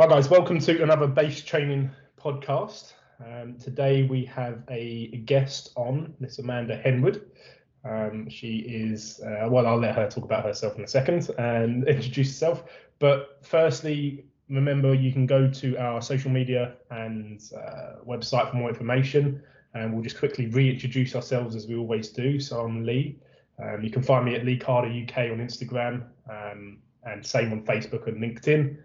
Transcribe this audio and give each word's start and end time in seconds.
Hi 0.00 0.06
guys, 0.06 0.30
welcome 0.30 0.60
to 0.60 0.80
another 0.80 1.08
base 1.08 1.42
training 1.42 1.90
podcast. 2.22 2.92
Um, 3.18 3.56
today 3.58 4.04
we 4.04 4.24
have 4.26 4.62
a 4.70 5.08
guest 5.24 5.72
on, 5.74 6.14
Miss 6.20 6.38
Amanda 6.38 6.80
Henwood. 6.80 7.22
Um, 7.84 8.30
she 8.30 8.58
is, 8.58 9.20
uh, 9.26 9.48
well, 9.50 9.66
I'll 9.66 9.80
let 9.80 9.96
her 9.96 10.08
talk 10.08 10.22
about 10.22 10.44
herself 10.44 10.76
in 10.76 10.84
a 10.84 10.86
second 10.86 11.28
and 11.36 11.88
introduce 11.88 12.28
herself. 12.28 12.62
But 13.00 13.40
firstly, 13.42 14.24
remember 14.48 14.94
you 14.94 15.12
can 15.12 15.26
go 15.26 15.50
to 15.50 15.76
our 15.78 16.00
social 16.00 16.30
media 16.30 16.74
and 16.92 17.42
uh, 17.56 17.94
website 18.06 18.52
for 18.52 18.56
more 18.56 18.68
information. 18.68 19.42
And 19.74 19.92
we'll 19.92 20.04
just 20.04 20.20
quickly 20.20 20.46
reintroduce 20.46 21.16
ourselves 21.16 21.56
as 21.56 21.66
we 21.66 21.74
always 21.74 22.10
do. 22.10 22.38
So 22.38 22.60
I'm 22.60 22.86
Lee. 22.86 23.18
Um, 23.60 23.82
you 23.82 23.90
can 23.90 24.04
find 24.04 24.24
me 24.24 24.36
at 24.36 24.46
Lee 24.46 24.58
Carter 24.58 24.86
UK 24.86 25.32
on 25.32 25.38
Instagram 25.38 26.04
um, 26.30 26.78
and 27.02 27.26
same 27.26 27.50
on 27.50 27.64
Facebook 27.64 28.06
and 28.06 28.22
LinkedIn. 28.22 28.76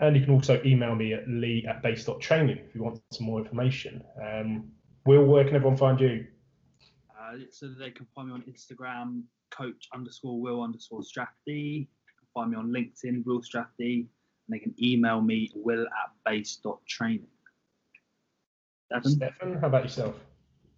And 0.00 0.16
you 0.16 0.22
can 0.22 0.34
also 0.34 0.60
email 0.64 0.94
me 0.94 1.12
at 1.12 1.28
lee 1.28 1.66
at 1.68 1.82
base.training 1.82 2.58
if 2.58 2.74
you 2.74 2.82
want 2.82 3.00
some 3.12 3.26
more 3.26 3.40
information. 3.40 4.02
Um, 4.22 4.70
Will, 5.06 5.24
where 5.24 5.44
can 5.44 5.56
everyone 5.56 5.76
find 5.76 5.98
you? 6.00 6.26
Uh, 7.18 7.38
so 7.50 7.68
they 7.68 7.90
can 7.90 8.06
find 8.14 8.28
me 8.28 8.34
on 8.34 8.42
Instagram, 8.42 9.22
coach 9.50 9.88
underscore 9.92 10.40
will 10.40 10.62
underscore 10.62 11.02
strategy. 11.02 11.88
Find 12.34 12.50
me 12.50 12.56
on 12.56 12.68
LinkedIn, 12.68 13.24
Will 13.24 13.42
Strategy, 13.42 14.06
and 14.46 14.54
they 14.54 14.58
can 14.58 14.74
email 14.80 15.20
me 15.20 15.50
will 15.54 15.82
at 15.86 16.12
base.training. 16.24 17.26
Stefan? 18.86 19.12
Stefan, 19.12 19.54
how 19.60 19.66
about 19.66 19.82
yourself? 19.82 20.14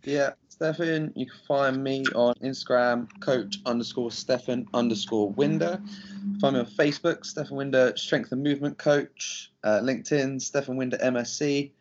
Yeah, 0.04 0.30
Stefan, 0.48 1.12
you 1.14 1.26
can 1.26 1.40
find 1.46 1.84
me 1.84 2.04
on 2.14 2.34
Instagram, 2.42 3.08
coach 3.20 3.58
underscore 3.66 4.10
Stefan 4.10 4.66
underscore 4.72 5.30
Winder. 5.32 5.82
Find 6.40 6.54
me 6.54 6.60
on 6.60 6.66
Facebook, 6.66 7.26
Stefan 7.26 7.56
Winder, 7.56 7.92
Strength 7.96 8.32
and 8.32 8.42
Movement 8.42 8.78
Coach. 8.78 9.52
Uh, 9.62 9.80
LinkedIn, 9.82 10.40
Stefan 10.40 10.76
Winder 10.76 10.96
MSc. 10.98 11.72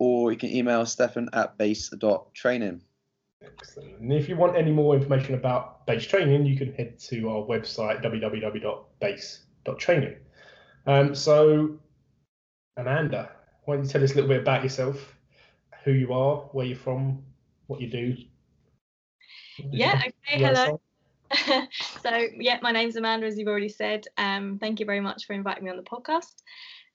Or 0.00 0.32
you 0.32 0.38
can 0.38 0.50
email 0.50 0.84
Stefan 0.86 1.28
at 1.32 1.56
base.training. 1.56 2.82
Excellent. 3.42 4.00
And 4.00 4.12
if 4.12 4.28
you 4.28 4.36
want 4.36 4.56
any 4.56 4.72
more 4.72 4.96
information 4.96 5.34
about 5.34 5.86
base 5.86 6.04
training, 6.04 6.44
you 6.46 6.56
can 6.56 6.72
head 6.74 6.98
to 7.00 7.28
our 7.28 7.44
website, 7.44 8.02
www.base.training. 8.02 10.16
Um, 10.86 11.14
so, 11.14 11.78
Amanda, 12.76 13.30
why 13.64 13.76
don't 13.76 13.84
you 13.84 13.90
tell 13.90 14.02
us 14.02 14.12
a 14.12 14.14
little 14.14 14.28
bit 14.28 14.40
about 14.40 14.62
yourself, 14.62 15.14
who 15.84 15.92
you 15.92 16.12
are, 16.12 16.36
where 16.52 16.66
you're 16.66 16.76
from, 16.76 17.22
what 17.66 17.80
you 17.80 17.88
do. 17.88 18.16
Yeah, 19.70 20.02
okay, 20.06 20.44
hello. 20.44 20.80
so, 22.02 22.10
yeah, 22.38 22.58
my 22.62 22.72
name's 22.72 22.96
Amanda, 22.96 23.26
as 23.26 23.38
you've 23.38 23.48
already 23.48 23.68
said. 23.68 24.06
Um, 24.16 24.58
thank 24.58 24.80
you 24.80 24.86
very 24.86 25.00
much 25.00 25.26
for 25.26 25.32
inviting 25.32 25.64
me 25.64 25.70
on 25.70 25.76
the 25.76 25.82
podcast. 25.82 26.42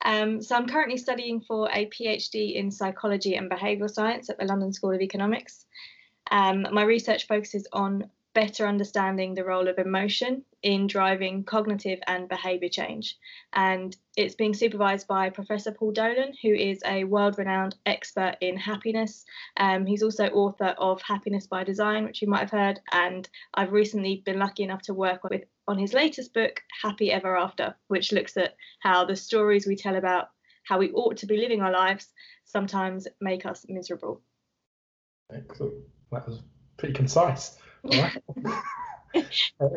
Um, 0.04 0.42
so, 0.42 0.56
I'm 0.56 0.66
currently 0.66 0.96
studying 0.96 1.40
for 1.40 1.68
a 1.72 1.86
PhD 1.86 2.54
in 2.54 2.70
psychology 2.70 3.36
and 3.36 3.50
behavioural 3.50 3.90
science 3.90 4.30
at 4.30 4.38
the 4.38 4.44
London 4.44 4.72
School 4.72 4.92
of 4.92 5.00
Economics. 5.00 5.66
Um, 6.30 6.66
my 6.72 6.82
research 6.82 7.26
focuses 7.26 7.66
on 7.72 8.10
better 8.34 8.66
understanding 8.66 9.34
the 9.34 9.44
role 9.44 9.68
of 9.68 9.78
emotion 9.78 10.44
in 10.62 10.86
driving 10.86 11.44
cognitive 11.44 12.00
and 12.06 12.28
behaviour 12.28 12.68
change. 12.68 13.16
And 13.52 13.96
it's 14.16 14.34
being 14.34 14.54
supervised 14.54 15.06
by 15.06 15.30
Professor 15.30 15.70
Paul 15.70 15.92
Dolan, 15.92 16.32
who 16.42 16.52
is 16.52 16.80
a 16.84 17.04
world 17.04 17.38
renowned 17.38 17.76
expert 17.86 18.36
in 18.40 18.56
happiness. 18.56 19.24
Um, 19.56 19.86
he's 19.86 20.02
also 20.02 20.26
author 20.26 20.74
of 20.78 21.00
Happiness 21.02 21.46
by 21.46 21.64
Design, 21.64 22.04
which 22.04 22.22
you 22.22 22.28
might 22.28 22.40
have 22.40 22.50
heard. 22.50 22.80
And 22.92 23.28
I've 23.54 23.72
recently 23.72 24.22
been 24.24 24.38
lucky 24.38 24.64
enough 24.64 24.82
to 24.82 24.94
work 24.94 25.22
with 25.24 25.44
on 25.68 25.78
his 25.78 25.94
latest 25.94 26.34
book, 26.34 26.60
Happy 26.82 27.12
Ever 27.12 27.36
After, 27.36 27.74
which 27.86 28.12
looks 28.12 28.36
at 28.36 28.56
how 28.80 29.04
the 29.04 29.16
stories 29.16 29.66
we 29.66 29.76
tell 29.76 29.96
about 29.96 30.28
how 30.64 30.78
we 30.78 30.90
ought 30.92 31.18
to 31.18 31.26
be 31.26 31.36
living 31.36 31.62
our 31.62 31.72
lives 31.72 32.08
sometimes 32.44 33.06
make 33.20 33.46
us 33.46 33.64
miserable. 33.68 34.20
Excellent. 35.32 35.74
That 36.10 36.26
was 36.26 36.40
pretty 36.76 36.94
concise. 36.94 37.58
Right. 37.84 38.22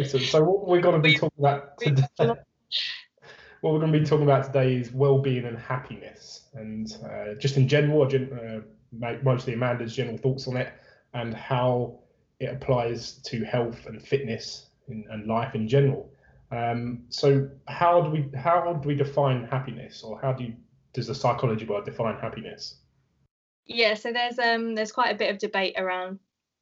so 0.05 0.43
what 0.43 0.67
we're 0.67 0.81
going 0.81 0.95
to 0.95 1.01
be 1.01 1.15
talking 1.15 1.39
about 1.39 1.77
today, 1.77 2.03
what 3.61 3.73
we're 3.73 3.79
going 3.79 3.91
to 3.91 3.99
be 3.99 4.05
talking 4.05 4.23
about 4.23 4.45
today 4.45 4.75
is 4.75 4.91
well-being 4.91 5.45
and 5.45 5.57
happiness, 5.57 6.49
and 6.53 6.97
uh, 7.05 7.33
just 7.39 7.57
in 7.57 7.67
general, 7.67 8.03
uh, 8.03 9.13
mostly 9.23 9.53
Amanda's 9.53 9.95
general 9.95 10.17
thoughts 10.17 10.47
on 10.47 10.57
it, 10.57 10.73
and 11.13 11.33
how 11.33 11.99
it 12.39 12.45
applies 12.45 13.13
to 13.25 13.43
health 13.43 13.85
and 13.87 14.01
fitness 14.01 14.67
in, 14.87 15.05
and 15.09 15.27
life 15.27 15.55
in 15.55 15.67
general. 15.67 16.09
Um, 16.51 17.03
so 17.09 17.49
how 17.67 18.01
do 18.01 18.09
we 18.09 18.29
how 18.37 18.73
do 18.73 18.87
we 18.87 18.95
define 18.95 19.43
happiness, 19.43 20.01
or 20.01 20.19
how 20.21 20.31
do 20.31 20.45
you, 20.45 20.53
does 20.93 21.07
the 21.07 21.15
psychology 21.15 21.65
world 21.65 21.85
define 21.85 22.17
happiness? 22.17 22.77
Yeah, 23.65 23.95
so 23.95 24.13
there's 24.13 24.39
um 24.39 24.75
there's 24.75 24.93
quite 24.93 25.13
a 25.13 25.17
bit 25.17 25.29
of 25.29 25.39
debate 25.39 25.75
around 25.77 26.19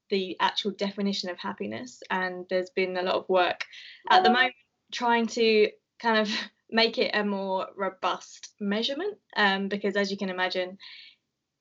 the 0.10 0.38
actual 0.40 0.72
definition 0.72 1.30
of 1.30 1.38
happiness. 1.38 2.02
And 2.10 2.46
there's 2.50 2.70
been 2.70 2.98
a 2.98 3.04
lot 3.04 3.16
of 3.16 3.30
work 3.30 3.66
at 4.10 4.24
the 4.24 4.30
moment 4.30 4.54
trying 4.92 5.28
to 5.28 5.70
kind 6.00 6.20
of 6.20 6.30
make 6.70 6.98
it 6.98 7.12
a 7.14 7.24
more 7.24 7.68
robust 7.76 8.54
measurement 8.60 9.18
um, 9.38 9.68
because, 9.68 9.96
as 9.96 10.12
you 10.12 10.18
can 10.18 10.30
imagine, 10.30 10.78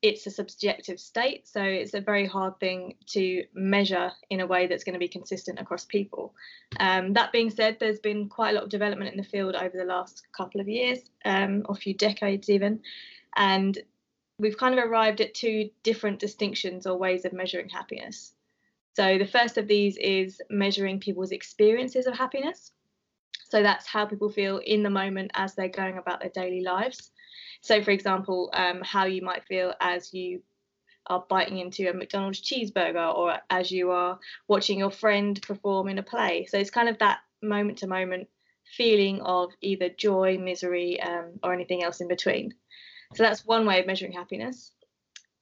it's 0.05 0.27
a 0.27 0.31
subjective 0.31 1.01
state. 1.01 1.49
So 1.49 1.63
it's 1.63 1.95
a 1.95 2.01
very 2.01 2.27
hard 2.27 2.61
thing 2.61 2.97
to 3.09 3.45
measure 3.55 4.13
in 4.29 4.41
a 4.41 4.47
way 4.47 4.67
that's 4.67 4.85
going 4.85 4.93
to 4.93 4.99
be 4.99 5.09
consistent 5.09 5.59
across 5.59 5.87
people. 5.87 6.35
Um, 6.79 7.15
that 7.15 7.33
being 7.33 7.49
said, 7.49 7.79
there's 7.81 8.01
been 8.01 8.29
quite 8.29 8.51
a 8.51 8.53
lot 8.53 8.65
of 8.65 8.69
development 8.69 9.11
in 9.11 9.17
the 9.17 9.27
field 9.27 9.55
over 9.55 9.75
the 9.75 9.87
last 9.87 10.27
couple 10.37 10.61
of 10.61 10.69
years, 10.69 10.99
um, 11.25 11.63
or 11.67 11.75
a 11.75 11.79
few 11.79 11.95
decades 11.95 12.51
even. 12.51 12.81
And 13.35 13.79
we've 14.39 14.59
kind 14.59 14.79
of 14.79 14.85
arrived 14.85 15.21
at 15.21 15.35
two 15.35 15.71
different 15.83 16.19
distinctions 16.19 16.87
or 16.87 16.99
ways 16.99 17.25
of 17.25 17.33
measuring 17.33 17.69
happiness. 17.69 18.35
So 18.95 19.19
the 19.19 19.27
first 19.27 19.59
of 19.59 19.67
these 19.67 19.97
is 19.97 20.41
measuring 20.51 21.01
people's 21.01 21.33
experiences 21.33 22.07
of 22.07 22.15
happiness. 22.15 22.73
So 23.49 23.63
that's 23.63 23.87
how 23.87 24.07
people 24.07 24.31
feel 24.31 24.59
in 24.59 24.83
the 24.83 24.91
moment 24.91 25.33
as 25.35 25.55
they're 25.55 25.69
going 25.69 25.99
about 25.99 26.21
their 26.21 26.31
daily 26.31 26.63
lives. 26.63 27.11
So, 27.61 27.83
for 27.83 27.91
example, 27.91 28.51
um, 28.53 28.83
how 28.83 29.07
you 29.07 29.23
might 29.23 29.45
feel 29.47 29.75
as 29.81 30.13
you 30.13 30.43
are 31.07 31.25
biting 31.29 31.59
into 31.59 31.89
a 31.89 31.93
McDonald's 31.93 32.41
cheeseburger 32.41 33.15
or 33.15 33.39
as 33.51 33.71
you 33.71 33.91
are 33.91 34.19
watching 34.49 34.79
your 34.79 34.91
friend 34.91 35.41
perform 35.43 35.89
in 35.89 35.99
a 35.99 36.03
play. 36.03 36.47
So 36.47 36.59
it's 36.59 36.71
kind 36.71 36.89
of 36.89 36.99
that 36.99 37.19
moment 37.43 37.79
to 37.79 37.87
moment 37.87 38.29
feeling 38.77 39.21
of 39.21 39.53
either 39.61 39.89
joy, 39.91 40.39
misery, 40.39 41.01
um, 41.01 41.39
or 41.43 41.53
anything 41.53 41.83
else 41.83 42.01
in 42.01 42.09
between. 42.09 42.55
So 43.15 43.23
that's 43.23 43.45
one 43.45 43.65
way 43.65 43.81
of 43.81 43.87
measuring 43.87 44.13
happiness. 44.13 44.73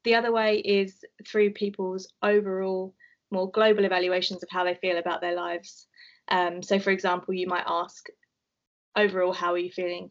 The 0.04 0.14
other 0.14 0.30
way 0.30 0.58
is 0.58 1.04
through 1.26 1.52
people's 1.52 2.12
overall 2.22 2.94
more 3.30 3.50
global 3.50 3.84
evaluations 3.84 4.42
of 4.42 4.48
how 4.50 4.64
they 4.64 4.74
feel 4.74 4.98
about 4.98 5.22
their 5.22 5.34
lives. 5.34 5.86
Um, 6.28 6.62
so, 6.62 6.78
for 6.78 6.90
example, 6.90 7.32
you 7.32 7.46
might 7.46 7.64
ask, 7.66 8.06
overall, 8.94 9.32
how 9.32 9.52
are 9.52 9.58
you 9.58 9.70
feeling 9.70 10.10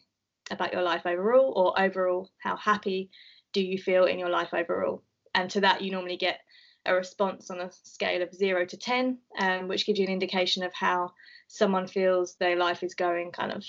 about 0.49 0.73
your 0.73 0.81
life 0.81 1.05
overall, 1.05 1.53
or 1.55 1.79
overall, 1.79 2.31
how 2.39 2.55
happy 2.55 3.11
do 3.53 3.61
you 3.61 3.77
feel 3.77 4.05
in 4.05 4.17
your 4.17 4.29
life 4.29 4.53
overall? 4.53 5.03
And 5.35 5.49
to 5.51 5.61
that, 5.61 5.81
you 5.81 5.91
normally 5.91 6.17
get 6.17 6.39
a 6.85 6.95
response 6.95 7.51
on 7.51 7.59
a 7.59 7.71
scale 7.83 8.23
of 8.23 8.33
zero 8.33 8.65
to 8.65 8.77
10, 8.77 9.19
um, 9.37 9.67
which 9.67 9.85
gives 9.85 9.99
you 9.99 10.05
an 10.05 10.11
indication 10.11 10.63
of 10.63 10.73
how 10.73 11.11
someone 11.47 11.85
feels 11.85 12.35
their 12.35 12.55
life 12.55 12.81
is 12.81 12.95
going 12.95 13.31
kind 13.31 13.51
of 13.51 13.63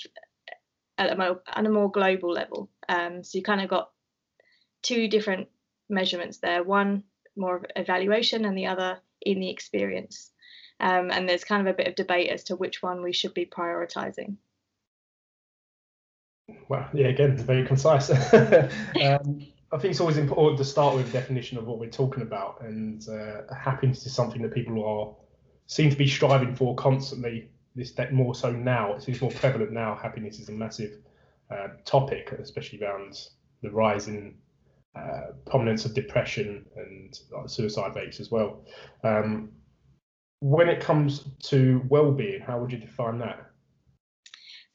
at 0.97 1.11
a 1.11 1.15
more, 1.15 1.41
at 1.47 1.65
a 1.65 1.69
more 1.69 1.91
global 1.91 2.31
level. 2.31 2.69
Um, 2.87 3.23
so 3.23 3.37
you 3.37 3.43
kind 3.43 3.61
of 3.61 3.69
got 3.69 3.91
two 4.81 5.07
different 5.07 5.47
measurements 5.89 6.37
there 6.37 6.63
one 6.63 7.03
more 7.35 7.57
of 7.57 7.65
evaluation, 7.75 8.45
and 8.45 8.57
the 8.57 8.67
other 8.67 8.99
in 9.21 9.39
the 9.39 9.49
experience. 9.49 10.31
Um, 10.79 11.11
and 11.11 11.27
there's 11.27 11.43
kind 11.43 11.67
of 11.67 11.73
a 11.73 11.77
bit 11.77 11.87
of 11.87 11.95
debate 11.95 12.29
as 12.29 12.43
to 12.45 12.55
which 12.55 12.81
one 12.81 13.01
we 13.01 13.13
should 13.13 13.33
be 13.33 13.45
prioritizing. 13.45 14.35
Well, 16.67 16.87
yeah, 16.93 17.07
again, 17.07 17.37
very 17.37 17.65
concise. 17.65 18.09
um, 18.33 19.47
I 19.71 19.77
think 19.77 19.91
it's 19.91 20.01
always 20.01 20.17
important 20.17 20.57
to 20.59 20.65
start 20.65 20.95
with 20.95 21.09
a 21.09 21.11
definition 21.11 21.57
of 21.57 21.65
what 21.65 21.79
we're 21.79 21.89
talking 21.89 22.21
about, 22.21 22.61
and 22.61 23.07
uh, 23.09 23.53
happiness 23.53 24.05
is 24.05 24.13
something 24.13 24.41
that 24.41 24.53
people 24.53 24.83
are 24.83 25.15
seem 25.65 25.89
to 25.89 25.95
be 25.95 26.07
striving 26.07 26.55
for 26.55 26.75
constantly. 26.75 27.49
This 27.75 27.91
that 27.93 28.13
more 28.13 28.35
so 28.35 28.51
now, 28.51 28.93
it 28.93 29.03
seems 29.03 29.21
more 29.21 29.31
prevalent 29.31 29.71
now. 29.71 29.95
Happiness 29.95 30.39
is 30.39 30.49
a 30.49 30.51
massive 30.51 30.99
uh, 31.49 31.69
topic, 31.85 32.31
especially 32.33 32.81
around 32.83 33.17
the 33.61 33.71
rise 33.71 34.07
in 34.07 34.35
uh, 34.95 35.31
prominence 35.45 35.85
of 35.85 35.93
depression 35.95 36.65
and 36.75 37.19
uh, 37.35 37.47
suicide 37.47 37.95
rates 37.95 38.19
as 38.19 38.29
well. 38.29 38.63
Um, 39.03 39.49
when 40.39 40.69
it 40.69 40.81
comes 40.81 41.25
to 41.43 41.81
well-being, 41.87 42.41
how 42.41 42.59
would 42.59 42.71
you 42.71 42.77
define 42.77 43.17
that? 43.19 43.49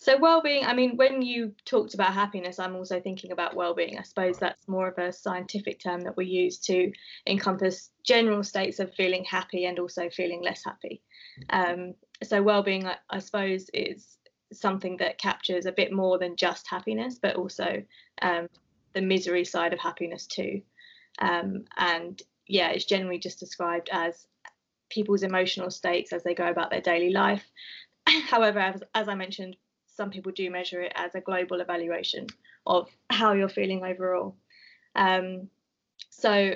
So 0.00 0.16
well-being, 0.16 0.64
I 0.64 0.74
mean, 0.74 0.96
when 0.96 1.22
you 1.22 1.54
talked 1.64 1.94
about 1.94 2.14
happiness, 2.14 2.58
I'm 2.58 2.76
also 2.76 3.00
thinking 3.00 3.32
about 3.32 3.56
well-being. 3.56 3.98
I 3.98 4.02
suppose 4.02 4.38
that's 4.38 4.66
more 4.68 4.88
of 4.88 4.96
a 4.96 5.12
scientific 5.12 5.80
term 5.80 6.00
that 6.02 6.16
we 6.16 6.24
use 6.24 6.58
to 6.60 6.92
encompass 7.26 7.90
general 8.04 8.44
states 8.44 8.78
of 8.78 8.94
feeling 8.94 9.24
happy 9.24 9.66
and 9.66 9.78
also 9.78 10.08
feeling 10.08 10.42
less 10.42 10.64
happy. 10.64 11.02
Um, 11.50 11.94
so 12.22 12.42
well-being, 12.42 12.86
I, 12.86 12.96
I, 13.10 13.18
suppose, 13.18 13.70
is 13.72 14.18
something 14.52 14.96
that 14.98 15.18
captures 15.18 15.66
a 15.66 15.72
bit 15.72 15.92
more 15.92 16.18
than 16.18 16.36
just 16.36 16.68
happiness, 16.68 17.18
but 17.20 17.36
also 17.36 17.82
um, 18.22 18.48
the 18.94 19.00
misery 19.00 19.44
side 19.44 19.72
of 19.72 19.78
happiness 19.78 20.26
too. 20.26 20.62
Um, 21.20 21.64
and 21.76 22.20
yeah, 22.46 22.70
it's 22.70 22.84
generally 22.84 23.18
just 23.18 23.40
described 23.40 23.88
as 23.92 24.26
people's 24.90 25.22
emotional 25.22 25.70
states 25.70 26.12
as 26.12 26.22
they 26.22 26.34
go 26.34 26.48
about 26.48 26.70
their 26.70 26.80
daily 26.80 27.10
life. 27.10 27.44
However, 28.28 28.58
as, 28.58 28.82
as 28.94 29.08
I 29.08 29.14
mentioned, 29.14 29.56
some 29.86 30.10
people 30.10 30.32
do 30.32 30.50
measure 30.50 30.80
it 30.82 30.92
as 30.94 31.14
a 31.14 31.20
global 31.20 31.60
evaluation 31.60 32.26
of 32.66 32.88
how 33.10 33.32
you're 33.32 33.48
feeling 33.48 33.84
overall. 33.84 34.36
Um, 34.94 35.48
so 36.10 36.54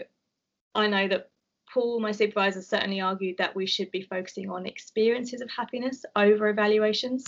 I 0.75 0.87
know 0.87 1.09
that 1.09 1.31
Paul, 1.73 2.01
my 2.01 2.13
supervisor, 2.13 2.61
certainly 2.61 3.01
argued 3.01 3.39
that 3.39 3.57
we 3.57 3.67
should 3.67 3.91
be 3.91 4.03
focusing 4.03 4.51
on 4.51 4.67
experiences 4.67 5.41
of 5.41 5.51
happiness 5.51 6.05
over 6.17 6.49
evaluations. 6.49 7.25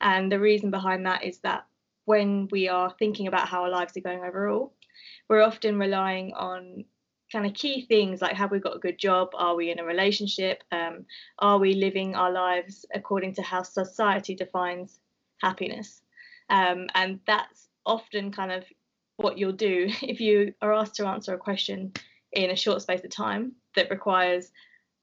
And 0.00 0.30
the 0.30 0.40
reason 0.40 0.70
behind 0.70 1.06
that 1.06 1.24
is 1.24 1.38
that 1.38 1.66
when 2.04 2.48
we 2.50 2.68
are 2.68 2.94
thinking 2.98 3.28
about 3.28 3.48
how 3.48 3.62
our 3.62 3.70
lives 3.70 3.96
are 3.96 4.00
going 4.00 4.24
overall, 4.24 4.74
we're 5.28 5.42
often 5.42 5.78
relying 5.78 6.32
on 6.34 6.84
kind 7.30 7.46
of 7.46 7.54
key 7.54 7.86
things 7.86 8.20
like 8.20 8.36
have 8.36 8.50
we 8.50 8.58
got 8.58 8.76
a 8.76 8.80
good 8.80 8.98
job? 8.98 9.30
Are 9.34 9.54
we 9.54 9.70
in 9.70 9.78
a 9.78 9.84
relationship? 9.84 10.62
Um, 10.72 11.06
are 11.38 11.58
we 11.58 11.74
living 11.74 12.14
our 12.14 12.30
lives 12.30 12.86
according 12.94 13.34
to 13.34 13.42
how 13.42 13.62
society 13.62 14.34
defines 14.34 14.98
happiness? 15.40 16.02
Um, 16.50 16.88
and 16.94 17.20
that's 17.26 17.68
often 17.84 18.32
kind 18.32 18.52
of 18.52 18.64
what 19.16 19.38
you'll 19.38 19.52
do 19.52 19.88
if 20.02 20.20
you 20.20 20.54
are 20.60 20.74
asked 20.74 20.96
to 20.96 21.06
answer 21.06 21.34
a 21.34 21.38
question 21.38 21.92
in 22.32 22.50
a 22.50 22.56
short 22.56 22.82
space 22.82 23.04
of 23.04 23.10
time 23.10 23.52
that 23.76 23.90
requires 23.90 24.50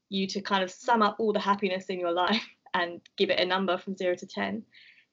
you 0.10 0.28
to 0.28 0.42
kind 0.42 0.64
of 0.64 0.70
sum 0.70 1.02
up 1.02 1.16
all 1.20 1.34
the 1.34 1.40
happiness 1.40 1.86
in 1.86 2.00
your 2.00 2.12
life 2.12 2.46
and 2.74 3.02
give 3.18 3.30
it 3.30 3.40
a 3.40 3.46
number 3.46 3.78
from 3.78 3.96
zero 3.96 4.16
to 4.16 4.28
10 4.28 4.64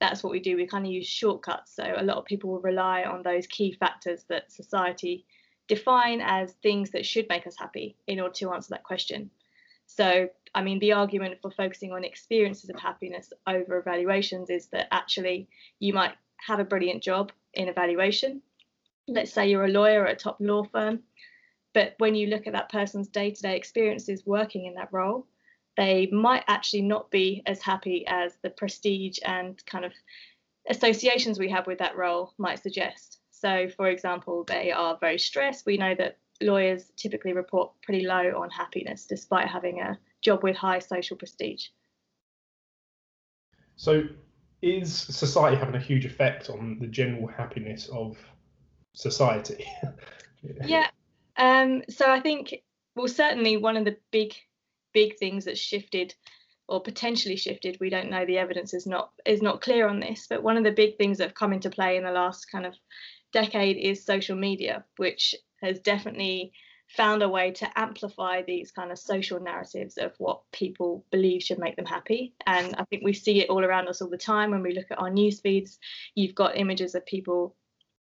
that's 0.00 0.24
what 0.24 0.32
we 0.32 0.40
do. 0.40 0.56
We 0.56 0.66
kind 0.66 0.86
of 0.86 0.90
use 0.90 1.06
shortcuts. 1.06 1.76
So 1.76 1.84
a 1.96 2.02
lot 2.02 2.16
of 2.16 2.24
people 2.24 2.50
will 2.50 2.60
rely 2.60 3.04
on 3.04 3.22
those 3.22 3.46
key 3.46 3.76
factors 3.78 4.24
that 4.28 4.50
society 4.50 5.26
define 5.68 6.20
as 6.20 6.54
things 6.62 6.90
that 6.90 7.06
should 7.06 7.26
make 7.28 7.46
us 7.46 7.56
happy 7.56 7.96
in 8.08 8.18
order 8.18 8.34
to 8.34 8.52
answer 8.52 8.70
that 8.70 8.82
question. 8.82 9.30
So 9.86 10.28
i 10.52 10.62
mean 10.62 10.80
the 10.80 10.92
argument 10.92 11.38
for 11.40 11.50
focusing 11.52 11.92
on 11.92 12.02
experiences 12.02 12.70
of 12.70 12.76
happiness 12.76 13.32
over 13.46 13.78
evaluations 13.78 14.50
is 14.50 14.66
that 14.66 14.88
actually 14.90 15.48
you 15.78 15.92
might 15.92 16.12
have 16.44 16.58
a 16.58 16.64
brilliant 16.64 17.02
job 17.02 17.30
in 17.54 17.68
evaluation. 17.68 18.42
Let's 19.06 19.32
say 19.32 19.48
you're 19.48 19.66
a 19.66 19.68
lawyer 19.68 20.06
at 20.06 20.14
a 20.14 20.16
top 20.16 20.38
law 20.40 20.64
firm 20.64 21.00
but 21.72 21.94
when 21.98 22.14
you 22.14 22.26
look 22.26 22.46
at 22.46 22.52
that 22.52 22.70
person's 22.70 23.08
day-to-day 23.08 23.56
experiences 23.56 24.26
working 24.26 24.66
in 24.66 24.74
that 24.74 24.92
role 24.92 25.26
they 25.76 26.08
might 26.12 26.44
actually 26.48 26.82
not 26.82 27.10
be 27.10 27.42
as 27.46 27.62
happy 27.62 28.04
as 28.06 28.36
the 28.42 28.50
prestige 28.50 29.18
and 29.24 29.64
kind 29.66 29.84
of 29.84 29.92
associations 30.68 31.38
we 31.38 31.48
have 31.48 31.66
with 31.66 31.78
that 31.78 31.96
role 31.96 32.34
might 32.38 32.62
suggest. 32.62 33.18
So, 33.30 33.68
for 33.76 33.88
example, 33.88 34.44
they 34.44 34.70
are 34.72 34.98
very 35.00 35.18
stressed. 35.18 35.64
We 35.64 35.78
know 35.78 35.94
that 35.94 36.18
lawyers 36.42 36.92
typically 36.96 37.32
report 37.32 37.72
pretty 37.82 38.06
low 38.06 38.32
on 38.36 38.50
happiness 38.50 39.06
despite 39.06 39.48
having 39.48 39.80
a 39.80 39.98
job 40.20 40.42
with 40.42 40.56
high 40.56 40.78
social 40.78 41.16
prestige. 41.16 41.68
So, 43.76 44.02
is 44.60 44.92
society 44.92 45.56
having 45.56 45.74
a 45.74 45.80
huge 45.80 46.04
effect 46.04 46.50
on 46.50 46.78
the 46.78 46.86
general 46.86 47.26
happiness 47.26 47.88
of 47.88 48.18
society? 48.92 49.64
yeah. 50.66 50.88
Um, 51.40 51.82
so, 51.88 52.10
I 52.10 52.20
think, 52.20 52.54
well, 52.94 53.08
certainly 53.08 53.56
one 53.56 53.76
of 53.76 53.84
the 53.84 53.96
big 54.12 54.34
big 54.92 55.16
things 55.18 55.44
that 55.44 55.58
shifted 55.58 56.14
or 56.68 56.80
potentially 56.80 57.36
shifted 57.36 57.76
we 57.80 57.90
don't 57.90 58.10
know 58.10 58.24
the 58.24 58.38
evidence 58.38 58.72
is 58.74 58.86
not 58.86 59.10
is 59.26 59.42
not 59.42 59.60
clear 59.60 59.88
on 59.88 60.00
this 60.00 60.26
but 60.28 60.42
one 60.42 60.56
of 60.56 60.64
the 60.64 60.70
big 60.70 60.96
things 60.96 61.18
that 61.18 61.24
have 61.24 61.34
come 61.34 61.52
into 61.52 61.70
play 61.70 61.96
in 61.96 62.04
the 62.04 62.10
last 62.10 62.46
kind 62.50 62.64
of 62.64 62.74
decade 63.32 63.76
is 63.76 64.04
social 64.04 64.36
media 64.36 64.84
which 64.96 65.34
has 65.62 65.80
definitely 65.80 66.52
found 66.88 67.22
a 67.22 67.28
way 67.28 67.52
to 67.52 67.78
amplify 67.78 68.42
these 68.42 68.72
kind 68.72 68.90
of 68.90 68.98
social 68.98 69.38
narratives 69.38 69.96
of 69.96 70.12
what 70.18 70.40
people 70.52 71.04
believe 71.12 71.40
should 71.40 71.58
make 71.58 71.76
them 71.76 71.86
happy. 71.86 72.34
And 72.46 72.74
i 72.78 72.84
think 72.84 73.04
we 73.04 73.12
see 73.12 73.40
it 73.40 73.48
all 73.48 73.64
around 73.64 73.86
us 73.86 74.02
all 74.02 74.08
the 74.08 74.18
time. 74.18 74.50
When 74.50 74.62
we 74.62 74.74
look 74.74 74.90
at 74.90 74.98
our 74.98 75.10
news 75.10 75.40
feeds 75.40 75.78
you've 76.14 76.34
got 76.34 76.56
images 76.56 76.94
of 76.94 77.06
people 77.06 77.54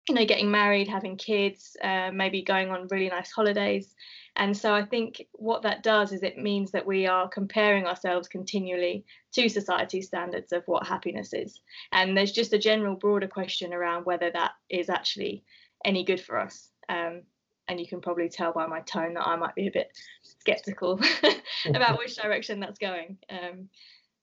you 0.07 0.15
know 0.15 0.25
getting 0.25 0.49
married 0.49 0.87
having 0.87 1.17
kids 1.17 1.75
uh, 1.83 2.11
maybe 2.13 2.41
going 2.41 2.69
on 2.69 2.87
really 2.89 3.09
nice 3.09 3.31
holidays 3.31 3.95
and 4.37 4.55
so 4.55 4.73
I 4.73 4.85
think 4.85 5.25
what 5.33 5.63
that 5.63 5.81
does 5.81 6.11
is 6.11 6.21
it 6.21 6.37
means 6.37 6.71
that 6.71 6.85
we 6.85 7.07
are 7.07 7.27
comparing 7.27 7.87
ourselves 7.87 8.27
continually 8.27 9.03
to 9.33 9.49
society's 9.49 10.07
standards 10.07 10.51
of 10.51 10.63
what 10.67 10.85
happiness 10.85 11.33
is. 11.33 11.59
And 11.91 12.15
there's 12.15 12.31
just 12.31 12.53
a 12.53 12.59
general 12.59 12.95
broader 12.95 13.27
question 13.27 13.73
around 13.73 14.05
whether 14.05 14.29
that 14.29 14.51
is 14.69 14.89
actually 14.89 15.43
any 15.83 16.03
good 16.03 16.21
for 16.21 16.39
us. 16.39 16.69
Um, 16.87 17.23
and 17.67 17.79
you 17.79 17.87
can 17.87 17.99
probably 17.99 18.29
tell 18.29 18.53
by 18.53 18.67
my 18.67 18.81
tone 18.81 19.15
that 19.15 19.27
I 19.27 19.35
might 19.37 19.55
be 19.55 19.67
a 19.67 19.71
bit 19.71 19.89
skeptical 20.21 21.01
about 21.65 21.97
which 21.97 22.15
direction 22.21 22.59
that's 22.59 22.77
going. 22.77 23.17
Um, 23.31 23.69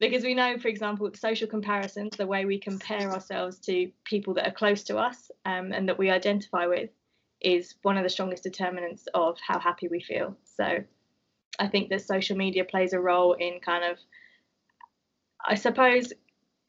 because 0.00 0.24
we 0.24 0.34
know, 0.34 0.58
for 0.58 0.68
example, 0.68 1.10
social 1.14 1.46
comparisons, 1.46 2.16
the 2.16 2.26
way 2.26 2.44
we 2.44 2.58
compare 2.58 3.12
ourselves 3.12 3.58
to 3.60 3.90
people 4.04 4.34
that 4.34 4.46
are 4.46 4.52
close 4.52 4.82
to 4.84 4.98
us 4.98 5.30
um, 5.44 5.72
and 5.72 5.88
that 5.88 5.98
we 5.98 6.10
identify 6.10 6.66
with, 6.66 6.90
is 7.40 7.74
one 7.82 7.96
of 7.96 8.02
the 8.02 8.08
strongest 8.08 8.42
determinants 8.42 9.06
of 9.14 9.38
how 9.46 9.58
happy 9.58 9.88
we 9.88 10.00
feel. 10.00 10.36
So 10.56 10.82
I 11.58 11.68
think 11.68 11.90
that 11.90 12.02
social 12.02 12.36
media 12.36 12.64
plays 12.64 12.92
a 12.92 13.00
role 13.00 13.34
in 13.34 13.60
kind 13.60 13.84
of, 13.84 13.98
I 15.46 15.54
suppose, 15.54 16.12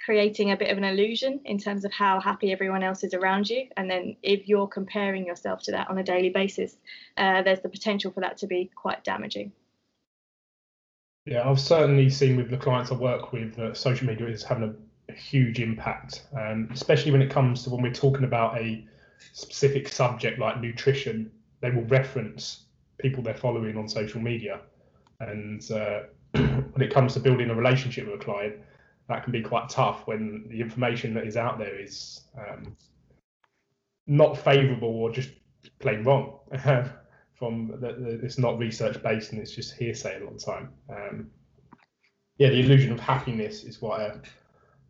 creating 0.03 0.51
a 0.51 0.57
bit 0.57 0.69
of 0.69 0.77
an 0.77 0.83
illusion 0.83 1.39
in 1.45 1.57
terms 1.57 1.85
of 1.85 1.91
how 1.91 2.19
happy 2.19 2.51
everyone 2.51 2.83
else 2.83 3.03
is 3.03 3.13
around 3.13 3.49
you. 3.49 3.67
And 3.75 3.89
then 3.89 4.17
if 4.21 4.47
you're 4.47 4.67
comparing 4.67 5.25
yourself 5.25 5.61
to 5.63 5.71
that 5.71 5.89
on 5.89 5.97
a 5.97 6.03
daily 6.03 6.29
basis, 6.29 6.77
uh, 7.17 7.41
there's 7.41 7.61
the 7.61 7.69
potential 7.69 8.11
for 8.11 8.19
that 8.19 8.37
to 8.37 8.47
be 8.47 8.69
quite 8.75 9.03
damaging. 9.03 9.51
Yeah, 11.25 11.49
I've 11.49 11.59
certainly 11.59 12.09
seen 12.09 12.37
with 12.37 12.51
the 12.51 12.57
clients 12.57 12.91
I 12.91 12.95
work 12.95 13.33
with 13.33 13.55
that 13.55 13.77
social 13.77 14.05
media 14.07 14.27
is 14.27 14.43
having 14.43 14.63
a, 14.63 14.75
huge 15.13 15.61
impact, 15.61 16.23
um, 16.37 16.67
especially 16.73 17.11
when 17.11 17.21
it 17.21 17.29
comes 17.29 17.63
to 17.63 17.69
when 17.69 17.81
we're 17.81 17.93
talking 17.93 18.25
about 18.25 18.57
a 18.57 18.85
specific 19.31 19.87
subject 19.87 20.39
like 20.39 20.59
nutrition, 20.59 21.31
they 21.61 21.69
will 21.69 21.83
reference 21.83 22.65
people 22.97 23.23
they're 23.23 23.33
following 23.33 23.77
on 23.77 23.87
social 23.87 24.19
media. 24.19 24.59
And 25.21 25.71
uh, 25.71 26.01
when 26.31 26.81
it 26.81 26.91
comes 26.91 27.13
to 27.13 27.21
building 27.21 27.49
a 27.49 27.55
relationship 27.55 28.07
with 28.07 28.19
a 28.19 28.23
client, 28.23 28.55
that 29.07 29.23
can 29.23 29.31
be 29.31 29.41
quite 29.41 29.69
tough 29.69 30.05
when 30.05 30.45
the 30.49 30.59
information 30.59 31.13
that 31.13 31.25
is 31.25 31.37
out 31.37 31.59
there 31.59 31.79
is 31.79 32.21
um, 32.37 32.75
not 34.07 34.37
favourable 34.37 34.89
or 34.89 35.11
just 35.11 35.29
plain 35.79 36.03
wrong. 36.03 36.39
From 37.37 37.77
the, 37.81 38.19
it's 38.23 38.37
not 38.37 38.57
research 38.57 39.01
based 39.03 39.33
and 39.33 39.41
it's 39.41 39.51
just 39.51 39.75
hearsay 39.75 40.17
a 40.17 40.23
lot 40.23 40.33
of 40.33 40.39
the 40.39 40.45
time. 40.45 40.69
Um, 40.89 41.27
yeah, 42.37 42.49
the 42.49 42.59
illusion 42.59 42.91
of 42.91 42.99
happiness 42.99 43.63
is 43.63 43.77
quite 43.77 44.01
a, 44.01 44.21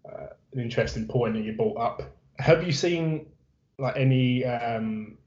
uh, 0.07 0.27
an 0.53 0.59
interesting 0.59 1.07
point 1.07 1.33
that 1.33 1.43
you 1.43 1.53
brought 1.53 1.77
up. 1.77 2.01
Have 2.37 2.65
you 2.65 2.71
seen 2.71 3.27
like 3.79 3.95
any 3.97 4.45
um, 4.45 5.17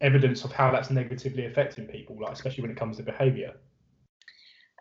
evidence 0.00 0.44
of 0.44 0.52
how 0.52 0.70
that's 0.70 0.90
negatively 0.90 1.46
affecting 1.46 1.86
people, 1.86 2.18
like 2.20 2.32
especially 2.32 2.62
when 2.62 2.70
it 2.70 2.76
comes 2.76 2.98
to 2.98 3.02
behaviour? 3.02 3.54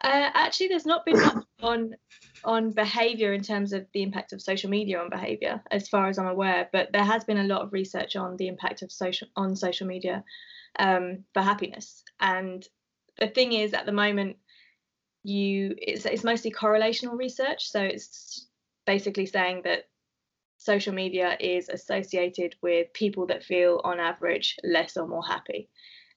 Uh, 0.03 0.29
actually, 0.33 0.67
there's 0.67 0.85
not 0.85 1.05
been 1.05 1.19
much 1.21 1.45
on 1.61 1.95
on 2.43 2.71
behaviour 2.71 3.33
in 3.33 3.43
terms 3.43 3.71
of 3.71 3.85
the 3.93 4.01
impact 4.01 4.33
of 4.33 4.41
social 4.41 4.69
media 4.69 4.99
on 4.99 5.09
behaviour, 5.09 5.61
as 5.69 5.87
far 5.87 6.07
as 6.07 6.17
I'm 6.17 6.27
aware. 6.27 6.67
But 6.71 6.91
there 6.91 7.03
has 7.03 7.23
been 7.23 7.37
a 7.37 7.43
lot 7.43 7.61
of 7.61 7.71
research 7.71 8.15
on 8.15 8.35
the 8.37 8.47
impact 8.47 8.81
of 8.81 8.91
social 8.91 9.27
on 9.35 9.55
social 9.55 9.87
media 9.87 10.23
um, 10.79 11.25
for 11.33 11.41
happiness. 11.41 12.03
And 12.19 12.67
the 13.17 13.27
thing 13.27 13.53
is, 13.53 13.73
at 13.73 13.85
the 13.85 13.91
moment, 13.91 14.37
you 15.23 15.75
it's 15.77 16.05
it's 16.05 16.23
mostly 16.23 16.51
correlational 16.51 17.17
research. 17.17 17.69
So 17.69 17.81
it's 17.81 18.47
basically 18.85 19.25
saying 19.25 19.61
that 19.65 19.85
social 20.57 20.93
media 20.93 21.37
is 21.39 21.69
associated 21.69 22.55
with 22.61 22.93
people 22.93 23.25
that 23.27 23.43
feel, 23.43 23.81
on 23.83 23.99
average, 23.99 24.57
less 24.63 24.95
or 24.95 25.07
more 25.07 25.25
happy. 25.25 25.69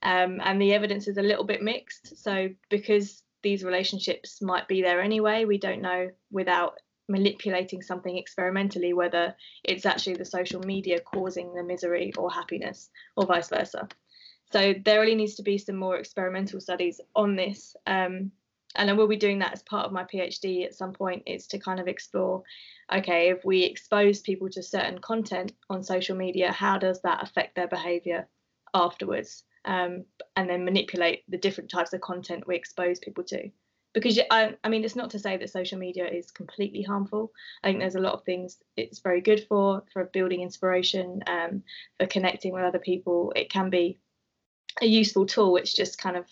Um, 0.03 0.39
and 0.43 0.61
the 0.61 0.73
evidence 0.73 1.07
is 1.07 1.17
a 1.17 1.23
little 1.23 1.45
bit 1.45 1.63
mixed. 1.63 2.21
So, 2.23 2.49
because 2.69 3.23
these 3.41 3.63
relationships 3.63 4.41
might 4.41 4.67
be 4.67 4.81
there 4.81 5.01
anyway, 5.01 5.45
we 5.45 5.57
don't 5.57 5.81
know 5.81 6.09
without 6.31 6.79
manipulating 7.07 7.81
something 7.81 8.17
experimentally 8.17 8.93
whether 8.93 9.35
it's 9.63 9.85
actually 9.85 10.15
the 10.15 10.25
social 10.25 10.59
media 10.61 10.99
causing 10.99 11.53
the 11.53 11.63
misery 11.63 12.11
or 12.17 12.31
happiness, 12.31 12.89
or 13.15 13.25
vice 13.25 13.49
versa. 13.49 13.87
So, 14.51 14.73
there 14.83 14.99
really 15.01 15.15
needs 15.15 15.35
to 15.35 15.43
be 15.43 15.57
some 15.57 15.75
more 15.75 15.97
experimental 15.97 16.61
studies 16.61 17.01
on 17.15 17.35
this. 17.35 17.75
Um, 17.87 18.31
and 18.75 18.89
I 18.89 18.93
will 18.93 19.07
be 19.07 19.15
doing 19.15 19.39
that 19.39 19.53
as 19.53 19.63
part 19.63 19.85
of 19.85 19.93
my 19.93 20.03
PhD 20.03 20.65
at 20.65 20.75
some 20.75 20.93
point, 20.93 21.23
is 21.25 21.47
to 21.47 21.59
kind 21.59 21.79
of 21.79 21.87
explore 21.87 22.43
okay, 22.93 23.29
if 23.29 23.43
we 23.43 23.63
expose 23.63 24.19
people 24.19 24.49
to 24.49 24.61
certain 24.61 24.99
content 24.99 25.53
on 25.69 25.83
social 25.83 26.15
media, 26.15 26.51
how 26.51 26.77
does 26.77 27.01
that 27.01 27.23
affect 27.23 27.55
their 27.55 27.67
behavior 27.67 28.27
afterwards? 28.73 29.43
Um, 29.65 30.05
and 30.35 30.47
then 30.47 30.65
manipulate 30.65 31.23
the 31.27 31.37
different 31.37 31.71
types 31.71 31.93
of 31.93 32.01
content 32.01 32.45
we 32.45 32.55
expose 32.55 32.99
people 32.99 33.23
to. 33.25 33.49
because 33.95 34.19
I, 34.29 34.55
I 34.63 34.69
mean 34.69 34.83
it's 34.83 34.95
not 34.95 35.09
to 35.11 35.19
say 35.19 35.37
that 35.37 35.49
social 35.49 35.79
media 35.79 36.05
is 36.05 36.29
completely 36.29 36.83
harmful 36.83 37.31
i 37.63 37.67
think 37.67 37.79
there's 37.79 37.95
a 37.95 37.99
lot 37.99 38.13
of 38.13 38.23
things 38.23 38.59
it's 38.77 38.99
very 38.99 39.21
good 39.21 39.45
for 39.47 39.83
for 39.91 40.03
building 40.05 40.41
inspiration 40.41 41.21
um, 41.25 41.63
for 41.97 42.05
connecting 42.05 42.53
with 42.53 42.63
other 42.63 42.77
people 42.77 43.33
it 43.35 43.49
can 43.49 43.69
be 43.71 43.97
a 44.81 44.85
useful 44.85 45.25
tool 45.25 45.55
it's 45.57 45.73
just 45.73 45.97
kind 45.97 46.17
of 46.17 46.25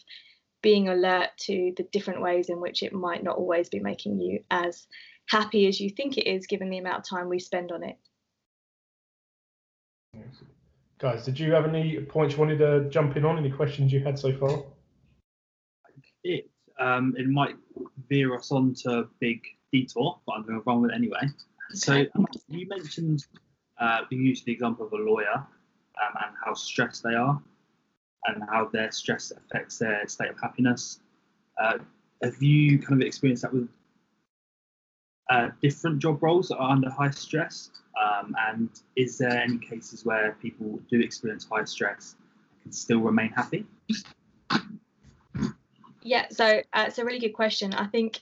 being 0.64 0.88
alert 0.88 1.30
to 1.38 1.74
the 1.78 1.84
different 1.92 2.22
ways 2.22 2.50
in 2.50 2.60
which 2.60 2.82
it 2.82 2.94
might 2.94 3.24
not 3.24 3.38
always 3.38 3.70
be 3.70 3.80
making 3.80 4.20
you 4.20 4.40
as 4.50 4.88
happy 5.28 5.68
as 5.68 5.80
you 5.80 5.90
think 5.90 6.18
it 6.18 6.28
is 6.28 6.48
given 6.48 6.70
the 6.70 6.78
amount 6.80 7.00
of 7.00 7.04
time 7.08 7.30
we 7.30 7.38
spend 7.40 7.72
on 7.72 7.84
it. 7.84 7.98
Guys 11.00 11.26
did 11.26 11.38
you 11.38 11.52
have 11.52 11.66
any 11.66 12.00
points 12.00 12.34
you 12.34 12.40
wanted 12.40 12.60
to 12.60 12.90
jump 12.90 13.18
in 13.18 13.26
on? 13.26 13.38
Any 13.38 13.52
questions 13.52 13.92
you 13.92 14.00
had 14.00 14.18
so 14.18 14.34
far? 14.38 14.64
It 16.24 16.50
um, 16.80 17.14
it 17.18 17.28
might 17.28 17.56
veer 18.08 18.34
us 18.36 18.52
on 18.52 18.74
to 18.76 19.00
a 19.00 19.04
big 19.20 19.42
detour, 19.72 20.20
but 20.26 20.34
I'm 20.34 20.44
going 20.44 20.56
to 20.56 20.64
run 20.66 20.82
with 20.82 20.92
it 20.92 20.96
anyway. 20.96 21.28
So 21.74 22.06
you 22.48 22.68
mentioned 22.68 23.26
uh, 23.80 24.02
you 24.10 24.20
used 24.20 24.46
the 24.46 24.54
example 24.54 24.86
of 24.86 24.94
a 24.94 24.98
lawyer 24.98 25.34
um, 25.36 26.14
and 26.24 26.36
how 26.46 26.54
stressed 26.54 27.04
they 27.04 27.16
are, 27.16 27.42
and 28.26 28.44
how 28.50 28.70
their 28.72 28.92
stress 28.92 29.32
affects 29.32 29.78
their 29.78 30.08
state 30.08 30.30
of 30.30 30.40
happiness. 30.40 31.00
Uh, 31.62 31.78
have 32.24 32.42
you 32.42 32.80
kind 32.80 33.02
of 33.02 33.06
experienced 33.06 33.44
that 33.44 33.54
with 33.54 33.68
uh, 35.30 35.50
different 35.62 36.00
job 36.00 36.22
roles 36.22 36.48
that 36.50 36.58
are 36.58 36.72
under 36.72 36.90
high 36.90 37.10
stress? 37.10 37.70
Um, 38.02 38.36
and 38.50 38.70
is 38.96 39.18
there 39.18 39.42
any 39.42 39.58
cases 39.58 40.06
where 40.06 40.38
people 40.42 40.80
do 40.90 41.00
experience 41.00 41.48
high 41.50 41.64
stress 41.66 42.16
and 42.52 42.64
can 42.64 42.72
still 42.72 43.00
remain 43.00 43.30
happy? 43.30 43.66
Yeah, 46.02 46.28
so 46.30 46.62
uh, 46.74 46.86
it's 46.88 46.98
a 46.98 47.06
really 47.06 47.20
good 47.20 47.34
question. 47.34 47.74
I 47.74 47.88
think 47.88 48.20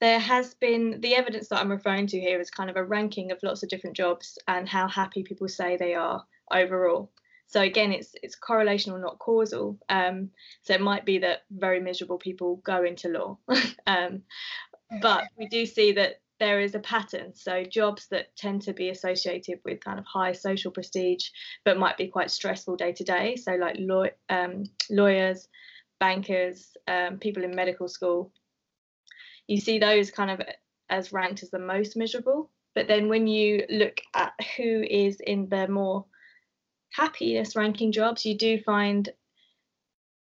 there 0.00 0.18
has 0.18 0.54
been 0.54 1.00
the 1.00 1.14
evidence 1.14 1.48
that 1.48 1.60
I'm 1.60 1.70
referring 1.70 2.06
to 2.08 2.20
here 2.20 2.40
is 2.40 2.50
kind 2.50 2.70
of 2.70 2.76
a 2.76 2.84
ranking 2.84 3.30
of 3.30 3.38
lots 3.42 3.62
of 3.62 3.68
different 3.68 3.96
jobs 3.96 4.38
and 4.48 4.68
how 4.68 4.88
happy 4.88 5.22
people 5.22 5.46
say 5.46 5.76
they 5.76 5.94
are 5.94 6.24
overall. 6.50 7.12
So 7.50 7.62
again, 7.62 7.92
it's 7.92 8.14
it's 8.22 8.38
correlational, 8.38 9.00
not 9.00 9.18
causal. 9.18 9.76
Um, 9.88 10.30
so 10.62 10.72
it 10.72 10.80
might 10.80 11.04
be 11.04 11.18
that 11.18 11.40
very 11.50 11.80
miserable 11.80 12.18
people 12.18 12.56
go 12.64 12.84
into 12.84 13.08
law, 13.08 13.38
um, 13.86 14.22
but 15.02 15.24
we 15.36 15.48
do 15.48 15.66
see 15.66 15.92
that 15.92 16.20
there 16.38 16.60
is 16.60 16.76
a 16.76 16.78
pattern. 16.78 17.34
So 17.34 17.64
jobs 17.64 18.06
that 18.12 18.34
tend 18.36 18.62
to 18.62 18.72
be 18.72 18.90
associated 18.90 19.58
with 19.64 19.84
kind 19.84 19.98
of 19.98 20.06
high 20.06 20.32
social 20.32 20.70
prestige, 20.70 21.28
but 21.64 21.76
might 21.76 21.98
be 21.98 22.06
quite 22.06 22.30
stressful 22.30 22.76
day 22.76 22.92
to 22.92 23.04
day. 23.04 23.34
So 23.34 23.56
like 23.56 23.76
law, 23.80 24.04
um, 24.28 24.64
lawyers, 24.88 25.48
bankers, 25.98 26.76
um, 26.86 27.18
people 27.18 27.42
in 27.42 27.54
medical 27.54 27.88
school, 27.88 28.32
you 29.48 29.60
see 29.60 29.80
those 29.80 30.12
kind 30.12 30.30
of 30.30 30.40
as 30.88 31.12
ranked 31.12 31.42
as 31.42 31.50
the 31.50 31.58
most 31.58 31.96
miserable. 31.96 32.48
But 32.76 32.86
then 32.86 33.08
when 33.08 33.26
you 33.26 33.64
look 33.68 34.00
at 34.14 34.32
who 34.56 34.84
is 34.88 35.18
in 35.20 35.48
the 35.48 35.66
more 35.66 36.06
happiness 36.90 37.56
ranking 37.56 37.92
jobs, 37.92 38.24
you 38.24 38.36
do 38.36 38.58
find 38.58 39.08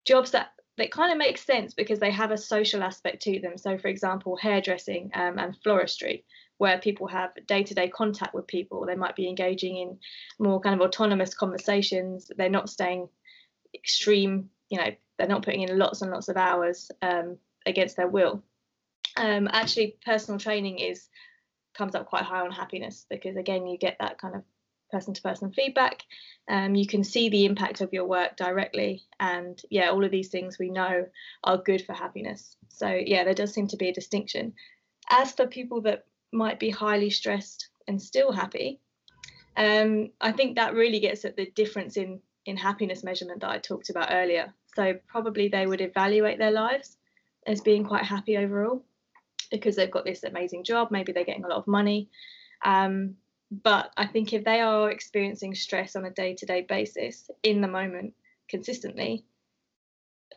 jobs 0.05 0.33
that 0.33 0.51
that 0.77 0.91
kind 0.91 1.13
of 1.13 1.19
make 1.19 1.39
sense 1.39 1.73
because 1.73 2.01
they 2.01 2.11
have 2.11 2.33
a 2.33 2.37
social 2.37 2.83
aspect 2.83 3.23
to 3.23 3.39
them. 3.39 3.57
So, 3.57 3.79
for 3.79 3.89
example, 3.89 4.37
hairdressing 4.37 5.11
um, 5.15 5.39
and 5.39 5.57
floristry, 5.65 6.25
where 6.59 6.79
people 6.79 7.07
have 7.07 7.31
day-to-day 7.47 7.89
contact 7.91 8.35
with 8.35 8.47
people, 8.47 8.85
they 8.85 8.97
might 8.97 9.15
be 9.15 9.29
engaging 9.29 9.77
in 9.77 9.99
more 10.39 10.61
kind 10.61 10.75
of 10.75 10.81
autonomous 10.81 11.33
conversations. 11.35 12.31
They're 12.37 12.49
not 12.49 12.69
staying 12.69 13.09
extreme, 13.73 14.51
you 14.69 14.79
know, 14.79 14.91
they're 15.17 15.29
not 15.29 15.45
putting 15.45 15.63
in 15.63 15.79
lots 15.79 16.03
and 16.03 16.11
lots 16.11 16.29
of 16.29 16.37
hours 16.37 16.91
um, 17.03 17.39
against 17.67 17.97
their 17.97 18.09
will. 18.09 18.43
Um, 19.17 19.49
actually, 19.53 19.97
personal 20.05 20.41
training 20.41 20.81
is 20.81 21.09
comes 21.75 21.95
up 21.95 22.07
quite 22.07 22.23
high 22.23 22.41
on 22.41 22.51
happiness 22.51 23.07
because 23.09 23.37
again, 23.37 23.67
you 23.67 23.79
get 23.79 23.97
that 24.01 24.19
kind 24.19 24.35
of 24.35 24.43
person-to-person 24.95 25.53
feedback. 25.53 26.03
Um, 26.49 26.75
you 26.75 26.87
can 26.87 27.05
see 27.05 27.29
the 27.29 27.45
impact 27.47 27.81
of 27.81 27.93
your 27.93 28.07
work 28.07 28.37
directly, 28.37 29.03
and 29.19 29.61
yeah, 29.71 29.91
all 29.91 30.05
of 30.05 30.11
these 30.11 30.29
things 30.29 30.59
we 30.59 30.71
know 30.71 31.07
are 31.43 31.59
good 31.59 31.85
for 31.85 31.95
happiness. 31.95 32.57
So 32.69 32.89
yeah, 32.89 33.25
there 33.25 33.35
does 33.35 33.53
seem 33.53 33.69
to 33.69 33.77
be 33.77 33.89
a 33.89 33.95
distinction. 33.95 34.53
As 35.11 35.33
for 35.33 35.47
people 35.47 35.81
that 35.83 36.05
might 36.33 36.61
be 36.61 36.71
highly 36.71 37.11
stressed 37.11 37.69
and 37.89 38.01
still 38.01 38.33
happy, 38.33 38.81
um, 39.57 40.11
I 40.21 40.33
think 40.33 40.57
that 40.57 40.75
really 40.75 41.01
gets 41.01 41.25
at 41.25 41.37
the 41.37 41.51
difference 41.55 41.97
in 41.97 42.21
in 42.47 42.57
happiness 42.57 43.03
measurement 43.03 43.41
that 43.41 43.51
I 43.51 43.59
talked 43.59 43.91
about 43.91 44.09
earlier. 44.13 44.53
So 44.77 44.95
probably 45.07 45.49
they 45.49 45.67
would 45.67 45.81
evaluate 45.81 46.39
their 46.39 46.51
lives 46.51 46.97
as 47.47 47.61
being 47.61 47.85
quite 47.85 48.05
happy 48.05 48.37
overall 48.37 48.85
because 49.51 49.77
they've 49.77 49.91
got 49.91 50.05
this 50.05 50.25
amazing 50.25 50.65
job. 50.65 50.91
Maybe 50.91 51.13
they're 51.13 51.25
getting 51.25 51.45
a 51.45 51.49
lot 51.49 51.59
of 51.59 51.67
money. 51.67 52.11
Um, 52.65 53.17
but 53.51 53.91
I 53.97 54.07
think 54.07 54.33
if 54.33 54.45
they 54.45 54.61
are 54.61 54.91
experiencing 54.91 55.55
stress 55.55 55.97
on 55.97 56.05
a 56.05 56.11
day 56.11 56.35
to 56.35 56.47
day 56.47 56.63
basis 56.63 57.31
in 57.43 57.61
the 57.61 57.69
moment 57.69 58.15
consistently, 58.49 59.25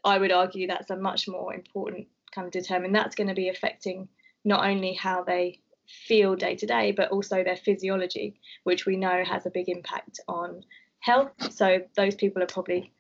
I 0.04 0.18
would 0.18 0.32
argue 0.32 0.68
that's 0.68 0.90
a 0.90 0.96
much 0.96 1.28
more 1.28 1.54
important 1.54 2.08
kind 2.34 2.46
of 2.46 2.52
determine 2.52 2.92
that's 2.92 3.16
going 3.16 3.30
to 3.30 3.34
be 3.34 3.50
affecting 3.50 4.10
not 4.44 4.66
only 4.66 4.94
how 4.94 5.24
they 5.24 5.62
feel 5.88 6.36
day 6.36 6.56
to 6.56 6.66
day, 6.66 6.92
but 6.92 7.12
also 7.12 7.44
their 7.44 7.56
physiology, 7.56 8.40
which 8.64 8.86
we 8.86 8.98
know 8.98 9.24
has 9.24 9.46
a 9.46 9.50
big 9.50 9.70
impact 9.70 10.20
on 10.28 10.64
health. 11.00 11.32
So 11.52 11.80
those 11.96 12.16
people 12.16 12.44
are 12.44 12.48
probably 12.48 12.92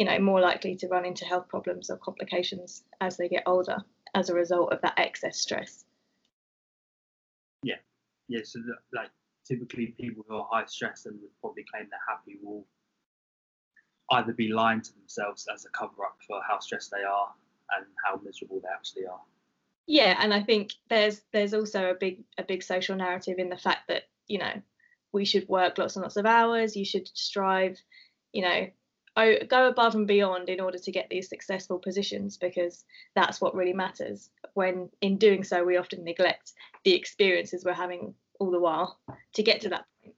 you 0.00 0.06
know, 0.06 0.18
more 0.18 0.40
likely 0.40 0.76
to 0.76 0.88
run 0.88 1.04
into 1.04 1.26
health 1.26 1.46
problems 1.48 1.90
or 1.90 1.96
complications 1.98 2.84
as 3.02 3.18
they 3.18 3.28
get 3.28 3.42
older 3.44 3.76
as 4.14 4.30
a 4.30 4.34
result 4.34 4.72
of 4.72 4.80
that 4.80 4.94
excess 4.96 5.36
stress. 5.36 5.84
Yeah, 7.62 7.74
yeah. 8.26 8.40
So 8.44 8.60
that, 8.60 8.78
like 8.98 9.10
typically 9.50 9.88
people 10.00 10.24
who 10.28 10.36
are 10.36 10.46
high 10.50 10.64
stress 10.66 11.06
and 11.06 11.20
would 11.20 11.40
probably 11.40 11.64
claim 11.64 11.88
they're 11.90 12.00
happy 12.08 12.38
will 12.42 12.64
either 14.12 14.32
be 14.32 14.48
lying 14.48 14.80
to 14.80 14.92
themselves 14.94 15.46
as 15.52 15.64
a 15.64 15.68
cover 15.70 16.04
up 16.04 16.16
for 16.26 16.40
how 16.48 16.58
stressed 16.58 16.90
they 16.90 17.02
are 17.02 17.28
and 17.76 17.86
how 18.04 18.20
miserable 18.24 18.60
they 18.60 18.68
actually 18.72 19.06
are. 19.06 19.20
Yeah, 19.86 20.16
and 20.20 20.32
I 20.32 20.42
think 20.42 20.72
there's 20.88 21.22
there's 21.32 21.54
also 21.54 21.90
a 21.90 21.94
big 21.94 22.22
a 22.38 22.44
big 22.44 22.62
social 22.62 22.96
narrative 22.96 23.38
in 23.38 23.48
the 23.48 23.56
fact 23.56 23.88
that 23.88 24.04
you 24.28 24.38
know 24.38 24.62
we 25.12 25.24
should 25.24 25.48
work 25.48 25.78
lots 25.78 25.96
and 25.96 26.02
lots 26.02 26.16
of 26.16 26.26
hours. 26.26 26.76
You 26.76 26.84
should 26.84 27.08
strive, 27.14 27.76
you 28.32 28.42
know, 28.42 28.68
go 29.48 29.68
above 29.68 29.96
and 29.96 30.06
beyond 30.06 30.48
in 30.48 30.60
order 30.60 30.78
to 30.78 30.92
get 30.92 31.08
these 31.10 31.28
successful 31.28 31.78
positions 31.78 32.36
because 32.36 32.84
that's 33.16 33.40
what 33.40 33.54
really 33.56 33.72
matters. 33.72 34.30
When 34.54 34.90
in 35.00 35.18
doing 35.18 35.42
so, 35.42 35.64
we 35.64 35.76
often 35.76 36.04
neglect 36.04 36.52
the 36.84 36.94
experiences 36.94 37.64
we're 37.64 37.72
having 37.72 38.14
all 38.40 38.50
the 38.50 38.58
while 38.58 38.98
to 39.34 39.42
get 39.42 39.60
to 39.60 39.68
that 39.68 39.84
point. 40.02 40.16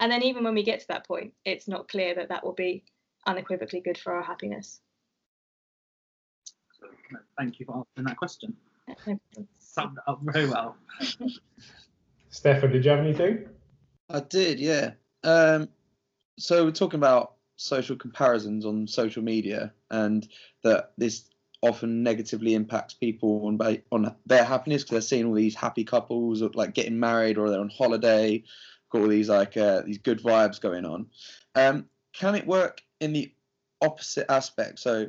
And 0.00 0.10
then, 0.10 0.22
even 0.22 0.44
when 0.44 0.54
we 0.54 0.62
get 0.62 0.80
to 0.80 0.86
that 0.88 1.06
point, 1.06 1.34
it's 1.44 1.68
not 1.68 1.88
clear 1.88 2.14
that 2.14 2.30
that 2.30 2.44
will 2.44 2.54
be 2.54 2.84
unequivocally 3.26 3.80
good 3.80 3.98
for 3.98 4.14
our 4.14 4.22
happiness. 4.22 4.80
So, 6.80 6.86
thank 7.38 7.60
you 7.60 7.66
for 7.66 7.84
answering 7.96 8.06
that 8.06 8.16
question. 8.16 8.56
Summed 9.58 9.98
up 10.06 10.20
very 10.22 10.48
well. 10.48 10.76
Stefan, 12.30 12.72
did 12.72 12.84
you 12.84 12.90
have 12.90 13.00
anything? 13.00 13.46
I 14.10 14.20
did, 14.20 14.58
yeah. 14.58 14.92
Um, 15.22 15.68
so 16.38 16.64
we're 16.64 16.72
talking 16.72 16.98
about 16.98 17.34
social 17.56 17.96
comparisons 17.96 18.66
on 18.66 18.86
social 18.86 19.22
media 19.22 19.72
and 19.90 20.28
that 20.62 20.92
this 20.98 21.30
often 21.64 22.02
negatively 22.02 22.54
impacts 22.54 22.94
people 22.94 23.46
on 23.46 23.78
on 23.90 24.14
their 24.26 24.44
happiness 24.44 24.82
because 24.82 24.92
they're 24.92 25.00
seeing 25.00 25.26
all 25.26 25.34
these 25.34 25.54
happy 25.54 25.84
couples 25.84 26.42
or 26.42 26.50
like 26.54 26.74
getting 26.74 26.98
married 26.98 27.38
or 27.38 27.50
they're 27.50 27.60
on 27.60 27.70
holiday 27.70 28.42
got 28.90 29.02
all 29.02 29.08
these 29.08 29.28
like 29.28 29.56
uh, 29.56 29.82
these 29.82 29.98
good 29.98 30.22
vibes 30.22 30.60
going 30.60 30.84
on. 30.84 31.06
Um, 31.54 31.86
can 32.12 32.34
it 32.34 32.46
work 32.46 32.80
in 33.00 33.12
the 33.12 33.32
opposite 33.82 34.30
aspect? 34.30 34.78
So 34.78 35.08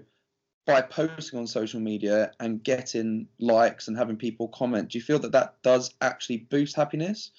by 0.65 0.81
posting 0.81 1.37
on 1.37 1.45
social 1.45 1.79
media 1.79 2.31
and 2.39 2.63
getting 2.63 3.27
likes 3.39 3.87
and 3.87 3.95
having 3.95 4.15
people 4.15 4.47
comment 4.47 4.89
do 4.89 4.97
you 4.97 5.03
feel 5.03 5.19
that 5.19 5.31
that 5.31 5.61
does 5.61 5.93
actually 6.01 6.37
boost 6.37 6.75
happiness? 6.75 7.31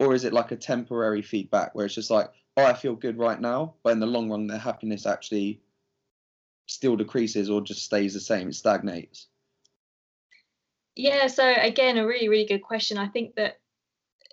Or 0.00 0.14
is 0.14 0.24
it 0.24 0.32
like 0.32 0.50
a 0.50 0.56
temporary 0.56 1.22
feedback 1.22 1.74
where 1.74 1.86
it's 1.86 1.94
just 1.94 2.10
like 2.10 2.30
oh, 2.56 2.64
I 2.64 2.74
feel 2.74 2.94
good 2.94 3.18
right 3.18 3.40
now, 3.40 3.74
but 3.82 3.92
in 3.92 4.00
the 4.00 4.06
long 4.06 4.30
run, 4.30 4.46
their 4.46 4.58
happiness 4.58 5.06
actually 5.06 5.60
still 6.66 6.96
decreases 6.96 7.50
or 7.50 7.60
just 7.60 7.84
stays 7.84 8.14
the 8.14 8.20
same, 8.20 8.48
it 8.48 8.54
stagnates? 8.54 9.28
Yeah, 10.94 11.26
so 11.26 11.54
again, 11.58 11.96
a 11.98 12.06
really, 12.06 12.28
really 12.28 12.46
good 12.46 12.62
question. 12.62 12.98
I 12.98 13.08
think 13.08 13.34
that 13.36 13.60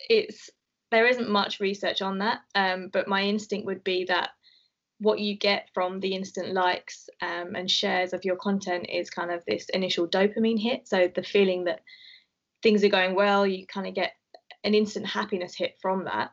it's 0.10 0.50
there 0.92 1.08
isn't 1.08 1.30
much 1.30 1.60
research 1.60 2.02
on 2.02 2.18
that, 2.20 2.40
um, 2.56 2.90
but 2.92 3.08
my 3.08 3.24
instinct 3.24 3.66
would 3.68 3.84
be 3.84 4.06
that 4.06 4.32
what 5.00 5.20
you 5.20 5.38
get 5.38 5.70
from 5.74 6.00
the 6.00 6.14
instant 6.14 6.54
likes 6.54 7.10
um, 7.22 7.56
and 7.56 7.72
shares 7.72 8.12
of 8.12 8.26
your 8.26 8.36
content 8.36 8.88
is 8.90 9.10
kind 9.10 9.32
of 9.32 9.44
this 9.46 9.70
initial 9.70 10.08
dopamine 10.08 10.60
hit. 10.60 10.88
So 10.88 11.10
the 11.14 11.24
feeling 11.24 11.66
that 11.66 11.82
things 12.62 12.84
are 12.84 12.90
going 12.90 13.16
well, 13.16 13.48
you 13.48 13.66
kind 13.66 13.88
of 13.88 13.94
get 13.94 14.14
an 14.64 14.74
instant 14.74 15.06
happiness 15.06 15.56
hit 15.56 15.78
from 15.82 16.06
that. 16.06 16.32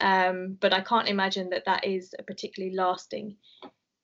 Um, 0.00 0.56
but 0.58 0.72
I 0.72 0.80
can't 0.80 1.08
imagine 1.08 1.50
that 1.50 1.64
that 1.66 1.84
is 1.84 2.14
a 2.18 2.22
particularly 2.22 2.74
lasting 2.74 3.36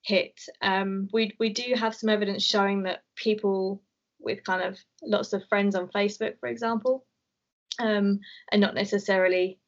hit. 0.05 0.39
Um, 0.61 1.09
we 1.11 1.35
we 1.39 1.49
do 1.49 1.73
have 1.75 1.95
some 1.95 2.09
evidence 2.09 2.43
showing 2.43 2.83
that 2.83 3.03
people 3.15 3.81
with 4.19 4.43
kind 4.43 4.61
of 4.61 4.77
lots 5.03 5.33
of 5.33 5.47
friends 5.49 5.75
on 5.75 5.87
Facebook, 5.89 6.39
for 6.39 6.47
example, 6.47 7.05
um, 7.79 8.19
and 8.51 8.61
not 8.61 8.75
necessarily 8.75 9.59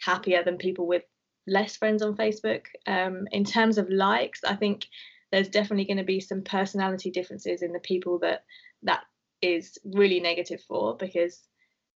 happier 0.00 0.44
than 0.44 0.58
people 0.58 0.86
with 0.86 1.02
less 1.46 1.76
friends 1.76 2.02
on 2.02 2.16
Facebook. 2.16 2.66
Um, 2.86 3.26
in 3.32 3.44
terms 3.44 3.78
of 3.78 3.88
likes, 3.88 4.44
I 4.44 4.54
think 4.56 4.86
there's 5.32 5.48
definitely 5.48 5.86
going 5.86 5.96
to 5.96 6.04
be 6.04 6.20
some 6.20 6.42
personality 6.42 7.10
differences 7.10 7.62
in 7.62 7.72
the 7.72 7.80
people 7.80 8.18
that 8.20 8.44
that 8.82 9.04
is 9.42 9.78
really 9.84 10.20
negative 10.20 10.62
for 10.68 10.96
because 10.96 11.42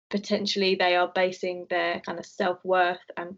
potentially 0.10 0.76
they 0.76 0.96
are 0.96 1.12
basing 1.14 1.66
their 1.70 2.00
kind 2.02 2.20
of 2.20 2.26
self-worth 2.26 3.02
and 3.18 3.36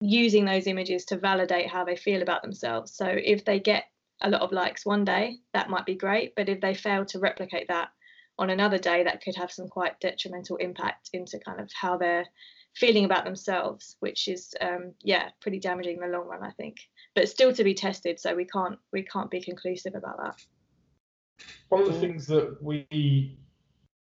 using 0.00 0.44
those 0.44 0.66
images 0.66 1.06
to 1.06 1.16
validate 1.16 1.68
how 1.68 1.84
they 1.84 1.96
feel 1.96 2.22
about 2.22 2.42
themselves. 2.42 2.94
So 2.94 3.06
if 3.06 3.44
they 3.44 3.58
get 3.58 3.84
a 4.24 4.30
lot 4.30 4.40
of 4.40 4.52
likes 4.52 4.86
one 4.86 5.04
day, 5.04 5.36
that 5.52 5.70
might 5.70 5.86
be 5.86 5.94
great. 5.94 6.34
But 6.34 6.48
if 6.48 6.60
they 6.60 6.74
fail 6.74 7.04
to 7.06 7.18
replicate 7.18 7.68
that 7.68 7.90
on 8.38 8.50
another 8.50 8.78
day, 8.78 9.04
that 9.04 9.22
could 9.22 9.36
have 9.36 9.52
some 9.52 9.68
quite 9.68 10.00
detrimental 10.00 10.56
impact 10.56 11.10
into 11.12 11.38
kind 11.38 11.60
of 11.60 11.70
how 11.72 11.98
they're 11.98 12.26
feeling 12.74 13.04
about 13.04 13.24
themselves, 13.24 13.96
which 14.00 14.26
is 14.26 14.54
um, 14.60 14.92
yeah 15.02 15.28
pretty 15.40 15.60
damaging 15.60 15.96
in 15.96 16.00
the 16.00 16.16
long 16.18 16.26
run, 16.26 16.42
I 16.42 16.50
think. 16.52 16.78
But 17.14 17.28
still 17.28 17.52
to 17.52 17.62
be 17.62 17.74
tested, 17.74 18.18
so 18.18 18.34
we 18.34 18.46
can't 18.46 18.78
we 18.92 19.02
can't 19.02 19.30
be 19.30 19.40
conclusive 19.40 19.94
about 19.94 20.16
that. 20.16 21.46
One 21.68 21.82
of 21.82 21.92
the 21.92 22.00
things 22.00 22.26
that 22.28 22.56
we 22.62 23.38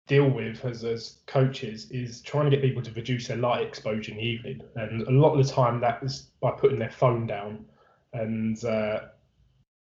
deal 0.08 0.30
with 0.30 0.64
as, 0.64 0.84
as 0.84 1.18
coaches 1.26 1.90
is 1.92 2.22
trying 2.22 2.46
to 2.46 2.52
get 2.56 2.62
people 2.62 2.82
to 2.84 2.92
reduce 2.92 3.28
their 3.28 3.38
light 3.38 3.66
exposure 3.66 4.12
in 4.12 4.18
the 4.18 4.24
evening. 4.24 4.62
And 4.76 5.02
a 5.02 5.12
lot 5.12 5.38
of 5.38 5.46
the 5.46 5.52
time 5.52 5.82
that 5.82 6.02
is 6.04 6.30
by 6.42 6.52
putting 6.52 6.80
their 6.80 6.92
phone 6.92 7.26
down 7.26 7.66
and 8.14 8.64
uh, 8.64 9.00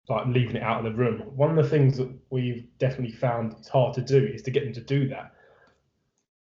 like 0.08 0.26
leaving 0.26 0.56
it 0.56 0.62
out 0.62 0.84
of 0.84 0.84
the 0.84 0.98
room. 0.98 1.20
One 1.36 1.50
of 1.50 1.62
the 1.62 1.68
things 1.68 1.98
that 1.98 2.10
we've 2.30 2.66
definitely 2.78 3.14
found 3.14 3.52
it's 3.52 3.68
hard 3.68 3.94
to 3.94 4.00
do 4.00 4.24
is 4.24 4.42
to 4.42 4.50
get 4.50 4.64
them 4.64 4.72
to 4.72 4.80
do 4.80 5.08
that. 5.08 5.34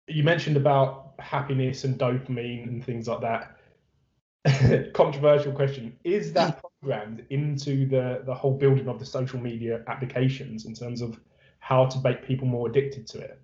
You 0.06 0.22
mentioned 0.22 0.56
about 0.56 1.14
happiness 1.18 1.84
and 1.84 1.98
dopamine 1.98 2.68
and 2.68 2.84
things 2.84 3.08
like 3.08 3.20
that. 3.22 4.92
Controversial 4.94 5.52
question: 5.52 5.96
Is 6.04 6.32
that 6.34 6.62
programmed 6.80 7.24
into 7.30 7.88
the 7.88 8.22
the 8.24 8.34
whole 8.34 8.56
building 8.56 8.88
of 8.88 9.00
the 9.00 9.06
social 9.06 9.40
media 9.40 9.82
applications 9.88 10.66
in 10.66 10.74
terms 10.74 11.02
of 11.02 11.18
how 11.58 11.86
to 11.86 12.00
make 12.02 12.24
people 12.24 12.46
more 12.46 12.68
addicted 12.68 13.08
to 13.08 13.18
it? 13.18 13.40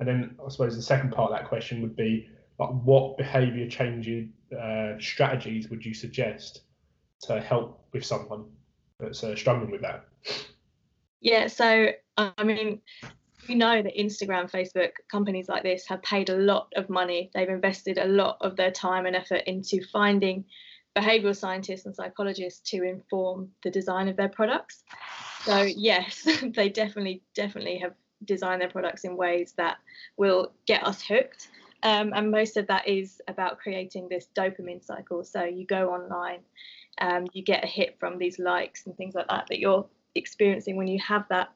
And 0.00 0.08
then 0.08 0.34
I 0.44 0.48
suppose 0.48 0.74
the 0.74 0.82
second 0.82 1.12
part 1.12 1.30
of 1.30 1.38
that 1.38 1.48
question 1.48 1.80
would 1.82 1.94
be 1.94 2.28
like, 2.58 2.70
what 2.70 3.16
behaviour 3.16 3.68
changing 3.68 4.32
uh, 4.58 4.94
strategies 4.98 5.70
would 5.70 5.84
you 5.84 5.94
suggest 5.94 6.62
to 7.22 7.40
help 7.40 7.84
with 7.92 8.04
someone 8.04 8.46
that's 9.00 9.22
uh, 9.24 9.36
struggling 9.36 9.70
with 9.70 9.82
that? 9.82 10.04
Yeah, 11.20 11.48
so 11.48 11.88
I 12.16 12.44
mean, 12.44 12.80
we 13.48 13.54
know 13.54 13.82
that 13.82 13.96
Instagram, 13.96 14.50
Facebook, 14.50 14.92
companies 15.10 15.48
like 15.48 15.62
this 15.62 15.86
have 15.88 16.02
paid 16.02 16.30
a 16.30 16.36
lot 16.36 16.72
of 16.76 16.88
money. 16.88 17.30
They've 17.34 17.48
invested 17.48 17.98
a 17.98 18.06
lot 18.06 18.38
of 18.40 18.56
their 18.56 18.70
time 18.70 19.06
and 19.06 19.16
effort 19.16 19.42
into 19.46 19.82
finding 19.92 20.44
behavioral 20.96 21.36
scientists 21.36 21.86
and 21.86 21.94
psychologists 21.94 22.70
to 22.70 22.82
inform 22.82 23.50
the 23.62 23.70
design 23.70 24.08
of 24.08 24.16
their 24.16 24.28
products. 24.28 24.84
So 25.44 25.62
yes, 25.62 26.26
they 26.54 26.68
definitely, 26.68 27.22
definitely 27.34 27.78
have 27.78 27.94
designed 28.24 28.60
their 28.60 28.68
products 28.68 29.04
in 29.04 29.16
ways 29.16 29.54
that 29.56 29.78
will 30.16 30.52
get 30.66 30.86
us 30.86 31.02
hooked. 31.02 31.48
Um, 31.82 32.12
and 32.14 32.30
most 32.30 32.56
of 32.56 32.66
that 32.66 32.86
is 32.86 33.20
about 33.28 33.58
creating 33.58 34.08
this 34.08 34.28
dopamine 34.36 34.84
cycle. 34.84 35.24
So 35.24 35.44
you 35.44 35.64
go 35.66 35.90
online, 35.90 36.40
um, 37.00 37.26
you 37.32 37.42
get 37.42 37.64
a 37.64 37.66
hit 37.66 37.96
from 37.98 38.18
these 38.18 38.38
likes 38.38 38.86
and 38.86 38.96
things 38.96 39.14
like 39.14 39.28
that 39.28 39.46
that 39.48 39.58
you're 39.58 39.86
experiencing 40.14 40.76
when 40.76 40.88
you 40.88 41.00
have 41.00 41.24
that 41.28 41.50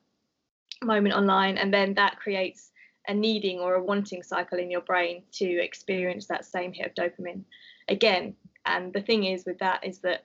moment 0.83 1.15
online, 1.15 1.59
and 1.59 1.73
then 1.73 1.95
that 1.95 2.19
creates 2.19 2.71
a 3.07 3.15
needing 3.15 3.61
or 3.61 3.75
a 3.75 3.83
wanting 3.83 4.23
cycle 4.23 4.59
in 4.59 4.71
your 4.71 4.81
brain 4.81 5.23
to 5.33 5.45
experience 5.45 6.27
that 6.27 6.45
same 6.45 6.73
hit 6.73 6.87
of 6.87 6.95
dopamine 6.95 7.43
again. 7.89 8.35
And 8.65 8.93
the 8.93 9.03
thing 9.03 9.25
is 9.25 9.45
with 9.45 9.59
that 9.59 9.85
is 9.85 9.99
that 9.99 10.25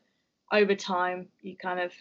over 0.51 0.75
time 0.75 1.27
you 1.41 1.57
kind 1.57 1.79
of 1.79 1.91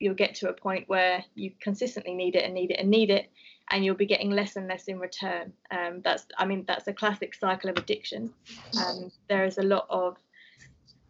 you'll 0.00 0.14
get 0.14 0.34
to 0.36 0.48
a 0.48 0.52
point 0.52 0.88
where 0.88 1.24
you 1.34 1.52
consistently 1.60 2.14
need 2.14 2.36
it 2.36 2.44
and 2.44 2.54
need 2.54 2.70
it 2.70 2.80
and 2.80 2.90
need 2.90 3.10
it 3.10 3.30
and 3.70 3.84
you'll 3.84 3.94
be 3.94 4.06
getting 4.06 4.30
less 4.30 4.56
and 4.56 4.68
less 4.68 4.84
in 4.84 4.98
return. 4.98 5.52
Um, 5.70 6.00
that's, 6.02 6.26
I 6.38 6.46
mean, 6.46 6.64
that's 6.66 6.86
a 6.88 6.92
classic 6.92 7.34
cycle 7.34 7.70
of 7.70 7.76
addiction. 7.76 8.32
Um, 8.78 9.10
there 9.28 9.44
is 9.44 9.58
a 9.58 9.62
lot 9.62 9.86
of 9.90 10.16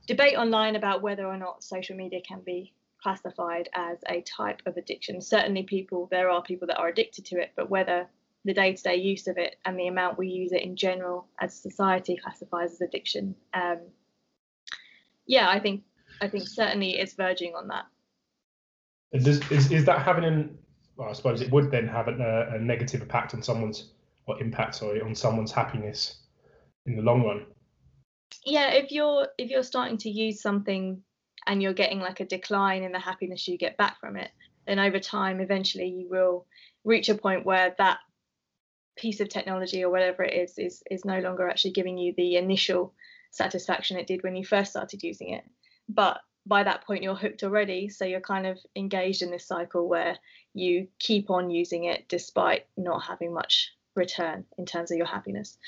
debate 0.06 0.36
online 0.36 0.76
about 0.76 1.02
whether 1.02 1.26
or 1.26 1.36
not 1.36 1.62
social 1.62 1.96
media 1.96 2.20
can 2.26 2.40
be 2.44 2.72
classified 3.02 3.68
as 3.74 3.98
a 4.08 4.22
type 4.22 4.60
of 4.66 4.76
addiction. 4.76 5.20
Certainly, 5.20 5.64
people 5.64 6.08
there 6.10 6.30
are 6.30 6.42
people 6.42 6.66
that 6.66 6.78
are 6.78 6.88
addicted 6.88 7.24
to 7.26 7.40
it, 7.40 7.52
but 7.56 7.70
whether 7.70 8.08
the 8.44 8.54
day-to-day 8.54 8.96
use 8.96 9.26
of 9.26 9.36
it 9.36 9.56
and 9.64 9.78
the 9.78 9.88
amount 9.88 10.18
we 10.18 10.28
use 10.28 10.52
it 10.52 10.62
in 10.62 10.74
general 10.76 11.26
as 11.40 11.54
society 11.54 12.16
classifies 12.16 12.72
as 12.72 12.80
addiction, 12.80 13.34
um, 13.54 13.78
yeah, 15.26 15.48
I 15.48 15.60
think 15.60 15.82
I 16.20 16.28
think 16.28 16.48
certainly 16.48 16.98
it's 16.98 17.14
verging 17.14 17.54
on 17.54 17.68
that. 17.68 17.86
Is, 19.12 19.26
is, 19.50 19.70
is 19.70 19.84
that 19.84 20.02
having 20.02 20.24
an 20.24 20.58
well, 20.98 21.08
I 21.08 21.12
suppose 21.12 21.40
it 21.40 21.50
would 21.52 21.70
then 21.70 21.87
have 21.87 22.08
a, 22.08 22.50
a 22.52 22.58
negative 22.58 23.00
impact 23.00 23.32
on 23.32 23.42
someone's 23.42 23.92
or 24.26 24.38
impact 24.42 24.74
sorry 24.74 25.00
on 25.00 25.14
someone's 25.14 25.52
happiness 25.52 26.18
in 26.84 26.96
the 26.96 27.02
long 27.02 27.24
run. 27.24 27.46
Yeah, 28.44 28.72
if 28.72 28.90
you're 28.90 29.28
if 29.38 29.48
you're 29.48 29.62
starting 29.62 29.96
to 29.98 30.11
use 30.11 30.42
something 30.42 31.00
and 31.46 31.62
you're 31.62 31.72
getting 31.72 32.00
like 32.00 32.20
a 32.20 32.26
decline 32.26 32.82
in 32.82 32.92
the 32.92 32.98
happiness 32.98 33.46
you 33.46 33.56
get 33.56 33.78
back 33.78 34.00
from 34.00 34.16
it, 34.16 34.30
then 34.66 34.80
over 34.80 34.98
time 34.98 35.40
eventually 35.40 35.87
you 35.87 36.08
will 36.11 36.46
reach 36.84 37.08
a 37.08 37.14
point 37.14 37.46
where 37.46 37.74
that 37.78 37.98
piece 38.96 39.20
of 39.20 39.28
technology 39.28 39.84
or 39.84 39.90
whatever 39.90 40.24
it 40.24 40.34
is 40.34 40.58
is 40.58 40.82
is 40.90 41.04
no 41.04 41.20
longer 41.20 41.48
actually 41.48 41.70
giving 41.70 41.96
you 41.96 42.12
the 42.16 42.37
initial 42.37 42.92
satisfaction 43.30 43.96
it 43.96 44.08
did 44.08 44.24
when 44.24 44.34
you 44.34 44.44
first 44.44 44.72
started 44.72 45.02
using 45.04 45.32
it. 45.32 45.44
But 45.88 46.20
by 46.48 46.64
that 46.64 46.84
point 46.84 47.02
you're 47.02 47.14
hooked 47.14 47.44
already. 47.44 47.88
So 47.88 48.04
you're 48.04 48.20
kind 48.20 48.46
of 48.46 48.58
engaged 48.74 49.22
in 49.22 49.30
this 49.30 49.46
cycle 49.46 49.88
where 49.88 50.16
you 50.54 50.88
keep 50.98 51.30
on 51.30 51.50
using 51.50 51.84
it 51.84 52.08
despite 52.08 52.66
not 52.76 53.04
having 53.04 53.34
much 53.34 53.72
return 53.94 54.44
in 54.56 54.64
terms 54.64 54.90
of 54.90 54.96
your 54.96 55.06
happiness 55.06 55.58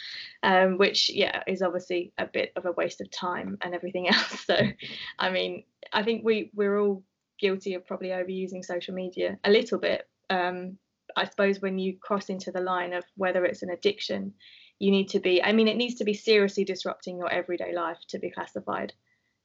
um, 0.43 0.79
which 0.79 1.11
yeah 1.11 1.43
is 1.47 1.62
obviously 1.62 2.12
a 2.16 2.27
bit 2.27 2.53
of 2.57 2.64
a 2.64 2.73
waste 2.73 3.01
of 3.01 3.11
time 3.11 3.59
and 3.61 3.75
everything 3.75 4.09
else. 4.14 4.45
So 4.47 4.57
i 5.19 5.31
mean 5.31 5.64
i 5.93 6.03
think 6.03 6.25
we 6.25 6.51
we're 6.55 6.81
all 6.81 7.03
guilty 7.38 7.75
of 7.75 7.87
probably 7.87 8.11
overusing 8.11 8.64
social 8.64 8.95
media 8.95 9.38
a 9.45 9.51
little 9.51 9.79
bit. 9.79 10.09
Um, 10.31 10.79
i 11.16 11.25
suppose 11.25 11.61
when 11.61 11.79
you 11.81 11.97
cross 12.01 12.29
into 12.29 12.53
the 12.53 12.61
line 12.61 12.93
of 12.93 13.03
whether 13.16 13.45
it's 13.45 13.62
an 13.62 13.71
addiction 13.71 14.33
you 14.79 14.93
need 14.93 15.09
to 15.09 15.19
be 15.19 15.43
i 15.43 15.51
mean 15.51 15.66
it 15.66 15.77
needs 15.77 15.97
to 15.97 16.05
be 16.05 16.14
seriously 16.14 16.64
disrupting 16.64 17.19
your 17.19 17.29
everyday 17.29 17.75
life 17.75 17.99
to 18.11 18.21
be 18.21 18.31
classified 18.31 18.93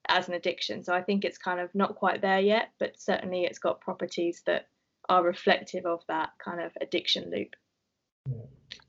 as 0.10 0.28
an 0.28 0.34
addiction. 0.34 0.84
So 0.84 0.94
I 0.94 1.02
think 1.02 1.26
it's 1.26 1.38
kind 1.38 1.60
of 1.60 1.74
not 1.74 1.96
quite 1.96 2.22
there 2.22 2.40
yet, 2.40 2.70
but 2.80 3.00
certainly 3.00 3.44
it's 3.44 3.60
got 3.60 3.82
properties 3.82 4.42
that 4.46 4.68
are 5.10 5.24
reflective 5.24 5.86
of 5.86 6.04
that 6.08 6.30
kind 6.44 6.62
of 6.62 6.72
addiction 6.82 7.32
loop. 7.32 7.56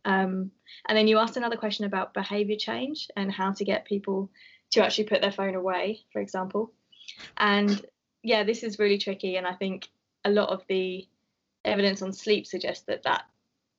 Um, 0.05 0.51
and 0.89 0.97
then 0.97 1.09
you 1.09 1.19
asked 1.19 1.37
another 1.37 1.57
question 1.57 1.85
about 1.85 2.15
behavior 2.15 2.57
change 2.57 3.09
and 3.17 3.31
how 3.31 3.53
to 3.53 3.65
get 3.65 3.85
people 3.85 4.31
to 4.71 4.85
actually 4.85 5.05
put 5.05 5.21
their 5.21 5.33
phone 5.33 5.55
away, 5.55 6.01
for 6.13 6.21
example. 6.21 6.73
And 7.37 7.85
yeah, 8.23 8.45
this 8.45 8.63
is 8.63 8.79
really 8.79 8.99
tricky. 8.99 9.37
And 9.37 9.47
I 9.47 9.55
think 9.55 9.89
a 10.25 10.31
lot 10.31 10.49
of 10.49 10.63
the 10.69 11.07
evidence 11.65 12.03
on 12.03 12.13
sleep 12.13 12.47
suggests 12.47 12.85
that 12.87 13.03
that 13.03 13.25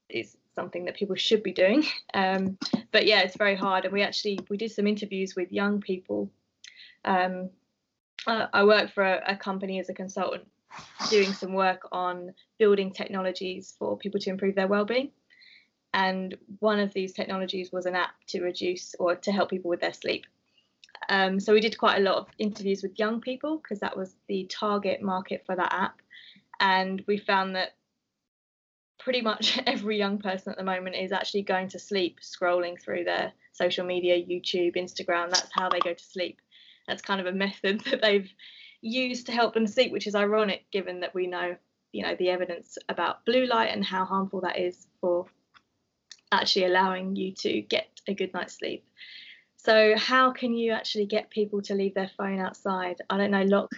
is 0.09 0.37
something 0.55 0.85
that 0.85 0.95
people 0.95 1.15
should 1.15 1.43
be 1.43 1.53
doing. 1.53 1.85
Um, 2.13 2.57
but 2.91 3.05
yeah, 3.05 3.19
it's 3.19 3.37
very 3.37 3.55
hard. 3.55 3.83
And 3.83 3.93
we 3.93 4.01
actually 4.01 4.39
we 4.49 4.57
did 4.57 4.71
some 4.71 4.87
interviews 4.87 5.35
with 5.35 5.51
young 5.51 5.81
people 5.81 6.31
um, 7.07 7.49
I 8.27 8.65
work 8.65 8.91
for 8.93 9.03
a, 9.03 9.23
a 9.27 9.35
company 9.37 9.79
as 9.79 9.89
a 9.89 9.93
consultant 9.93 10.43
doing 11.09 11.31
some 11.31 11.53
work 11.53 11.87
on 11.91 12.33
building 12.59 12.91
technologies 12.91 13.73
for 13.79 13.97
people 13.97 14.19
to 14.19 14.29
improve 14.29 14.55
their 14.55 14.67
well-being. 14.67 15.11
And 15.93 16.37
one 16.59 16.79
of 16.79 16.93
these 16.93 17.13
technologies 17.13 17.71
was 17.71 17.85
an 17.85 17.95
app 17.95 18.11
to 18.27 18.41
reduce 18.41 18.93
or 18.99 19.15
to 19.15 19.31
help 19.31 19.49
people 19.49 19.69
with 19.69 19.79
their 19.79 19.93
sleep. 19.93 20.25
Um, 21.09 21.39
so 21.39 21.53
we 21.53 21.61
did 21.61 21.77
quite 21.77 21.97
a 21.97 22.03
lot 22.03 22.17
of 22.17 22.27
interviews 22.37 22.83
with 22.83 22.99
young 22.99 23.21
people 23.21 23.57
because 23.57 23.79
that 23.79 23.95
was 23.95 24.15
the 24.27 24.45
target 24.45 25.01
market 25.01 25.43
for 25.45 25.55
that 25.55 25.73
app. 25.73 26.01
And 26.59 27.01
we 27.07 27.17
found 27.17 27.55
that 27.55 27.75
pretty 28.99 29.21
much 29.21 29.57
every 29.65 29.97
young 29.97 30.19
person 30.19 30.51
at 30.51 30.57
the 30.57 30.63
moment 30.63 30.97
is 30.97 31.13
actually 31.13 31.43
going 31.43 31.69
to 31.69 31.79
sleep 31.79 32.19
scrolling 32.21 32.81
through 32.81 33.03
their 33.05 33.31
social 33.53 33.85
media 33.85 34.17
youtube 34.17 34.75
instagram. 34.75 35.29
That's 35.29 35.49
how 35.51 35.69
they 35.69 35.79
go 35.79 35.93
to 35.93 36.03
sleep 36.03 36.39
that's 36.87 37.01
kind 37.01 37.19
of 37.19 37.27
a 37.27 37.31
method 37.31 37.81
that 37.91 38.01
they've 38.01 38.29
used 38.81 39.25
to 39.25 39.31
help 39.31 39.53
them 39.53 39.67
sleep, 39.67 39.91
which 39.91 40.07
is 40.07 40.15
ironic 40.15 40.65
given 40.71 41.01
that 41.01 41.13
we 41.13 41.27
know, 41.27 41.55
you 41.91 42.03
know, 42.03 42.15
the 42.15 42.29
evidence 42.29 42.77
about 42.89 43.25
blue 43.25 43.45
light 43.45 43.73
and 43.73 43.83
how 43.83 44.05
harmful 44.05 44.41
that 44.41 44.59
is 44.59 44.87
for 45.01 45.25
actually 46.31 46.65
allowing 46.65 47.15
you 47.15 47.33
to 47.33 47.61
get 47.61 47.87
a 48.07 48.13
good 48.13 48.33
night's 48.33 48.57
sleep. 48.57 48.85
So 49.55 49.97
how 49.97 50.31
can 50.31 50.53
you 50.53 50.71
actually 50.71 51.07
get 51.07 51.29
people 51.29 51.61
to 51.63 51.73
leave 51.73 51.93
their 51.93 52.11
phone 52.17 52.39
outside? 52.39 53.01
I 53.09 53.17
don't 53.17 53.31
know, 53.31 53.43
lock 53.43 53.71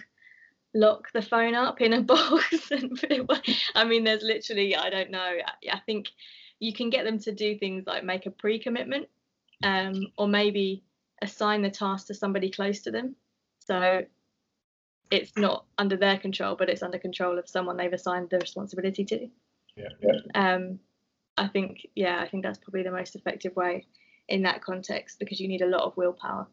lock 0.72 1.10
the 1.12 1.22
phone 1.22 1.54
up 1.54 1.80
in 1.80 1.92
a 1.92 2.02
box 2.02 2.70
and. 2.70 3.00
I 3.74 3.84
mean, 3.84 4.04
there's 4.04 4.22
literally, 4.22 4.76
I 4.76 4.90
don't 4.90 5.10
know. 5.10 5.18
I, 5.18 5.72
I 5.72 5.80
think 5.86 6.08
you 6.58 6.72
can 6.72 6.90
get 6.90 7.04
them 7.04 7.18
to 7.20 7.32
do 7.32 7.58
things 7.58 7.84
like 7.86 8.04
make 8.04 8.26
a 8.26 8.30
pre-commitment, 8.30 9.08
um, 9.62 10.08
or 10.16 10.28
maybe 10.28 10.84
assign 11.22 11.62
the 11.62 11.70
task 11.70 12.06
to 12.06 12.14
somebody 12.14 12.50
close 12.50 12.80
to 12.82 12.90
them. 12.90 13.16
So 13.60 14.04
it's 15.10 15.36
not 15.36 15.64
under 15.78 15.96
their 15.96 16.18
control, 16.18 16.56
but 16.56 16.68
it's 16.68 16.82
under 16.82 16.98
control 16.98 17.38
of 17.38 17.48
someone 17.48 17.76
they've 17.76 17.92
assigned 17.92 18.30
the 18.30 18.38
responsibility 18.38 19.04
to. 19.04 19.28
Yeah. 19.76 19.88
yeah. 20.02 20.54
Um, 20.54 20.78
I 21.36 21.48
think, 21.48 21.86
yeah, 21.94 22.20
I 22.20 22.28
think 22.28 22.44
that's 22.44 22.58
probably 22.58 22.82
the 22.82 22.90
most 22.90 23.16
effective 23.16 23.54
way 23.56 23.86
in 24.28 24.42
that 24.42 24.62
context 24.62 25.18
because 25.18 25.40
you 25.40 25.48
need 25.48 25.62
a 25.62 25.66
lot 25.66 25.82
of 25.82 25.96
willpower 25.96 26.46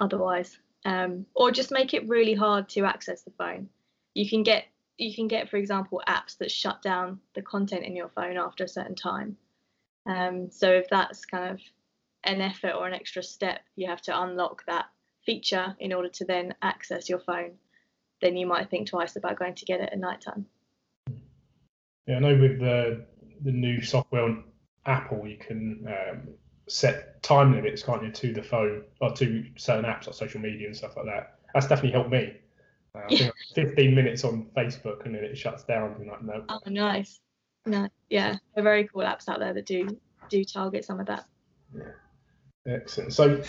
otherwise. 0.00 0.58
Um, 0.84 1.26
or 1.34 1.50
just 1.50 1.70
make 1.70 1.94
it 1.94 2.08
really 2.08 2.34
hard 2.34 2.68
to 2.70 2.84
access 2.84 3.22
the 3.22 3.30
phone. 3.32 3.68
You 4.14 4.28
can 4.28 4.42
get 4.42 4.64
you 4.98 5.14
can 5.14 5.26
get, 5.26 5.48
for 5.48 5.56
example, 5.56 6.02
apps 6.06 6.36
that 6.38 6.50
shut 6.50 6.82
down 6.82 7.18
the 7.34 7.42
content 7.42 7.84
in 7.84 7.96
your 7.96 8.10
phone 8.10 8.36
after 8.36 8.64
a 8.64 8.68
certain 8.68 8.94
time. 8.94 9.36
Um, 10.06 10.50
so 10.50 10.70
if 10.70 10.88
that's 10.90 11.24
kind 11.24 11.52
of 11.52 11.60
an 12.24 12.40
effort 12.40 12.72
or 12.72 12.86
an 12.86 12.94
extra 12.94 13.22
step, 13.22 13.60
you 13.76 13.88
have 13.88 14.02
to 14.02 14.22
unlock 14.22 14.64
that 14.66 14.86
feature 15.24 15.76
in 15.78 15.92
order 15.92 16.08
to 16.08 16.24
then 16.24 16.54
access 16.62 17.08
your 17.08 17.18
phone. 17.18 17.52
Then 18.20 18.36
you 18.36 18.46
might 18.46 18.70
think 18.70 18.88
twice 18.88 19.16
about 19.16 19.38
going 19.38 19.54
to 19.56 19.64
get 19.64 19.80
it 19.80 19.90
at 19.92 19.98
night 19.98 20.20
time. 20.20 20.46
Yeah, 22.06 22.16
I 22.16 22.18
know 22.20 22.36
with 22.36 22.58
the 22.60 23.06
the 23.42 23.52
new 23.52 23.82
software 23.82 24.22
on 24.22 24.44
Apple, 24.86 25.26
you 25.26 25.36
can 25.36 25.86
um, 25.88 26.28
set 26.68 27.22
time 27.22 27.52
limits, 27.52 27.82
can't 27.82 28.02
you, 28.02 28.10
to 28.10 28.32
the 28.32 28.42
phone 28.42 28.84
or 29.00 29.12
to 29.12 29.44
certain 29.56 29.84
apps 29.84 30.06
like 30.06 30.14
social 30.14 30.40
media 30.40 30.66
and 30.66 30.76
stuff 30.76 30.96
like 30.96 31.06
that. 31.06 31.38
That's 31.54 31.66
definitely 31.66 31.92
helped 31.92 32.10
me. 32.10 32.36
Uh, 32.94 33.00
I 33.10 33.16
think 33.16 33.32
15 33.54 33.94
minutes 33.94 34.24
on 34.24 34.48
Facebook 34.56 35.04
and 35.04 35.14
then 35.14 35.24
it 35.24 35.36
shuts 35.36 35.64
down. 35.64 35.94
And 35.98 36.08
like, 36.08 36.22
no. 36.22 36.44
Oh, 36.48 36.60
nice. 36.66 37.20
No, 37.64 37.88
yeah, 38.10 38.36
there 38.54 38.62
are 38.62 38.64
very 38.64 38.88
cool 38.88 39.02
apps 39.02 39.28
out 39.28 39.38
there 39.38 39.54
that 39.54 39.66
do 39.66 39.96
do 40.28 40.44
target 40.44 40.84
some 40.84 40.98
of 40.98 41.06
that. 41.06 41.26
Yeah. 41.74 41.84
Excellent. 42.66 43.12
So, 43.12 43.42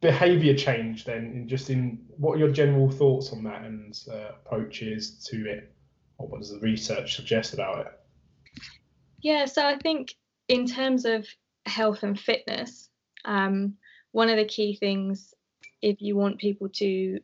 behaviour 0.00 0.54
change 0.54 1.04
then, 1.04 1.32
in 1.34 1.48
just 1.48 1.70
in 1.70 2.00
what 2.16 2.34
are 2.34 2.38
your 2.38 2.52
general 2.52 2.90
thoughts 2.90 3.32
on 3.32 3.42
that 3.44 3.62
and 3.62 3.98
uh, 4.10 4.32
approaches 4.44 5.24
to 5.30 5.48
it? 5.50 5.74
Or 6.18 6.28
what 6.28 6.40
does 6.40 6.50
the 6.50 6.60
research 6.60 7.16
suggest 7.16 7.54
about 7.54 7.86
it? 7.86 7.92
Yeah, 9.22 9.46
so 9.46 9.66
I 9.66 9.76
think 9.76 10.14
in 10.48 10.66
terms 10.66 11.04
of 11.04 11.26
health 11.66 12.02
and 12.02 12.18
fitness, 12.18 12.88
um, 13.24 13.74
one 14.12 14.28
of 14.28 14.36
the 14.36 14.44
key 14.44 14.76
things 14.76 15.34
if 15.82 16.00
you 16.00 16.16
want 16.16 16.38
people 16.38 16.68
to 16.68 17.20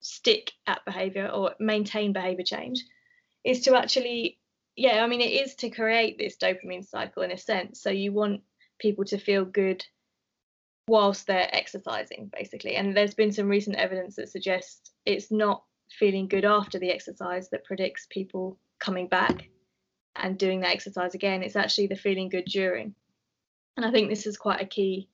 stick 0.00 0.52
at 0.66 0.84
behavior 0.84 1.28
or 1.28 1.54
maintain 1.60 2.12
behavior 2.12 2.44
change 2.44 2.84
is 3.44 3.60
to 3.62 3.76
actually 3.76 4.38
yeah 4.74 5.04
i 5.04 5.06
mean 5.06 5.20
it 5.20 5.30
is 5.30 5.54
to 5.54 5.70
create 5.70 6.18
this 6.18 6.36
dopamine 6.36 6.84
cycle 6.84 7.22
in 7.22 7.30
a 7.30 7.38
sense 7.38 7.80
so 7.80 7.90
you 7.90 8.12
want 8.12 8.40
people 8.80 9.04
to 9.04 9.18
feel 9.18 9.44
good 9.44 9.84
whilst 10.88 11.26
they're 11.26 11.54
exercising 11.54 12.30
basically. 12.36 12.76
And 12.76 12.96
there's 12.96 13.14
been 13.14 13.32
some 13.32 13.48
recent 13.48 13.76
evidence 13.76 14.16
that 14.16 14.30
suggests 14.30 14.90
it's 15.04 15.30
not 15.30 15.62
feeling 15.90 16.28
good 16.28 16.44
after 16.44 16.78
the 16.78 16.90
exercise 16.90 17.50
that 17.50 17.64
predicts 17.64 18.06
people 18.10 18.58
coming 18.78 19.08
back 19.08 19.48
and 20.16 20.38
doing 20.38 20.60
that 20.60 20.72
exercise 20.72 21.14
again. 21.14 21.42
It's 21.42 21.56
actually 21.56 21.86
the 21.86 21.96
feeling 21.96 22.28
good 22.28 22.46
during. 22.46 22.94
And 23.76 23.86
i 23.86 23.90
think 23.90 24.10
this 24.10 24.26
is 24.26 24.36
quite 24.36 24.60
a 24.60 24.66
key 24.66 25.08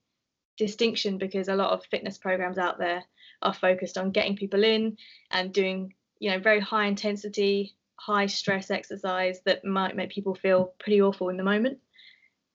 distinction 0.59 1.17
because 1.19 1.49
a 1.49 1.55
lot 1.55 1.71
of 1.71 1.87
fitness 1.87 2.19
programs 2.19 2.59
out 2.59 2.79
there 2.79 3.05
are 3.41 3.55
focused 3.55 3.97
on 3.97 4.11
getting 4.11 4.37
people 4.37 4.65
in 4.65 4.97
and 5.31 5.55
doing 5.55 5.95
you 6.19 6.31
know 6.31 6.41
very 6.41 6.61
high 6.61 6.87
intensity 6.87 7.77
high 7.95 8.27
stress 8.27 8.71
exercise 8.71 9.41
that 9.45 9.65
might 9.65 9.97
make 9.97 10.11
people 10.11 10.35
feel 10.35 10.73
pretty 10.79 11.01
awful 11.01 11.29
in 11.29 11.37
the 11.37 11.45
moment 11.45 11.79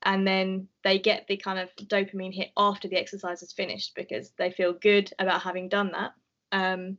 and 0.06 0.28
then 0.28 0.68
they 0.84 1.00
get 1.00 1.26
the 1.28 1.38
kind 1.38 1.60
of 1.60 1.70
dopamine 1.88 2.34
hit 2.34 2.52
after 2.58 2.88
the 2.88 2.98
exercise 2.98 3.42
is 3.42 3.54
finished 3.54 3.94
because 3.96 4.32
they 4.38 4.52
feel 4.52 4.74
good 4.74 5.12
about 5.20 5.42
having 5.42 5.70
done 5.70 5.92
that 5.92 6.14
um, 6.52 6.98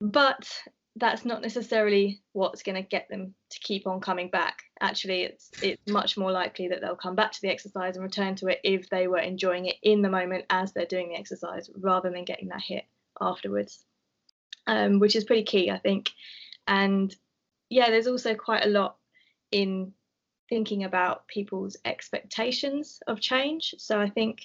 but 0.00 0.48
that's 0.96 1.24
not 1.24 1.40
necessarily 1.40 2.20
what's 2.32 2.62
going 2.62 2.74
to 2.74 2.86
get 2.86 3.08
them 3.08 3.34
to 3.50 3.58
keep 3.60 3.86
on 3.86 4.00
coming 4.00 4.28
back. 4.28 4.62
Actually, 4.80 5.22
it's 5.22 5.50
it's 5.62 5.80
much 5.90 6.18
more 6.18 6.30
likely 6.30 6.68
that 6.68 6.80
they'll 6.80 6.96
come 6.96 7.14
back 7.14 7.32
to 7.32 7.40
the 7.40 7.48
exercise 7.48 7.96
and 7.96 8.04
return 8.04 8.34
to 8.36 8.48
it 8.48 8.60
if 8.62 8.90
they 8.90 9.08
were 9.08 9.18
enjoying 9.18 9.66
it 9.66 9.76
in 9.82 10.02
the 10.02 10.10
moment 10.10 10.44
as 10.50 10.72
they're 10.72 10.84
doing 10.84 11.08
the 11.08 11.18
exercise, 11.18 11.70
rather 11.76 12.10
than 12.10 12.24
getting 12.24 12.48
that 12.48 12.60
hit 12.60 12.84
afterwards, 13.20 13.84
um, 14.66 14.98
which 14.98 15.16
is 15.16 15.24
pretty 15.24 15.44
key, 15.44 15.70
I 15.70 15.78
think. 15.78 16.10
And 16.66 17.14
yeah, 17.70 17.88
there's 17.88 18.06
also 18.06 18.34
quite 18.34 18.66
a 18.66 18.70
lot 18.70 18.96
in 19.50 19.94
thinking 20.52 20.84
about 20.84 21.26
people's 21.28 21.78
expectations 21.86 23.00
of 23.06 23.18
change. 23.18 23.74
So 23.78 23.98
I 23.98 24.10
think 24.10 24.42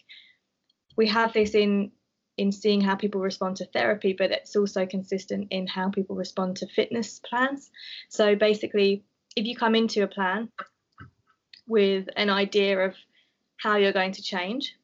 we 0.96 1.08
have 1.08 1.34
this 1.34 1.54
in 1.54 1.92
in 2.38 2.54
seeing 2.54 2.80
how 2.80 2.96
people 2.96 3.20
respond 3.20 3.58
to 3.58 3.66
therapy, 3.66 4.14
but 4.18 4.32
it's 4.32 4.56
also 4.56 4.86
consistent 4.86 5.48
in 5.52 5.68
how 5.68 5.90
people 5.90 6.16
respond 6.16 6.56
to 6.56 6.68
fitness 6.68 7.20
plans. 7.20 7.72
So 8.08 8.36
basically, 8.36 9.04
if 9.36 9.46
you 9.46 9.56
come 9.58 9.76
into 9.76 10.04
a 10.04 10.08
plan 10.08 10.50
with 11.68 12.08
an 12.16 12.30
idea 12.30 12.80
of 12.88 12.96
how 13.58 13.76
you're 13.76 14.00
going 14.02 14.14
to 14.14 14.22
change, 14.22 14.78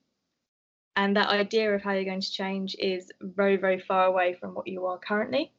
and 0.97 1.15
that 1.15 1.29
idea 1.29 1.73
of 1.73 1.81
how 1.81 1.93
you're 1.93 2.11
going 2.13 2.27
to 2.27 2.31
change 2.31 2.75
is 2.77 3.11
very, 3.21 3.55
very 3.55 3.79
far 3.79 4.07
away 4.07 4.33
from 4.33 4.55
what 4.55 4.67
you 4.67 4.87
are 4.87 4.97
currently, 4.97 5.53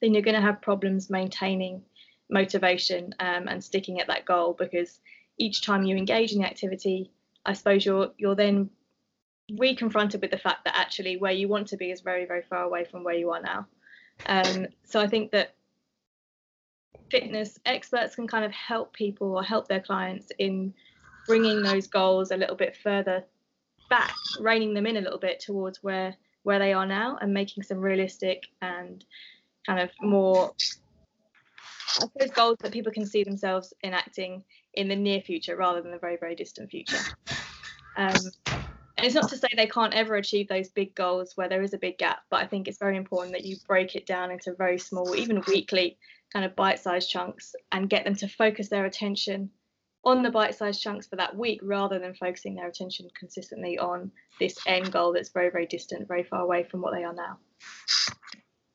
then 0.00 0.14
you're 0.14 0.28
going 0.30 0.40
to 0.40 0.48
have 0.48 0.62
problems 0.62 1.10
maintaining 1.10 1.82
motivation 2.30 3.14
um, 3.20 3.48
and 3.48 3.62
sticking 3.62 4.00
at 4.00 4.06
that 4.06 4.24
goal 4.24 4.54
because 4.58 5.00
each 5.38 5.62
time 5.62 5.84
you 5.84 5.96
engage 5.96 6.32
in 6.32 6.40
the 6.40 6.46
activity, 6.46 7.10
I 7.44 7.54
suppose 7.54 7.84
you're 7.84 8.12
you're 8.18 8.34
then 8.34 8.70
reconfronted 9.52 10.20
with 10.20 10.30
the 10.30 10.38
fact 10.38 10.64
that 10.64 10.76
actually 10.76 11.16
where 11.16 11.32
you 11.32 11.48
want 11.48 11.68
to 11.68 11.76
be 11.76 11.90
is 11.90 12.00
very 12.00 12.24
very 12.24 12.42
far 12.42 12.62
away 12.62 12.84
from 12.84 13.02
where 13.02 13.14
you 13.14 13.30
are 13.30 13.42
now. 13.42 13.66
Um, 14.26 14.66
so 14.84 15.00
i 15.00 15.06
think 15.06 15.32
that 15.32 15.54
fitness 17.10 17.58
experts 17.64 18.14
can 18.14 18.28
kind 18.28 18.44
of 18.44 18.52
help 18.52 18.92
people 18.92 19.34
or 19.34 19.42
help 19.42 19.66
their 19.66 19.80
clients 19.80 20.30
in 20.38 20.72
bringing 21.26 21.62
those 21.62 21.86
goals 21.86 22.30
a 22.30 22.36
little 22.36 22.56
bit 22.56 22.76
further 22.76 23.24
back 23.88 24.14
reining 24.38 24.74
them 24.74 24.86
in 24.86 24.96
a 24.96 25.00
little 25.00 25.18
bit 25.18 25.40
towards 25.40 25.82
where 25.82 26.14
where 26.42 26.58
they 26.58 26.72
are 26.72 26.86
now 26.86 27.18
and 27.20 27.34
making 27.34 27.62
some 27.62 27.78
realistic 27.78 28.46
and 28.62 29.04
kind 29.66 29.80
of 29.80 29.90
more 30.00 30.52
I 31.98 32.06
suppose 32.06 32.30
goals 32.30 32.56
that 32.60 32.72
people 32.72 32.92
can 32.92 33.06
see 33.06 33.24
themselves 33.24 33.72
enacting 33.82 34.44
in 34.74 34.88
the 34.88 34.96
near 34.96 35.20
future 35.20 35.56
rather 35.56 35.82
than 35.82 35.90
the 35.90 35.98
very 35.98 36.16
very 36.16 36.34
distant 36.34 36.70
future 36.70 36.98
um, 37.96 38.16
and 39.00 39.06
it's 39.06 39.14
not 39.14 39.30
to 39.30 39.38
say 39.38 39.48
they 39.56 39.66
can't 39.66 39.94
ever 39.94 40.16
achieve 40.16 40.48
those 40.48 40.68
big 40.68 40.94
goals 40.94 41.32
where 41.34 41.48
there 41.48 41.62
is 41.62 41.72
a 41.72 41.78
big 41.78 41.96
gap, 41.96 42.18
but 42.28 42.42
I 42.42 42.46
think 42.46 42.68
it's 42.68 42.78
very 42.78 42.98
important 42.98 43.32
that 43.32 43.46
you 43.46 43.56
break 43.66 43.96
it 43.96 44.04
down 44.04 44.30
into 44.30 44.54
very 44.54 44.78
small, 44.78 45.16
even 45.16 45.42
weekly 45.48 45.96
kind 46.34 46.44
of 46.44 46.54
bite 46.54 46.80
sized 46.80 47.08
chunks 47.08 47.54
and 47.72 47.88
get 47.88 48.04
them 48.04 48.14
to 48.16 48.28
focus 48.28 48.68
their 48.68 48.84
attention 48.84 49.48
on 50.04 50.22
the 50.22 50.30
bite 50.30 50.54
sized 50.54 50.82
chunks 50.82 51.06
for 51.06 51.16
that 51.16 51.34
week 51.34 51.60
rather 51.62 51.98
than 51.98 52.12
focusing 52.12 52.54
their 52.54 52.68
attention 52.68 53.08
consistently 53.18 53.78
on 53.78 54.12
this 54.38 54.58
end 54.66 54.92
goal 54.92 55.14
that's 55.14 55.30
very, 55.30 55.48
very 55.48 55.64
distant, 55.64 56.06
very 56.06 56.22
far 56.22 56.42
away 56.42 56.64
from 56.64 56.82
what 56.82 56.92
they 56.92 57.02
are 57.02 57.14
now. 57.14 57.38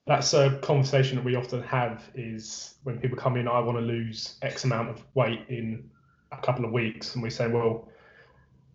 That's 0.07 0.33
a 0.33 0.59
conversation 0.61 1.15
that 1.15 1.25
we 1.25 1.35
often 1.35 1.63
have 1.63 2.09
is 2.13 2.75
when 2.83 2.99
people 2.99 3.17
come 3.17 3.37
in, 3.37 3.47
I 3.47 3.59
want 3.59 3.77
to 3.77 3.83
lose 3.83 4.37
X 4.41 4.63
amount 4.63 4.89
of 4.89 5.03
weight 5.15 5.41
in 5.49 5.89
a 6.31 6.37
couple 6.37 6.63
of 6.63 6.71
weeks. 6.71 7.15
And 7.15 7.23
we 7.23 7.31
say, 7.31 7.47
well, 7.47 7.89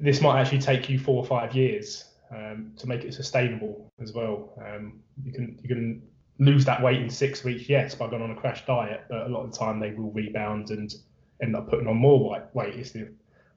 this 0.00 0.20
might 0.20 0.40
actually 0.40 0.60
take 0.60 0.88
you 0.88 0.98
four 0.98 1.16
or 1.18 1.26
five 1.26 1.54
years 1.54 2.06
um, 2.34 2.72
to 2.76 2.88
make 2.88 3.04
it 3.04 3.14
sustainable 3.14 3.92
as 4.02 4.12
well. 4.12 4.52
Um, 4.64 5.00
you 5.22 5.32
can 5.32 5.58
you 5.62 5.68
can 5.68 6.02
lose 6.38 6.64
that 6.64 6.82
weight 6.82 7.00
in 7.00 7.10
six 7.10 7.44
weeks, 7.44 7.68
yes, 7.68 7.94
by 7.94 8.08
going 8.08 8.22
on 8.22 8.30
a 8.30 8.34
crash 8.34 8.64
diet, 8.66 9.04
but 9.08 9.26
a 9.26 9.28
lot 9.28 9.44
of 9.44 9.52
the 9.52 9.58
time 9.58 9.78
they 9.78 9.92
will 9.92 10.10
rebound 10.10 10.70
and 10.70 10.92
end 11.42 11.54
up 11.54 11.68
putting 11.68 11.86
on 11.86 11.96
more 11.96 12.42
weight. 12.54 12.74
It's 12.74 12.92
the 12.92 13.12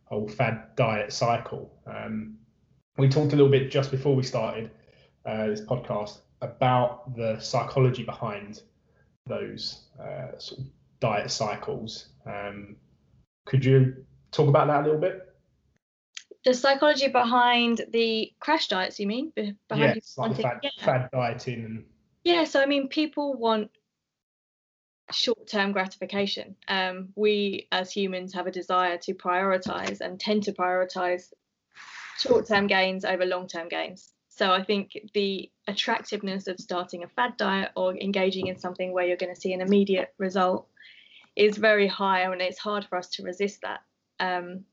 whole 0.06 0.28
fad 0.28 0.76
diet 0.76 1.14
cycle. 1.14 1.74
Um, 1.88 2.36
we 2.98 3.10
talked 3.10 3.34
a 3.34 3.36
little 3.36 3.52
bit 3.52 3.72
just 3.72 3.90
before 3.90 4.16
we 4.16 4.24
started 4.24 4.70
uh, 5.26 5.48
this 5.48 5.62
podcast 5.62 6.20
about 6.44 7.16
the 7.16 7.40
psychology 7.40 8.04
behind 8.04 8.62
those 9.26 9.84
uh, 10.00 10.38
sort 10.38 10.62
of 10.62 10.66
diet 11.00 11.32
cycles. 11.32 12.08
Um, 12.26 12.76
could 13.46 13.64
you 13.64 14.06
talk 14.32 14.48
about 14.48 14.68
that 14.68 14.82
a 14.82 14.84
little 14.84 15.02
bit? 15.02 15.34
the 16.44 16.54
psychology 16.54 17.08
behind 17.08 17.82
the 17.92 18.32
crash 18.40 18.68
diets 18.68 19.00
you 19.00 19.08
mean 19.08 19.32
behind 19.70 19.96
yes, 19.96 20.18
like 20.18 20.36
fad, 20.36 20.60
yeah. 20.62 20.70
fad 20.80 21.10
dieting 21.12 21.66
and 21.66 21.86
yeah 22.24 22.44
so 22.44 22.62
i 22.62 22.66
mean 22.66 22.88
people 22.88 23.34
want 23.34 23.70
short-term 25.12 25.72
gratification 25.74 26.56
um, 26.70 27.10
we 27.16 27.68
as 27.72 27.92
humans 27.92 28.34
have 28.34 28.48
a 28.48 28.52
desire 28.52 28.98
to 28.98 29.14
prioritize 29.14 30.02
and 30.02 30.20
tend 30.20 30.44
to 30.44 30.54
prioritize 30.54 31.32
short-term 32.20 32.68
gains 32.68 33.06
over 33.06 33.26
long-term 33.26 33.68
gains 33.68 34.13
So 34.36 34.52
I 34.52 34.64
think 34.64 34.98
the 35.14 35.52
attractiveness 35.68 36.48
of 36.48 36.60
starting 36.60 37.04
a 37.04 37.08
fad 37.08 37.38
diet 37.38 37.70
or 37.76 37.96
engaging 37.96 38.48
in 38.48 38.58
something 38.58 38.92
where 38.92 39.06
you're 39.06 39.16
going 39.16 39.34
to 39.34 39.40
see 39.40 39.54
an 39.54 39.62
immediate 39.62 40.12
result 40.18 40.68
is 41.36 41.58
very 41.58 41.88
high, 41.88 42.22
and 42.22 42.42
it's 42.42 42.58
hard 42.58 42.86
for 42.86 42.98
us 42.98 43.10
to 43.10 43.24
resist 43.24 43.62
that. 43.62 43.82
Um, 44.20 44.66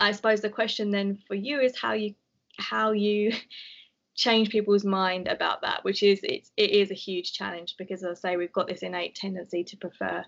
I 0.00 0.10
suppose 0.10 0.40
the 0.40 0.50
question 0.50 0.90
then 0.90 1.18
for 1.28 1.36
you 1.36 1.60
is 1.60 1.78
how 1.78 1.92
you 1.92 2.14
how 2.56 2.90
you 2.90 3.32
change 4.16 4.50
people's 4.50 4.84
mind 4.84 5.28
about 5.28 5.62
that, 5.62 5.84
which 5.84 6.02
is 6.02 6.18
it's 6.24 6.50
it 6.56 6.70
is 6.70 6.90
a 6.90 6.94
huge 6.94 7.34
challenge 7.34 7.76
because 7.78 8.02
as 8.02 8.18
I 8.18 8.30
say 8.30 8.36
we've 8.36 8.52
got 8.52 8.66
this 8.66 8.82
innate 8.82 9.14
tendency 9.14 9.62
to 9.62 9.76
prefer 9.76 10.24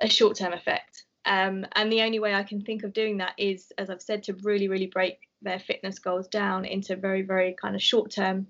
a 0.00 0.08
short 0.08 0.36
term 0.36 0.52
effect. 0.52 1.04
Um, 1.26 1.66
and 1.72 1.90
the 1.90 2.02
only 2.02 2.20
way 2.20 2.32
I 2.32 2.44
can 2.44 2.60
think 2.60 2.84
of 2.84 2.92
doing 2.92 3.16
that 3.18 3.32
is, 3.38 3.72
as 3.78 3.90
I've 3.90 4.02
said, 4.02 4.22
to 4.24 4.34
really, 4.42 4.68
really 4.68 4.86
break 4.86 5.18
their 5.44 5.60
fitness 5.60 5.98
goals 5.98 6.28
down 6.28 6.64
into 6.64 6.96
very, 6.96 7.22
very 7.22 7.54
kind 7.60 7.74
of 7.74 7.82
short 7.82 8.10
term 8.10 8.46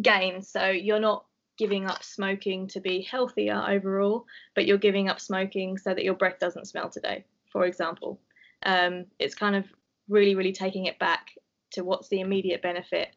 gains. 0.00 0.48
So 0.48 0.70
you're 0.70 1.00
not 1.00 1.24
giving 1.58 1.86
up 1.86 2.02
smoking 2.02 2.66
to 2.68 2.80
be 2.80 3.02
healthier 3.02 3.62
overall, 3.68 4.24
but 4.54 4.66
you're 4.66 4.78
giving 4.78 5.08
up 5.08 5.20
smoking 5.20 5.78
so 5.78 5.94
that 5.94 6.04
your 6.04 6.14
breath 6.14 6.38
doesn't 6.38 6.66
smell 6.66 6.88
today, 6.88 7.24
for 7.50 7.66
example. 7.66 8.20
Um, 8.64 9.06
it's 9.18 9.34
kind 9.34 9.56
of 9.56 9.66
really, 10.08 10.34
really 10.34 10.52
taking 10.52 10.86
it 10.86 10.98
back 10.98 11.28
to 11.72 11.84
what's 11.84 12.08
the 12.08 12.20
immediate 12.20 12.62
benefit 12.62 13.14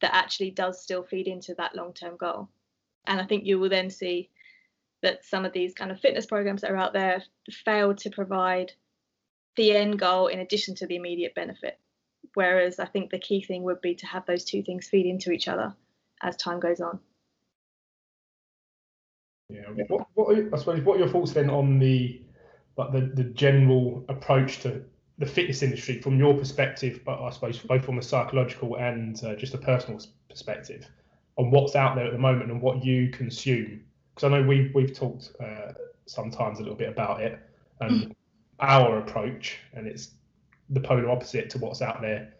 that 0.00 0.14
actually 0.14 0.50
does 0.50 0.82
still 0.82 1.02
feed 1.02 1.26
into 1.26 1.54
that 1.54 1.74
long 1.74 1.92
term 1.92 2.16
goal. 2.16 2.48
And 3.06 3.20
I 3.20 3.24
think 3.24 3.44
you 3.44 3.58
will 3.58 3.68
then 3.68 3.90
see 3.90 4.30
that 5.02 5.24
some 5.24 5.44
of 5.44 5.52
these 5.52 5.74
kind 5.74 5.90
of 5.90 6.00
fitness 6.00 6.26
programs 6.26 6.62
that 6.62 6.70
are 6.70 6.76
out 6.76 6.92
there 6.92 7.22
fail 7.64 7.94
to 7.94 8.10
provide 8.10 8.72
the 9.56 9.74
end 9.74 9.98
goal 9.98 10.26
in 10.26 10.40
addition 10.40 10.74
to 10.76 10.86
the 10.86 10.96
immediate 10.96 11.34
benefit. 11.34 11.78
Whereas 12.34 12.78
I 12.78 12.86
think 12.86 13.10
the 13.10 13.18
key 13.18 13.42
thing 13.42 13.62
would 13.64 13.80
be 13.80 13.94
to 13.96 14.06
have 14.06 14.26
those 14.26 14.44
two 14.44 14.62
things 14.62 14.88
feed 14.88 15.06
into 15.06 15.30
each 15.30 15.48
other 15.48 15.74
as 16.22 16.36
time 16.36 16.60
goes 16.60 16.80
on. 16.80 16.98
Yeah. 19.48 19.62
What, 19.88 20.06
what 20.14 20.36
I 20.36 20.56
suppose 20.56 20.80
what 20.80 20.96
are 20.96 21.00
your 21.00 21.08
thoughts 21.08 21.32
then 21.32 21.50
on 21.50 21.78
the 21.78 22.20
like 22.76 22.92
the, 22.92 23.00
the 23.00 23.24
general 23.30 24.04
approach 24.08 24.60
to 24.60 24.82
the 25.18 25.26
fitness 25.26 25.62
industry 25.62 26.00
from 26.00 26.18
your 26.18 26.34
perspective, 26.34 27.00
but 27.04 27.22
I 27.22 27.30
suppose 27.30 27.58
both 27.58 27.84
from 27.84 27.98
a 27.98 28.02
psychological 28.02 28.76
and 28.76 29.22
uh, 29.24 29.34
just 29.34 29.54
a 29.54 29.58
personal 29.58 30.00
perspective 30.28 30.86
on 31.36 31.50
what's 31.50 31.74
out 31.74 31.94
there 31.94 32.06
at 32.06 32.12
the 32.12 32.18
moment 32.18 32.50
and 32.50 32.60
what 32.60 32.84
you 32.84 33.08
consume 33.10 33.82
because 34.16 34.32
I 34.32 34.36
know 34.36 34.46
we've 34.46 34.74
we've 34.74 34.94
talked 34.94 35.32
uh, 35.40 35.72
sometimes 36.06 36.58
a 36.58 36.62
little 36.62 36.76
bit 36.76 36.88
about 36.88 37.20
it 37.20 37.38
and 37.80 38.06
mm. 38.06 38.14
our 38.60 38.98
approach, 38.98 39.58
and 39.74 39.86
it's 39.86 40.12
the 40.70 40.80
polar 40.80 41.08
opposite 41.10 41.50
to 41.50 41.58
what's 41.58 41.82
out 41.82 42.00
there 42.00 42.34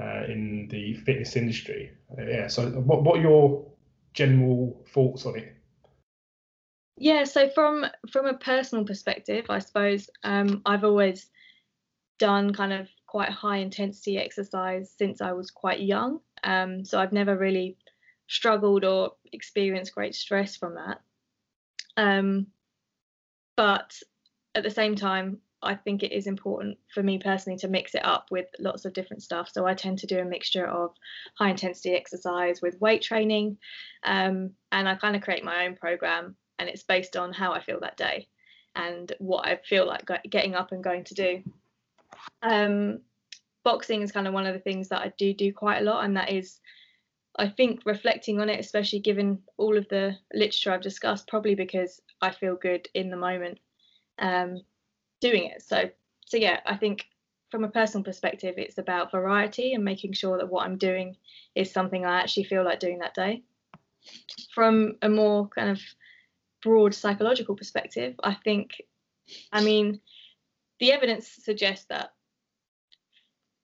uh, 0.00 0.24
in 0.24 0.68
the 0.68 0.94
fitness 0.94 1.36
industry. 1.36 1.92
Uh, 2.18 2.22
yeah. 2.22 2.46
So, 2.46 2.70
what 2.70 3.02
what 3.02 3.18
are 3.18 3.22
your 3.22 3.66
general 4.14 4.84
thoughts 4.92 5.26
on 5.26 5.38
it? 5.38 5.56
Yeah. 6.96 7.24
So 7.24 7.48
from 7.50 7.86
from 8.10 8.26
a 8.26 8.34
personal 8.34 8.84
perspective, 8.84 9.46
I 9.48 9.58
suppose 9.58 10.08
um, 10.24 10.62
I've 10.66 10.84
always 10.84 11.28
done 12.18 12.52
kind 12.52 12.72
of 12.72 12.88
quite 13.06 13.30
high 13.30 13.58
intensity 13.58 14.18
exercise 14.18 14.92
since 14.96 15.20
I 15.20 15.32
was 15.32 15.50
quite 15.50 15.80
young. 15.80 16.20
Um, 16.44 16.84
so 16.84 16.98
I've 16.98 17.12
never 17.12 17.36
really 17.36 17.76
struggled 18.28 18.84
or 18.84 19.12
experienced 19.32 19.94
great 19.94 20.14
stress 20.14 20.56
from 20.56 20.76
that. 20.76 21.00
Um, 21.96 22.46
but 23.56 23.98
at 24.54 24.62
the 24.62 24.70
same 24.70 24.96
time, 24.96 25.38
I 25.62 25.74
think 25.74 26.02
it 26.02 26.12
is 26.12 26.26
important 26.26 26.78
for 26.92 27.02
me 27.02 27.18
personally 27.18 27.58
to 27.58 27.68
mix 27.68 27.94
it 27.94 28.04
up 28.04 28.26
with 28.30 28.46
lots 28.58 28.84
of 28.84 28.92
different 28.92 29.22
stuff. 29.22 29.50
So 29.52 29.66
I 29.66 29.74
tend 29.74 29.98
to 30.00 30.06
do 30.06 30.18
a 30.18 30.24
mixture 30.24 30.66
of 30.66 30.92
high 31.36 31.50
intensity 31.50 31.94
exercise 31.94 32.60
with 32.60 32.80
weight 32.80 33.02
training, 33.02 33.58
um, 34.04 34.50
and 34.72 34.88
I 34.88 34.94
kind 34.96 35.16
of 35.16 35.22
create 35.22 35.44
my 35.44 35.66
own 35.66 35.76
program, 35.76 36.36
and 36.58 36.68
it's 36.68 36.82
based 36.82 37.16
on 37.16 37.32
how 37.32 37.52
I 37.52 37.60
feel 37.60 37.80
that 37.80 37.96
day 37.96 38.28
and 38.74 39.12
what 39.18 39.46
I 39.46 39.60
feel 39.68 39.86
like 39.86 40.08
getting 40.28 40.54
up 40.54 40.72
and 40.72 40.82
going 40.82 41.04
to 41.04 41.14
do. 41.14 41.42
Um, 42.42 43.00
boxing 43.64 44.02
is 44.02 44.12
kind 44.12 44.26
of 44.26 44.34
one 44.34 44.46
of 44.46 44.54
the 44.54 44.60
things 44.60 44.88
that 44.88 45.02
I 45.02 45.12
do 45.18 45.32
do 45.34 45.52
quite 45.52 45.80
a 45.80 45.84
lot, 45.84 46.04
and 46.04 46.16
that 46.16 46.30
is 46.30 46.58
I 47.36 47.48
think 47.48 47.80
reflecting 47.86 48.40
on 48.40 48.50
it, 48.50 48.60
especially 48.60 49.00
given 49.00 49.42
all 49.56 49.78
of 49.78 49.88
the 49.88 50.16
literature 50.34 50.72
I've 50.72 50.82
discussed, 50.82 51.28
probably 51.28 51.54
because 51.54 52.00
I 52.20 52.30
feel 52.30 52.56
good 52.56 52.88
in 52.94 53.10
the 53.10 53.16
moment 53.16 53.58
um, 54.18 54.62
doing 55.22 55.44
it. 55.46 55.62
So, 55.62 55.88
so 56.26 56.36
yeah, 56.36 56.60
I 56.66 56.76
think 56.76 57.06
from 57.50 57.64
a 57.64 57.68
personal 57.68 58.04
perspective, 58.04 58.54
it's 58.58 58.78
about 58.78 59.12
variety 59.12 59.72
and 59.72 59.84
making 59.84 60.12
sure 60.12 60.36
that 60.36 60.50
what 60.50 60.66
I'm 60.66 60.76
doing 60.76 61.16
is 61.54 61.70
something 61.70 62.04
I 62.04 62.20
actually 62.20 62.44
feel 62.44 62.64
like 62.64 62.80
doing 62.80 62.98
that 62.98 63.14
day. 63.14 63.42
From 64.54 64.96
a 65.00 65.08
more 65.08 65.48
kind 65.48 65.70
of 65.70 65.80
broad 66.62 66.94
psychological 66.94 67.54
perspective, 67.54 68.14
I 68.22 68.34
think, 68.34 68.82
I 69.52 69.62
mean, 69.62 70.00
the 70.80 70.92
evidence 70.92 71.28
suggests 71.28 71.86
that 71.90 72.12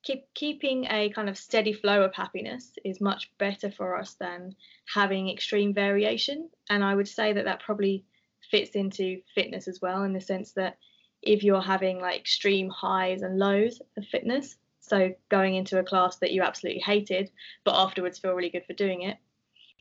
keep, 0.04 0.24
keeping 0.34 0.84
a 0.84 1.10
kind 1.10 1.28
of 1.28 1.36
steady 1.36 1.72
flow 1.72 2.02
of 2.02 2.14
happiness 2.14 2.72
is 2.84 3.00
much 3.00 3.30
better 3.38 3.70
for 3.70 3.98
us 3.98 4.14
than 4.20 4.54
having 4.94 5.28
extreme 5.28 5.74
variation. 5.74 6.48
And 6.70 6.84
I 6.84 6.94
would 6.94 7.08
say 7.08 7.32
that 7.32 7.46
that 7.46 7.60
probably 7.60 8.04
fits 8.50 8.70
into 8.70 9.22
fitness 9.34 9.66
as 9.66 9.80
well, 9.80 10.04
in 10.04 10.12
the 10.12 10.20
sense 10.20 10.52
that 10.52 10.78
if 11.22 11.42
you're 11.42 11.60
having 11.60 12.00
like 12.00 12.18
extreme 12.18 12.68
highs 12.68 13.22
and 13.22 13.38
lows 13.38 13.80
of 13.96 14.06
fitness, 14.06 14.56
so 14.80 15.12
going 15.28 15.54
into 15.54 15.78
a 15.78 15.84
class 15.84 16.16
that 16.16 16.32
you 16.32 16.42
absolutely 16.42 16.80
hated, 16.80 17.30
but 17.64 17.74
afterwards 17.74 18.18
feel 18.18 18.32
really 18.32 18.50
good 18.50 18.64
for 18.66 18.72
doing 18.72 19.02
it, 19.02 19.18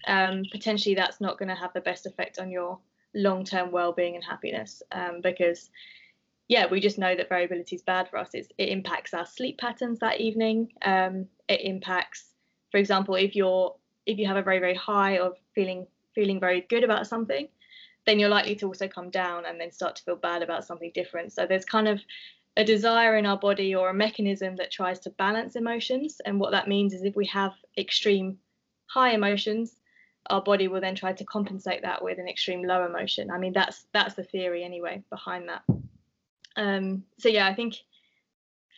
um, 0.05 0.43
potentially 0.51 0.95
that's 0.95 1.21
not 1.21 1.37
going 1.37 1.49
to 1.49 1.55
have 1.55 1.73
the 1.73 1.81
best 1.81 2.05
effect 2.05 2.39
on 2.39 2.51
your 2.51 2.79
long 3.15 3.43
term 3.43 3.71
well 3.71 3.93
being 3.93 4.15
and 4.15 4.23
happiness 4.23 4.83
um, 4.91 5.21
because 5.21 5.69
yeah, 6.47 6.65
we 6.67 6.79
just 6.79 6.97
know 6.97 7.15
that 7.15 7.29
variability 7.29 7.75
is 7.75 7.81
bad 7.81 8.09
for 8.09 8.17
us. 8.17 8.29
It's, 8.33 8.47
it 8.57 8.69
impacts 8.69 9.13
our 9.13 9.25
sleep 9.25 9.57
patterns 9.57 9.99
that 9.99 10.21
evening. 10.21 10.69
Um, 10.81 11.25
it 11.49 11.61
impacts, 11.61 12.31
for 12.71 12.77
example, 12.77 13.15
if 13.15 13.35
you're 13.35 13.75
if 14.05 14.17
you 14.17 14.27
have 14.27 14.37
a 14.37 14.41
very 14.41 14.59
very 14.59 14.75
high 14.75 15.17
of 15.17 15.35
feeling 15.53 15.87
feeling 16.15 16.39
very 16.39 16.61
good 16.69 16.83
about 16.83 17.05
something, 17.05 17.49
then 18.07 18.19
you're 18.19 18.29
likely 18.29 18.55
to 18.55 18.65
also 18.65 18.87
come 18.87 19.09
down 19.09 19.45
and 19.45 19.59
then 19.59 19.69
start 19.69 19.97
to 19.97 20.03
feel 20.03 20.15
bad 20.15 20.41
about 20.41 20.65
something 20.65 20.91
different. 20.95 21.33
So 21.33 21.45
there's 21.45 21.65
kind 21.65 21.89
of 21.89 21.99
a 22.55 22.63
desire 22.63 23.17
in 23.17 23.25
our 23.25 23.37
body 23.37 23.75
or 23.75 23.89
a 23.89 23.93
mechanism 23.93 24.55
that 24.55 24.71
tries 24.71 24.99
to 25.01 25.09
balance 25.11 25.57
emotions. 25.57 26.21
And 26.25 26.39
what 26.39 26.51
that 26.51 26.69
means 26.69 26.93
is 26.93 27.03
if 27.03 27.17
we 27.17 27.25
have 27.27 27.51
extreme 27.77 28.37
high 28.85 29.11
emotions, 29.11 29.75
our 30.29 30.41
body 30.41 30.69
will 30.69 30.79
then 30.79 30.95
try 30.95 31.11
to 31.11 31.25
compensate 31.25 31.81
that 31.81 32.01
with 32.01 32.17
an 32.17 32.29
extreme 32.29 32.63
low 32.63 32.85
emotion. 32.85 33.29
I 33.29 33.37
mean, 33.37 33.51
that's 33.51 33.85
that's 33.91 34.15
the 34.15 34.23
theory 34.23 34.63
anyway 34.63 35.03
behind 35.09 35.49
that. 35.49 35.63
Um, 36.55 37.03
so 37.19 37.27
yeah, 37.27 37.45
I 37.45 37.53
think 37.53 37.75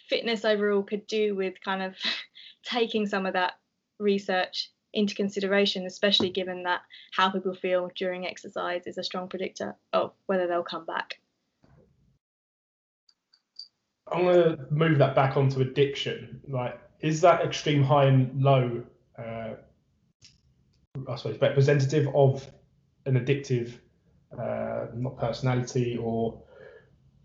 fitness 0.10 0.44
overall 0.44 0.82
could 0.82 1.06
do 1.06 1.36
with 1.36 1.62
kind 1.64 1.84
of 1.84 1.96
taking 2.64 3.06
some 3.06 3.28
of 3.28 3.34
that 3.34 3.54
research 4.00 4.72
into 4.94 5.16
consideration, 5.16 5.86
especially 5.86 6.30
given 6.30 6.64
that 6.64 6.82
how 7.12 7.30
people 7.30 7.54
feel 7.54 7.90
during 7.96 8.26
exercise 8.26 8.88
is 8.88 8.98
a 8.98 9.04
strong 9.04 9.28
predictor 9.28 9.76
of 9.94 10.14
whether 10.26 10.48
they'll 10.48 10.64
come 10.64 10.86
back. 10.86 11.20
I'm 14.12 14.24
going 14.24 14.58
to 14.58 14.66
move 14.72 14.98
that 14.98 15.16
back 15.16 15.38
onto 15.38 15.62
addiction. 15.62 16.42
Like, 16.48 16.80
is 17.02 17.22
that 17.22 17.42
extreme 17.42 17.84
high 17.84 18.06
and 18.06 18.42
low, 18.42 18.84
uh, 19.18 19.54
I 21.08 21.16
suppose, 21.16 21.40
representative 21.40 22.08
of 22.16 22.50
an 23.06 23.20
addictive, 23.20 23.78
uh, 24.38 24.88
not 24.96 25.18
personality 25.18 25.98
or 26.02 26.42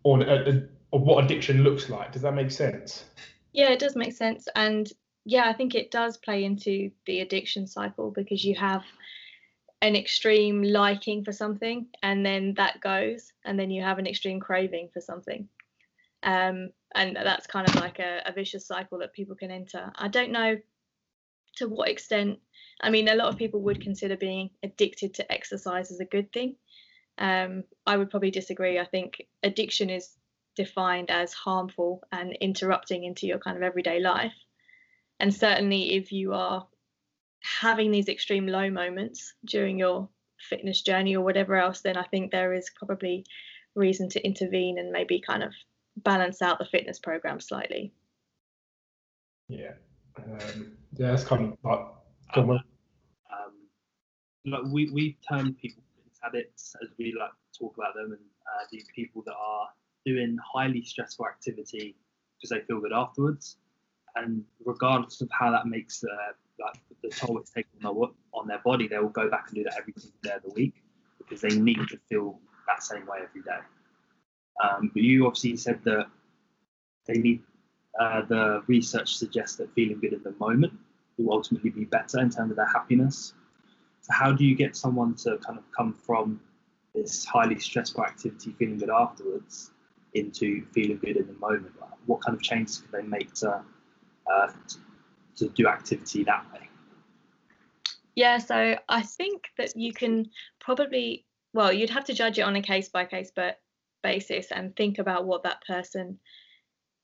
or 0.03 0.20
of 0.22 1.03
what 1.03 1.24
addiction 1.24 1.62
looks 1.62 1.88
like. 1.88 2.12
Does 2.12 2.22
that 2.22 2.35
make 2.35 2.50
sense? 2.50 3.05
Yeah, 3.53 3.70
it 3.70 3.79
does 3.79 3.96
make 3.96 4.12
sense, 4.12 4.46
and 4.55 4.90
yeah, 5.25 5.49
I 5.49 5.53
think 5.53 5.75
it 5.75 5.91
does 5.91 6.17
play 6.17 6.45
into 6.45 6.91
the 7.07 7.21
addiction 7.21 7.67
cycle 7.67 8.11
because 8.11 8.45
you 8.45 8.55
have 8.57 8.83
an 9.81 9.97
extreme 9.97 10.63
liking 10.63 11.25
for 11.25 11.33
something, 11.33 11.87
and 12.03 12.25
then 12.25 12.55
that 12.55 12.81
goes, 12.81 13.33
and 13.45 13.59
then 13.59 13.71
you 13.71 13.83
have 13.83 13.99
an 13.99 14.07
extreme 14.07 14.41
craving 14.41 14.91
for 14.93 15.01
something. 15.01 15.49
Um, 16.23 16.71
and 16.95 17.17
that's 17.17 17.47
kind 17.47 17.69
of 17.69 17.75
like 17.77 17.99
a, 17.99 18.23
a 18.25 18.33
vicious 18.33 18.67
cycle 18.67 18.99
that 18.99 19.13
people 19.13 19.35
can 19.35 19.51
enter. 19.51 19.93
I 19.97 20.09
don't 20.09 20.31
know 20.31 20.57
to 21.57 21.69
what 21.69 21.89
extent. 21.89 22.39
I 22.81 22.91
mean, 22.91 23.09
a 23.09 23.15
lot 23.15 23.29
of 23.29 23.37
people 23.37 23.61
would 23.63 23.81
consider 23.81 24.17
being 24.17 24.51
addicted 24.63 25.15
to 25.15 25.33
exercise 25.33 25.91
as 25.91 26.01
a 26.01 26.05
good 26.05 26.33
thing. 26.33 26.57
Um, 27.19 27.65
I 27.87 27.97
would 27.97 28.11
probably 28.11 28.31
disagree. 28.31 28.79
I 28.79 28.85
think 28.85 29.23
addiction 29.43 29.91
is 29.91 30.17
defined 30.57 31.11
as 31.11 31.33
harmful 31.33 32.03
and 32.13 32.37
interrupting 32.41 33.05
into 33.05 33.27
your 33.27 33.39
kind 33.39 33.57
of 33.57 33.63
everyday 33.63 34.01
life. 34.01 34.33
And 35.20 35.33
certainly, 35.33 35.94
if 35.94 36.12
you 36.12 36.33
are 36.33 36.66
having 37.42 37.90
these 37.90 38.09
extreme 38.09 38.46
low 38.46 38.70
moments 38.70 39.35
during 39.44 39.79
your 39.79 40.09
fitness 40.48 40.83
journey 40.83 41.16
or 41.16 41.24
whatever 41.24 41.57
else, 41.57 41.81
then 41.81 41.96
I 41.96 42.05
think 42.05 42.31
there 42.31 42.53
is 42.53 42.70
probably 42.77 43.24
reason 43.74 44.09
to 44.11 44.24
intervene 44.24 44.79
and 44.79 44.90
maybe 44.90 45.20
kind 45.20 45.42
of 45.42 45.53
balance 45.98 46.42
out 46.42 46.59
the 46.59 46.64
fitness 46.64 46.98
program 46.98 47.40
slightly. 47.40 47.92
Yeah, 49.48 49.72
Um, 50.16 50.72
yeah, 50.96 51.11
that's 51.11 51.24
kind 51.24 51.53
of 51.53 51.59
like. 51.62 51.87
go 52.35 52.42
on, 52.42 52.50
um, 53.31 53.53
like 54.46 54.62
we 54.72 54.90
we 54.90 55.18
term 55.29 55.55
people 55.55 55.83
fitness 55.94 56.18
addicts 56.24 56.74
as 56.83 56.88
we 56.98 57.14
like 57.18 57.31
to 57.31 57.59
talk 57.59 57.77
about 57.77 57.94
them, 57.94 58.12
and 58.12 58.20
uh, 58.46 58.64
these 58.72 58.87
people 58.94 59.22
that 59.27 59.35
are 59.35 59.68
doing 60.07 60.37
highly 60.42 60.83
stressful 60.83 61.27
activity 61.27 61.96
because 62.37 62.50
they 62.50 62.61
feel 62.66 62.81
good 62.81 62.92
afterwards, 62.92 63.59
and 64.16 64.44
regardless 64.64 65.20
of 65.20 65.29
how 65.33 65.50
that 65.50 65.66
makes 65.66 66.05
uh, 66.05 66.33
like 66.61 66.81
the 67.03 67.09
toll 67.11 67.38
it's 67.38 67.50
taking 67.50 67.85
on 67.85 67.94
their, 67.94 68.09
on 68.33 68.46
their 68.46 68.61
body, 68.64 68.88
they 68.88 68.98
will 68.98 69.09
go 69.09 69.29
back 69.29 69.46
and 69.48 69.57
do 69.57 69.64
that 69.64 69.74
every 69.79 69.92
single 69.96 70.18
day 70.22 70.33
of 70.33 70.42
the 70.42 70.50
week 70.50 70.74
because 71.18 71.40
they 71.40 71.57
need 71.59 71.81
to 71.88 71.98
feel 72.09 72.38
that 72.66 72.83
same 72.83 73.07
way 73.07 73.18
every 73.22 73.42
day. 73.42 73.59
Um, 74.62 74.90
but 74.94 75.03
you 75.03 75.27
obviously 75.27 75.57
said 75.57 75.81
that 75.85 76.07
they 77.07 77.14
need 77.14 77.42
uh, 77.98 78.22
the 78.29 78.62
research 78.66 79.16
suggests 79.16 79.57
that 79.57 79.72
feeling 79.74 80.00
good 80.00 80.12
in 80.12 80.22
the 80.22 80.35
moment 80.40 80.72
will 81.16 81.33
ultimately 81.33 81.70
be 81.70 81.85
better 81.85 82.18
in 82.20 82.31
terms 82.31 82.50
of 82.50 82.57
their 82.57 82.66
happiness. 82.66 83.35
So 84.00 84.12
how 84.12 84.33
do 84.33 84.44
you 84.44 84.55
get 84.55 84.77
someone 84.77 85.14
to 85.16 85.38
kind 85.38 85.59
of 85.59 85.64
come 85.77 85.92
from 85.92 86.40
this 86.94 87.24
highly 87.24 87.59
stressful 87.59 88.05
activity, 88.05 88.55
feeling 88.59 88.79
good 88.79 88.90
afterwards, 88.90 89.70
into 90.14 90.66
feeling 90.72 90.98
good 90.98 91.16
in 91.16 91.27
the 91.27 91.35
moment? 91.35 91.72
What 92.07 92.20
kind 92.20 92.37
of 92.37 92.42
changes 92.42 92.79
can 92.79 92.90
they 92.90 93.07
make 93.07 93.33
to, 93.35 93.62
uh, 94.33 94.49
to 95.37 95.49
do 95.51 95.67
activity 95.67 96.25
that 96.25 96.45
way? 96.53 96.69
Yeah, 98.15 98.39
so 98.39 98.77
I 98.89 99.03
think 99.03 99.49
that 99.59 99.77
you 99.77 99.93
can 99.93 100.31
probably, 100.61 101.27
well, 101.53 101.73
you'd 101.73 101.91
have 101.91 102.05
to 102.05 102.15
judge 102.15 102.39
it 102.39 102.43
on 102.43 102.57
a 102.57 102.63
case 102.63 102.89
by 102.89 103.05
case 103.05 103.33
basis 104.03 104.53
and 104.53 104.77
think 104.77 104.99
about 104.99 105.25
what 105.25 105.43
that 105.43 105.65
person 105.67 106.19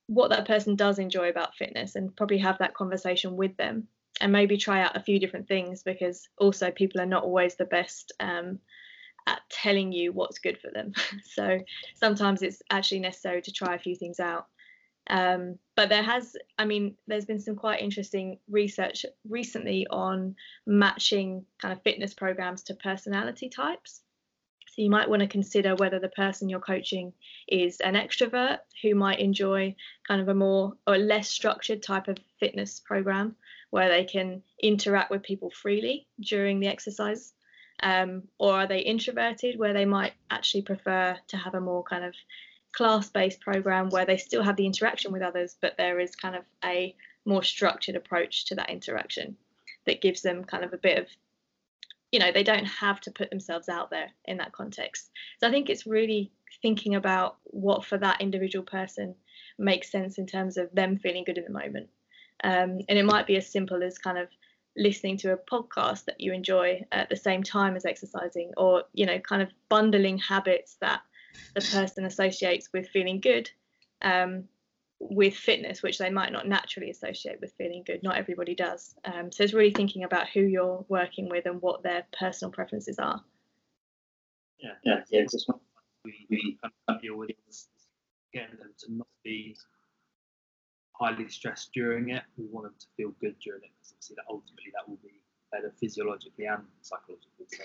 what 0.06 0.30
that 0.30 0.46
person 0.46 0.74
does 0.74 0.98
enjoy 0.98 1.28
about 1.28 1.54
fitness 1.54 1.94
and 1.94 2.14
probably 2.16 2.38
have 2.38 2.59
that 2.59 2.74
conversation 2.74 3.37
with 3.37 3.56
them 3.56 3.87
and 4.20 4.33
maybe 4.33 4.56
try 4.56 4.83
out 4.83 4.96
a 4.96 5.02
few 5.02 5.20
different 5.20 5.46
things 5.46 5.85
because 5.85 6.28
also 6.37 6.72
people 6.72 7.00
are 7.00 7.06
not 7.06 7.22
always 7.22 7.54
the 7.54 7.64
best 7.64 8.12
um, 8.18 8.59
at 9.28 9.40
telling 9.50 9.92
you 9.92 10.12
what's 10.12 10.40
good 10.40 10.59
for 10.59 10.68
them 10.72 10.92
so 11.24 11.61
sometimes 11.94 12.42
it's 12.42 12.61
actually 12.70 12.98
necessary 12.98 13.40
to 13.40 13.52
try 13.52 13.76
a 13.76 13.78
few 13.78 13.94
things 13.94 14.18
out 14.18 14.46
um, 15.10 15.58
but 15.74 15.88
there 15.88 16.04
has, 16.04 16.36
I 16.56 16.64
mean, 16.64 16.94
there's 17.08 17.24
been 17.24 17.40
some 17.40 17.56
quite 17.56 17.82
interesting 17.82 18.38
research 18.48 19.04
recently 19.28 19.86
on 19.90 20.36
matching 20.66 21.44
kind 21.58 21.72
of 21.72 21.82
fitness 21.82 22.14
programs 22.14 22.62
to 22.64 22.74
personality 22.74 23.48
types. 23.48 24.02
So 24.68 24.82
you 24.82 24.90
might 24.90 25.10
want 25.10 25.20
to 25.20 25.26
consider 25.26 25.74
whether 25.74 25.98
the 25.98 26.10
person 26.10 26.48
you're 26.48 26.60
coaching 26.60 27.12
is 27.48 27.80
an 27.80 27.94
extrovert 27.94 28.58
who 28.82 28.94
might 28.94 29.18
enjoy 29.18 29.74
kind 30.06 30.20
of 30.20 30.28
a 30.28 30.34
more 30.34 30.74
or 30.86 30.96
less 30.96 31.28
structured 31.28 31.82
type 31.82 32.06
of 32.06 32.18
fitness 32.38 32.78
program 32.78 33.34
where 33.70 33.88
they 33.88 34.04
can 34.04 34.42
interact 34.62 35.10
with 35.10 35.24
people 35.24 35.50
freely 35.50 36.06
during 36.20 36.60
the 36.60 36.68
exercise. 36.68 37.32
Um, 37.82 38.24
or 38.38 38.52
are 38.52 38.66
they 38.68 38.80
introverted 38.80 39.58
where 39.58 39.72
they 39.72 39.86
might 39.86 40.12
actually 40.30 40.62
prefer 40.62 41.16
to 41.28 41.36
have 41.36 41.54
a 41.54 41.60
more 41.60 41.82
kind 41.82 42.04
of 42.04 42.14
class-based 42.72 43.40
program 43.40 43.88
where 43.90 44.06
they 44.06 44.16
still 44.16 44.42
have 44.42 44.56
the 44.56 44.66
interaction 44.66 45.12
with 45.12 45.22
others, 45.22 45.56
but 45.61 45.76
there 45.76 46.00
is 46.00 46.14
kind 46.14 46.37
of 46.37 46.44
a 46.64 46.94
more 47.24 47.42
structured 47.42 47.96
approach 47.96 48.46
to 48.46 48.54
that 48.54 48.70
interaction 48.70 49.37
that 49.87 50.00
gives 50.00 50.22
them 50.22 50.44
kind 50.44 50.64
of 50.64 50.72
a 50.72 50.78
bit 50.78 50.98
of 50.98 51.06
you 52.12 52.18
know 52.18 52.33
they 52.33 52.42
don't 52.42 52.64
have 52.64 53.00
to 53.00 53.11
put 53.11 53.30
themselves 53.30 53.68
out 53.68 53.90
there 53.90 54.11
in 54.24 54.38
that 54.38 54.52
context. 54.52 55.11
So 55.38 55.46
i 55.46 55.50
think 55.50 55.70
it's 55.70 55.87
really 55.87 56.33
thinking 56.62 56.94
about 56.96 57.37
what 57.44 57.85
for 57.85 57.98
that 57.98 58.20
individual 58.20 58.64
person 58.64 59.14
makes 59.59 59.90
sense 59.90 60.18
in 60.18 60.26
terms 60.26 60.56
of 60.56 60.68
them 60.72 60.98
feeling 60.98 61.24
good 61.24 61.38
in 61.38 61.44
the 61.44 61.50
moment. 61.50 61.88
Um, 62.42 62.80
and 62.88 62.98
it 62.98 63.04
might 63.04 63.26
be 63.26 63.37
as 63.37 63.46
simple 63.46 63.83
as 63.83 63.98
kind 63.98 64.18
of 64.18 64.28
listening 64.76 65.18
to 65.18 65.33
a 65.33 65.37
podcast 65.37 66.06
that 66.06 66.20
you 66.20 66.33
enjoy 66.33 66.85
at 66.92 67.09
the 67.09 67.16
same 67.16 67.42
time 67.42 67.76
as 67.76 67.85
exercising 67.85 68.52
or 68.56 68.85
you 68.92 69.04
know 69.06 69.18
kind 69.18 69.42
of 69.42 69.48
bundling 69.68 70.18
habits 70.18 70.76
that 70.80 71.02
the 71.54 71.60
person 71.60 72.04
associates 72.04 72.68
with 72.72 72.88
feeling 72.88 73.20
good 73.20 73.50
um, 74.02 74.44
with 75.00 75.34
fitness, 75.34 75.82
which 75.82 75.98
they 75.98 76.10
might 76.10 76.32
not 76.32 76.46
naturally 76.46 76.90
associate 76.90 77.40
with 77.40 77.52
feeling 77.56 77.82
good. 77.84 78.02
Not 78.02 78.16
everybody 78.16 78.54
does. 78.54 78.94
Um, 79.04 79.32
so 79.32 79.42
it's 79.42 79.54
really 79.54 79.72
thinking 79.72 80.04
about 80.04 80.28
who 80.28 80.40
you're 80.40 80.84
working 80.88 81.28
with 81.28 81.46
and 81.46 81.60
what 81.62 81.82
their 81.82 82.04
personal 82.18 82.52
preferences 82.52 82.98
are. 82.98 83.22
Yeah, 84.58 84.72
yeah, 84.84 85.00
yeah. 85.10 85.22
Just 85.22 85.50
we, 86.04 86.26
we 86.28 86.58
kind 86.88 87.00
deal 87.00 87.16
with 87.16 87.30
getting 88.32 88.58
them 88.58 88.72
to 88.78 88.92
not 88.92 89.08
be 89.24 89.56
highly 90.92 91.28
stressed 91.28 91.70
during 91.72 92.10
it. 92.10 92.22
We 92.36 92.46
want 92.46 92.66
them 92.66 92.74
to 92.78 92.86
feel 92.96 93.14
good 93.20 93.36
during 93.42 93.62
it 93.62 93.70
because 93.78 93.92
obviously 93.92 94.16
that 94.16 94.26
ultimately 94.28 94.72
that 94.74 94.88
will 94.88 95.00
be 95.02 95.20
better 95.50 95.72
physiologically 95.80 96.46
and 96.46 96.62
psychologically. 96.82 97.46
So 97.48 97.64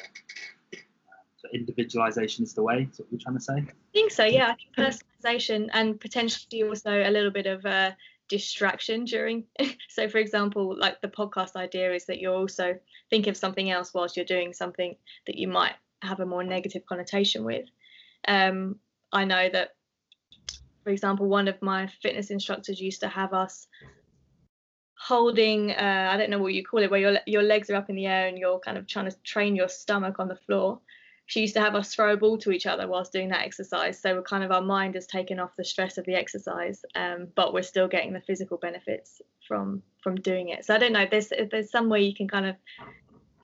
individualization 1.53 2.43
is 2.43 2.53
the 2.53 2.61
way. 2.61 2.87
Is 2.91 2.99
what 2.99 3.07
you're 3.11 3.19
trying 3.19 3.37
to 3.37 3.43
say? 3.43 3.53
I 3.53 3.73
think 3.93 4.11
so. 4.11 4.25
Yeah, 4.25 4.53
I 4.53 4.55
think 4.55 4.75
personalization 5.23 5.69
and 5.73 5.99
potentially 5.99 6.63
also 6.63 6.91
a 6.91 7.11
little 7.11 7.31
bit 7.31 7.45
of 7.45 7.65
a 7.65 7.95
distraction 8.27 9.05
during. 9.05 9.45
so, 9.89 10.07
for 10.09 10.17
example, 10.17 10.77
like 10.77 11.01
the 11.01 11.07
podcast 11.07 11.55
idea 11.55 11.93
is 11.93 12.05
that 12.05 12.19
you're 12.19 12.35
also 12.35 12.75
think 13.09 13.27
of 13.27 13.37
something 13.37 13.69
else 13.69 13.93
whilst 13.93 14.15
you're 14.15 14.25
doing 14.25 14.53
something 14.53 14.95
that 15.27 15.37
you 15.37 15.47
might 15.47 15.73
have 16.01 16.19
a 16.19 16.25
more 16.25 16.43
negative 16.43 16.85
connotation 16.85 17.43
with. 17.43 17.65
Um, 18.27 18.77
I 19.11 19.25
know 19.25 19.49
that, 19.49 19.75
for 20.83 20.89
example, 20.89 21.27
one 21.27 21.47
of 21.47 21.61
my 21.61 21.87
fitness 22.01 22.31
instructors 22.31 22.79
used 22.81 23.01
to 23.01 23.07
have 23.07 23.33
us 23.33 23.67
holding 24.97 25.71
uh, 25.71 26.09
I 26.11 26.17
don't 26.17 26.29
know 26.29 26.39
what 26.39 26.53
you 26.53 26.63
call 26.63 26.81
it 26.81 26.89
where 26.89 26.99
your 26.99 27.17
your 27.27 27.43
legs 27.43 27.69
are 27.69 27.75
up 27.75 27.89
in 27.89 27.95
the 27.95 28.05
air 28.07 28.27
and 28.27 28.37
you're 28.37 28.59
kind 28.59 28.77
of 28.77 28.87
trying 28.87 29.09
to 29.09 29.15
train 29.23 29.55
your 29.55 29.67
stomach 29.67 30.19
on 30.19 30.27
the 30.27 30.35
floor 30.35 30.79
she 31.27 31.41
used 31.41 31.55
to 31.55 31.61
have 31.61 31.75
us 31.75 31.93
throw 31.93 32.13
a 32.13 32.17
ball 32.17 32.37
to 32.37 32.51
each 32.51 32.67
other 32.67 32.87
whilst 32.87 33.11
doing 33.11 33.29
that 33.29 33.45
exercise. 33.45 33.99
So 33.99 34.15
we're 34.15 34.21
kind 34.21 34.43
of 34.43 34.51
our 34.51 34.61
mind 34.61 34.95
has 34.95 35.07
taken 35.07 35.39
off 35.39 35.55
the 35.57 35.65
stress 35.65 35.97
of 35.97 36.05
the 36.05 36.13
exercise, 36.13 36.85
um, 36.93 37.27
but 37.35 37.53
we're 37.53 37.63
still 37.63 37.87
getting 37.87 38.13
the 38.13 38.21
physical 38.21 38.57
benefits 38.57 39.21
from 39.47 39.81
from 40.03 40.15
doing 40.15 40.49
it. 40.49 40.65
So 40.65 40.75
I 40.75 40.77
don't 40.77 40.93
know. 40.93 41.07
There's 41.09 41.31
there's 41.51 41.71
some 41.71 41.89
way 41.89 42.01
you 42.01 42.13
can 42.13 42.27
kind 42.27 42.45
of 42.45 42.55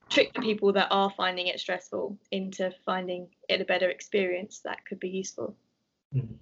trick 0.10 0.34
the 0.34 0.42
people 0.42 0.74
that 0.74 0.90
are 0.92 1.12
finding 1.16 1.48
it 1.48 1.60
stressful 1.60 2.18
into 2.32 2.72
finding 2.86 3.30
it 3.50 3.62
a 3.62 3.66
better 3.66 3.90
experience 3.90 4.60
that 4.66 4.86
could 4.86 5.00
be 5.00 5.10
useful. 5.10 5.56
Mm. 6.14 6.36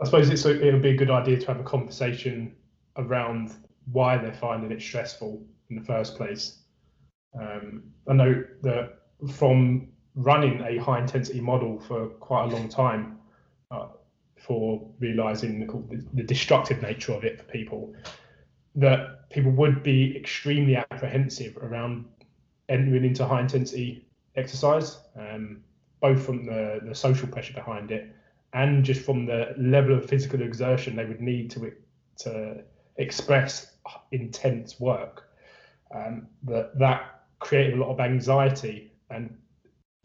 I 0.00 0.04
suppose 0.04 0.28
it's 0.30 0.44
a, 0.44 0.66
it 0.66 0.72
would 0.72 0.82
be 0.82 0.90
a 0.90 0.96
good 0.96 1.10
idea 1.10 1.38
to 1.38 1.46
have 1.46 1.60
a 1.60 1.64
conversation 1.64 2.54
around 2.96 3.54
why 3.92 4.18
they're 4.18 4.34
finding 4.34 4.72
it 4.72 4.82
stressful 4.82 5.42
in 5.70 5.76
the 5.76 5.84
first 5.84 6.16
place. 6.16 6.58
Um, 7.38 7.84
I 8.08 8.14
know 8.14 8.44
that 8.62 8.98
from 9.32 9.88
running 10.16 10.60
a 10.62 10.78
high 10.78 10.98
intensity 10.98 11.40
model 11.40 11.78
for 11.80 12.06
quite 12.06 12.44
a 12.44 12.46
long 12.46 12.68
time 12.68 13.18
uh, 13.70 13.86
for 14.38 14.86
realizing 14.98 15.60
the, 15.60 16.04
the, 16.14 16.22
destructive 16.22 16.80
nature 16.82 17.12
of 17.12 17.24
it 17.24 17.38
for 17.38 17.44
people 17.44 17.94
that 18.74 19.28
people 19.30 19.50
would 19.50 19.82
be 19.82 20.16
extremely 20.16 20.76
apprehensive 20.76 21.56
around 21.58 22.04
entering 22.68 23.04
into 23.04 23.26
high 23.26 23.40
intensity 23.40 24.06
exercise 24.36 24.98
um, 25.18 25.62
both 26.00 26.24
from 26.24 26.44
the, 26.46 26.80
the 26.84 26.94
social 26.94 27.28
pressure 27.28 27.54
behind 27.54 27.90
it 27.90 28.14
and 28.52 28.84
just 28.84 29.02
from 29.02 29.26
the 29.26 29.54
level 29.58 29.94
of 29.94 30.08
physical 30.08 30.42
exertion 30.42 30.96
they 30.96 31.04
would 31.04 31.20
need 31.20 31.50
to 31.50 31.72
to 32.16 32.62
express 32.96 33.72
intense 34.12 34.80
work. 34.80 35.24
Um, 35.94 36.26
that 36.44 36.78
that 36.78 37.24
created 37.38 37.74
a 37.74 37.76
lot 37.76 37.90
of 37.90 38.00
anxiety 38.00 38.92
and 39.10 39.36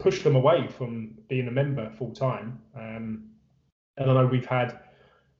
pushed 0.02 0.24
them 0.24 0.36
away 0.36 0.66
from 0.66 1.14
being 1.28 1.48
a 1.48 1.50
member 1.50 1.88
full 1.90 2.12
time. 2.12 2.60
Um, 2.76 3.24
and 3.96 4.10
I 4.10 4.14
know 4.14 4.26
we've 4.26 4.46
had 4.46 4.80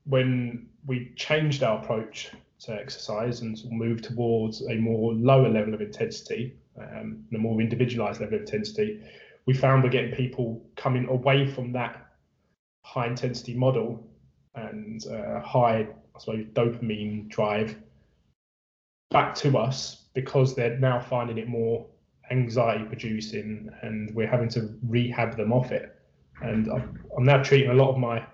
when 0.05 0.67
we 0.85 1.11
changed 1.15 1.63
our 1.63 1.79
approach 1.81 2.31
to 2.61 2.73
exercise 2.73 3.41
and 3.41 3.59
moved 3.69 4.05
towards 4.05 4.65
a 4.67 4.75
more 4.75 5.13
lower 5.13 5.49
level 5.49 5.73
of 5.73 5.81
intensity, 5.81 6.55
um, 6.79 7.25
a 7.33 7.37
more 7.37 7.59
individualized 7.59 8.21
level 8.21 8.35
of 8.35 8.41
intensity, 8.41 9.01
we 9.45 9.53
found 9.53 9.83
we're 9.83 9.89
getting 9.89 10.15
people 10.15 10.65
coming 10.77 11.07
away 11.09 11.45
from 11.45 11.73
that 11.73 12.07
high 12.83 13.07
intensity 13.07 13.53
model 13.53 14.05
and 14.55 15.05
uh, 15.07 15.41
high, 15.41 15.87
I 16.15 16.19
suppose, 16.19 16.45
dopamine 16.53 17.27
drive 17.27 17.75
back 19.11 19.35
to 19.35 19.57
us 19.57 20.05
because 20.13 20.55
they're 20.55 20.79
now 20.79 20.99
finding 20.99 21.37
it 21.37 21.47
more 21.47 21.85
anxiety 22.31 22.83
producing 22.85 23.69
and 23.81 24.13
we're 24.15 24.27
having 24.27 24.49
to 24.49 24.73
rehab 24.87 25.37
them 25.37 25.51
off 25.51 25.71
it. 25.71 25.99
And 26.41 26.69
I'm, 26.71 26.99
I'm 27.17 27.23
now 27.23 27.43
treating 27.43 27.69
a 27.69 27.73
lot 27.73 27.89
of 27.89 27.97
my 27.97 28.25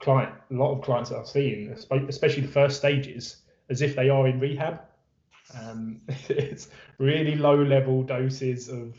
client, 0.00 0.32
a 0.50 0.54
lot 0.54 0.72
of 0.72 0.82
clients 0.82 1.10
that 1.10 1.18
I've 1.18 1.26
seen, 1.26 1.74
especially 2.08 2.42
the 2.42 2.52
first 2.52 2.78
stages, 2.78 3.42
as 3.68 3.82
if 3.82 3.94
they 3.96 4.08
are 4.08 4.26
in 4.26 4.40
rehab. 4.40 4.80
Um, 5.58 6.00
it's 6.28 6.68
really 6.98 7.34
low 7.34 7.56
level 7.62 8.02
doses 8.02 8.68
of 8.68 8.94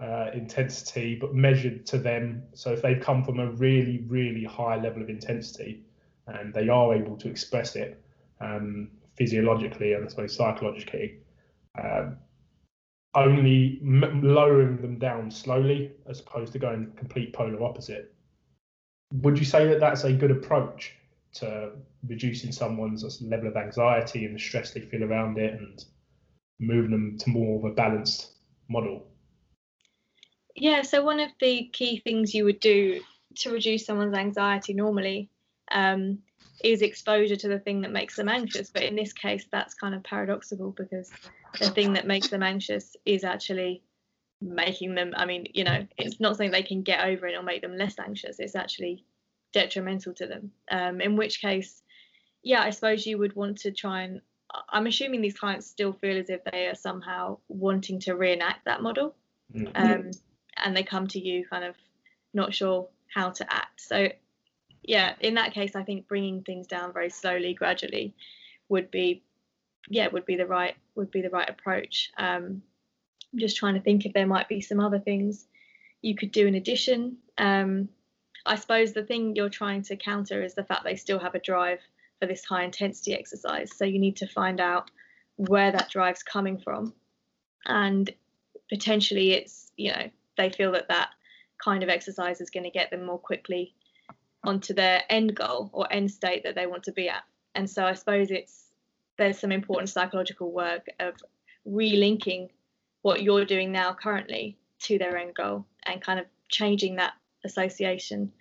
uh, 0.00 0.30
intensity, 0.32 1.14
but 1.14 1.34
measured 1.34 1.86
to 1.86 1.98
them. 1.98 2.42
So 2.54 2.72
if 2.72 2.82
they've 2.82 3.00
come 3.00 3.22
from 3.22 3.38
a 3.38 3.50
really, 3.52 4.04
really 4.08 4.44
high 4.44 4.76
level 4.76 5.02
of 5.02 5.10
intensity 5.10 5.84
and 6.26 6.54
they 6.54 6.68
are 6.68 6.94
able 6.94 7.16
to 7.18 7.28
express 7.28 7.76
it 7.76 8.02
um, 8.40 8.90
physiologically 9.16 9.92
and 9.92 10.04
I 10.04 10.08
suppose 10.08 10.34
psychologically, 10.34 11.18
um, 11.82 12.16
only 13.14 13.80
m- 13.82 14.22
lowering 14.22 14.80
them 14.80 14.98
down 14.98 15.30
slowly 15.30 15.92
as 16.08 16.20
opposed 16.20 16.52
to 16.52 16.58
going 16.58 16.92
complete 16.96 17.32
polar 17.32 17.62
opposite. 17.62 18.14
Would 19.12 19.38
you 19.38 19.44
say 19.44 19.66
that 19.66 19.80
that's 19.80 20.04
a 20.04 20.12
good 20.12 20.30
approach 20.30 20.94
to 21.34 21.72
reducing 22.06 22.52
someone's 22.52 23.20
level 23.22 23.48
of 23.48 23.56
anxiety 23.56 24.24
and 24.24 24.34
the 24.34 24.38
stress 24.38 24.72
they 24.72 24.80
feel 24.80 25.04
around 25.04 25.38
it 25.38 25.54
and 25.54 25.84
moving 26.60 26.90
them 26.90 27.18
to 27.18 27.30
more 27.30 27.58
of 27.58 27.64
a 27.64 27.74
balanced 27.74 28.32
model? 28.68 29.06
Yeah, 30.54 30.82
so 30.82 31.02
one 31.02 31.20
of 31.20 31.30
the 31.40 31.68
key 31.72 32.00
things 32.00 32.34
you 32.34 32.44
would 32.44 32.60
do 32.60 33.00
to 33.36 33.50
reduce 33.50 33.86
someone's 33.86 34.16
anxiety 34.16 34.74
normally 34.74 35.30
um, 35.70 36.18
is 36.62 36.82
exposure 36.82 37.36
to 37.36 37.48
the 37.48 37.58
thing 37.58 37.82
that 37.82 37.92
makes 37.92 38.16
them 38.16 38.28
anxious. 38.28 38.70
But 38.70 38.82
in 38.82 38.96
this 38.96 39.12
case, 39.12 39.46
that's 39.50 39.74
kind 39.74 39.94
of 39.94 40.02
paradoxical 40.02 40.70
because 40.70 41.10
the 41.58 41.70
thing 41.70 41.94
that 41.94 42.06
makes 42.06 42.28
them 42.28 42.42
anxious 42.42 42.96
is 43.04 43.24
actually 43.24 43.82
making 44.40 44.94
them, 44.94 45.12
I 45.16 45.26
mean, 45.26 45.46
you 45.52 45.64
know, 45.64 45.86
it's 45.98 46.20
not 46.20 46.36
something 46.36 46.50
they 46.50 46.62
can 46.62 46.82
get 46.82 47.04
over 47.04 47.26
and 47.26 47.34
it 47.34 47.38
or 47.38 47.42
make 47.42 47.62
them 47.62 47.76
less 47.76 47.98
anxious. 47.98 48.38
It's 48.38 48.56
actually 48.56 49.04
detrimental 49.52 50.14
to 50.14 50.26
them. 50.26 50.52
Um, 50.70 51.00
in 51.00 51.16
which 51.16 51.40
case, 51.40 51.82
yeah, 52.42 52.62
I 52.62 52.70
suppose 52.70 53.06
you 53.06 53.18
would 53.18 53.36
want 53.36 53.58
to 53.58 53.70
try 53.70 54.02
and, 54.02 54.20
I'm 54.68 54.86
assuming 54.86 55.20
these 55.20 55.38
clients 55.38 55.66
still 55.66 55.92
feel 55.92 56.18
as 56.18 56.30
if 56.30 56.40
they 56.44 56.66
are 56.66 56.74
somehow 56.74 57.38
wanting 57.48 58.00
to 58.00 58.14
reenact 58.14 58.64
that 58.64 58.82
model. 58.82 59.14
Mm. 59.54 59.70
Um, 59.74 60.10
and 60.56 60.76
they 60.76 60.82
come 60.82 61.06
to 61.08 61.20
you 61.20 61.46
kind 61.48 61.64
of 61.64 61.76
not 62.34 62.54
sure 62.54 62.88
how 63.14 63.30
to 63.30 63.52
act. 63.52 63.80
So 63.80 64.08
yeah, 64.82 65.14
in 65.20 65.34
that 65.34 65.52
case, 65.52 65.76
I 65.76 65.82
think 65.82 66.08
bringing 66.08 66.42
things 66.42 66.66
down 66.66 66.92
very 66.92 67.10
slowly, 67.10 67.54
gradually, 67.54 68.14
would 68.68 68.90
be, 68.90 69.22
yeah, 69.88 70.08
would 70.08 70.26
be 70.26 70.36
the 70.36 70.46
right 70.46 70.74
would 70.94 71.10
be 71.10 71.22
the 71.22 71.30
right 71.30 71.48
approach. 71.48 72.10
Um, 72.18 72.62
I'm 73.32 73.38
just 73.38 73.56
trying 73.56 73.74
to 73.74 73.80
think 73.80 74.04
if 74.04 74.12
there 74.12 74.26
might 74.26 74.48
be 74.48 74.60
some 74.60 74.80
other 74.80 74.98
things 74.98 75.46
you 76.02 76.14
could 76.14 76.32
do 76.32 76.46
in 76.46 76.54
addition. 76.54 77.18
Um, 77.38 77.88
I 78.46 78.56
suppose 78.56 78.92
the 78.92 79.04
thing 79.04 79.36
you're 79.36 79.50
trying 79.50 79.82
to 79.82 79.96
counter 79.96 80.42
is 80.42 80.54
the 80.54 80.64
fact 80.64 80.84
they 80.84 80.96
still 80.96 81.18
have 81.18 81.34
a 81.34 81.40
drive 81.40 81.80
for 82.18 82.26
this 82.26 82.44
high 82.44 82.64
intensity 82.64 83.14
exercise. 83.14 83.70
So 83.76 83.84
you 83.84 83.98
need 83.98 84.16
to 84.16 84.26
find 84.26 84.60
out 84.60 84.90
where 85.36 85.72
that 85.72 85.90
drive's 85.90 86.22
coming 86.22 86.58
from, 86.58 86.94
and 87.66 88.10
potentially 88.68 89.32
it's 89.32 89.72
you 89.76 89.92
know 89.92 90.10
they 90.36 90.50
feel 90.50 90.72
that 90.72 90.88
that 90.88 91.10
kind 91.62 91.82
of 91.82 91.90
exercise 91.90 92.40
is 92.40 92.50
going 92.50 92.64
to 92.64 92.70
get 92.70 92.90
them 92.90 93.04
more 93.04 93.18
quickly 93.18 93.74
onto 94.44 94.74
their 94.74 95.02
end 95.08 95.34
goal 95.34 95.70
or 95.72 95.92
end 95.92 96.10
state 96.10 96.44
that 96.44 96.54
they 96.54 96.66
want 96.66 96.84
to 96.84 96.92
be 96.92 97.08
at. 97.08 97.22
And 97.54 97.68
so 97.68 97.84
I 97.84 97.94
suppose 97.94 98.30
it's 98.30 98.64
there's 99.18 99.38
some 99.38 99.52
important 99.52 99.90
psychological 99.90 100.50
work 100.50 100.86
of 100.98 101.14
relinking 101.66 102.48
what 103.02 103.22
you're 103.22 103.44
doing 103.44 103.70
now 103.70 103.92
currently 103.92 104.56
to 104.80 104.98
their 104.98 105.16
end 105.16 105.34
goal 105.34 105.66
and 105.82 106.00
kind 106.00 106.18
of 106.18 106.26
changing 106.48 106.96
that 106.96 107.12
association 107.44 108.32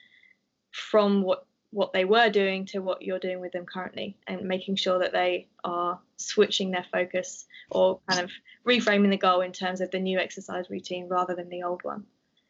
from 0.71 1.21
what 1.21 1.45
what 1.71 1.93
they 1.93 2.03
were 2.03 2.29
doing 2.29 2.65
to 2.65 2.79
what 2.79 3.03
you're 3.03 3.19
doing 3.19 3.39
with 3.39 3.51
them 3.51 3.65
currently 3.65 4.17
and 4.25 4.41
making 4.41 4.75
sure 4.75 4.97
that 4.97 5.11
they 5.11 5.47
are 5.63 5.99
switching 6.17 6.71
their 6.71 6.85
focus 6.91 7.45
or 7.69 7.99
kind 8.09 8.23
of 8.23 8.31
reframing 8.67 9.11
the 9.11 9.17
goal 9.17 9.41
in 9.41 9.51
terms 9.51 9.79
of 9.79 9.91
the 9.91 9.99
new 9.99 10.17
exercise 10.17 10.67
routine 10.71 11.07
rather 11.07 11.35
than 11.35 11.47
the 11.49 11.61
old 11.61 11.83
one 11.83 12.03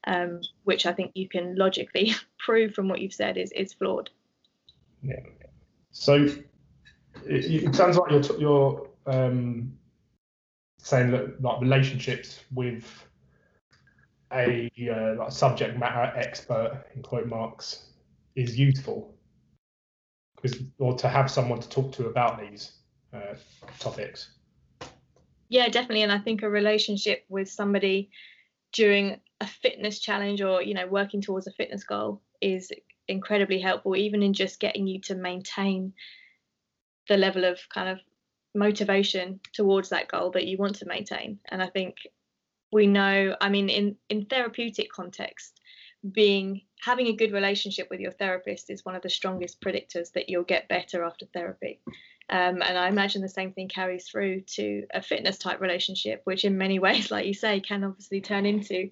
um, 0.06 0.42
which 0.64 0.86
I 0.86 0.94
think 0.94 1.12
you 1.16 1.28
can 1.28 1.56
logically 1.56 2.14
prove 2.40 2.74
from 2.74 2.88
what 2.88 3.02
you've 3.02 3.14
said 3.14 3.38
is 3.38 3.52
is 3.52 3.74
flawed. 3.74 4.10
Yeah. 5.02 5.20
So 5.92 6.16
it, 6.16 6.44
it 7.26 7.76
sounds 7.76 7.98
like 7.98 8.12
you're 8.12 8.40
you're 8.40 8.90
um, 9.06 9.74
saying 10.80 11.12
that 11.12 11.42
like 11.42 11.62
relationships 11.62 12.42
with 12.54 12.86
a 14.32 14.70
uh, 14.92 15.16
like 15.20 15.32
subject 15.32 15.78
matter 15.78 16.14
expert 16.16 16.86
in 16.96 17.02
quote 17.02 17.28
marks 17.28 17.88
is 18.36 18.58
useful 18.58 19.16
because 20.36 20.62
or 20.78 20.96
to 20.96 21.10
have 21.10 21.30
someone 21.30 21.60
to 21.60 21.70
talk 21.70 21.92
to 21.94 22.08
about 22.08 22.40
these 22.40 22.74
uh, 23.14 23.36
topics. 23.80 24.32
Yeah, 25.50 25.68
definitely, 25.68 26.04
and 26.04 26.12
I 26.12 26.20
think 26.20 26.44
a 26.44 26.50
relationship 26.50 27.26
with 27.28 27.50
somebody 27.50 28.12
during 28.72 29.20
a 29.42 29.48
fitness 29.48 30.00
challenge 30.00 30.42
or 30.42 30.62
you 30.62 30.74
know 30.74 30.88
working 30.88 31.22
towards 31.22 31.48
a 31.48 31.52
fitness 31.52 31.84
goal 31.84 32.22
is 32.42 32.72
incredibly 33.08 33.60
helpful 33.60 33.96
even 33.96 34.22
in 34.22 34.34
just 34.34 34.60
getting 34.60 34.88
you 34.88 35.00
to 35.02 35.16
maintain 35.16 35.94
the 37.08 37.18
level 37.18 37.46
of 37.46 37.60
kind 37.74 37.90
of 37.90 38.00
motivation 38.54 39.40
towards 39.54 39.90
that 39.90 40.08
goal 40.08 40.32
that 40.32 40.46
you 40.46 40.58
want 40.58 40.76
to 40.76 40.86
maintain. 40.86 41.40
And 41.50 41.62
i 41.62 41.68
think 41.68 41.98
we 42.72 42.86
know 42.86 43.36
i 43.42 43.50
mean 43.50 43.70
in 43.70 43.96
in 44.10 44.26
therapeutic 44.26 44.92
context 44.92 45.60
being 46.12 46.62
having 46.82 47.08
a 47.08 47.16
good 47.16 47.32
relationship 47.32 47.90
with 47.90 48.00
your 48.00 48.12
therapist 48.12 48.70
is 48.70 48.86
one 48.86 48.96
of 48.96 49.02
the 49.02 49.10
strongest 49.10 49.62
predictors 49.62 50.12
that 50.14 50.30
you'll 50.30 50.44
get 50.44 50.70
better 50.70 51.04
after 51.04 51.26
therapy. 51.26 51.82
Um, 52.30 52.62
and 52.62 52.78
I 52.78 52.88
imagine 52.88 53.22
the 53.22 53.30
same 53.30 53.52
thing 53.52 53.68
carries 53.68 54.08
through 54.08 54.42
to 54.42 54.86
a 54.94 55.02
fitness 55.02 55.38
type 55.38 55.60
relationship, 55.60 56.22
which 56.24 56.46
in 56.46 56.58
many 56.58 56.80
ways, 56.86 57.12
like 57.12 57.26
you 57.26 57.34
say, 57.34 57.60
can 57.60 57.84
obviously 57.84 58.22
turn 58.22 58.46
into 58.46 58.92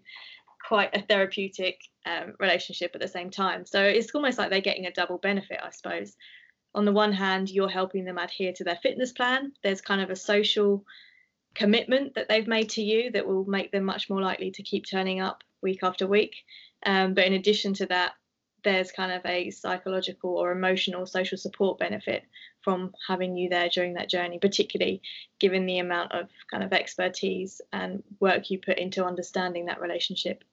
quite 0.68 0.93
a 0.93 1.01
therapeutic 1.01 1.80
um, 2.05 2.34
relationship 2.39 2.91
at 2.93 2.99
the 2.99 3.07
same 3.07 3.30
time. 3.30 3.65
So 3.65 3.82
it's 3.82 4.13
almost 4.13 4.38
like 4.38 4.49
they're 4.49 4.59
getting 4.59 4.86
a 4.86 4.91
double 4.91 5.18
benefit, 5.18 5.59
I 5.63 5.70
suppose. 5.72 6.18
On 6.76 6.84
the 6.84 6.91
one 6.91 7.13
hand, 7.13 7.49
you're 7.49 7.70
helping 7.70 8.03
them 8.03 8.18
adhere 8.18 8.51
to 8.51 8.65
their 8.65 8.80
fitness 8.84 9.13
plan. 9.13 9.53
There's 9.63 9.80
kind 9.80 10.01
of 10.01 10.09
a 10.09 10.15
social 10.15 10.84
commitment 11.55 12.15
that 12.15 12.28
they've 12.28 12.47
made 12.47 12.70
to 12.72 12.84
you 12.84 13.11
that 13.11 13.26
will 13.26 13.45
make 13.45 13.72
them 13.72 13.86
much 13.86 14.09
more 14.09 14.22
likely 14.22 14.51
to 14.51 14.63
keep 14.63 14.86
turning 14.86 15.22
up 15.22 15.41
week 15.61 15.80
after 15.84 16.05
week. 16.05 16.36
Um, 16.86 17.13
but 17.13 17.24
in 17.24 17.34
addition 17.34 17.74
to 17.76 17.86
that, 17.86 18.11
there's 18.65 18.91
kind 18.91 19.13
of 19.13 19.22
a 19.26 19.49
psychological 19.51 20.32
or 20.32 20.51
emotional 20.51 21.05
social 21.05 21.38
support 21.38 21.80
benefit 21.80 22.24
from 22.61 22.91
having 23.07 23.38
you 23.38 23.47
there 23.47 23.70
during 23.70 23.93
that 23.93 24.09
journey, 24.09 24.38
particularly 24.38 25.01
given 25.39 25.65
the 25.65 25.80
amount 25.80 26.11
of 26.11 26.28
kind 26.51 26.63
of 26.63 26.74
expertise 26.74 27.61
and 27.72 28.03
work 28.20 28.51
you 28.51 28.59
put 28.59 28.78
into 28.78 29.05
understanding 29.05 29.68
that 29.68 29.80
relationship. 29.80 30.43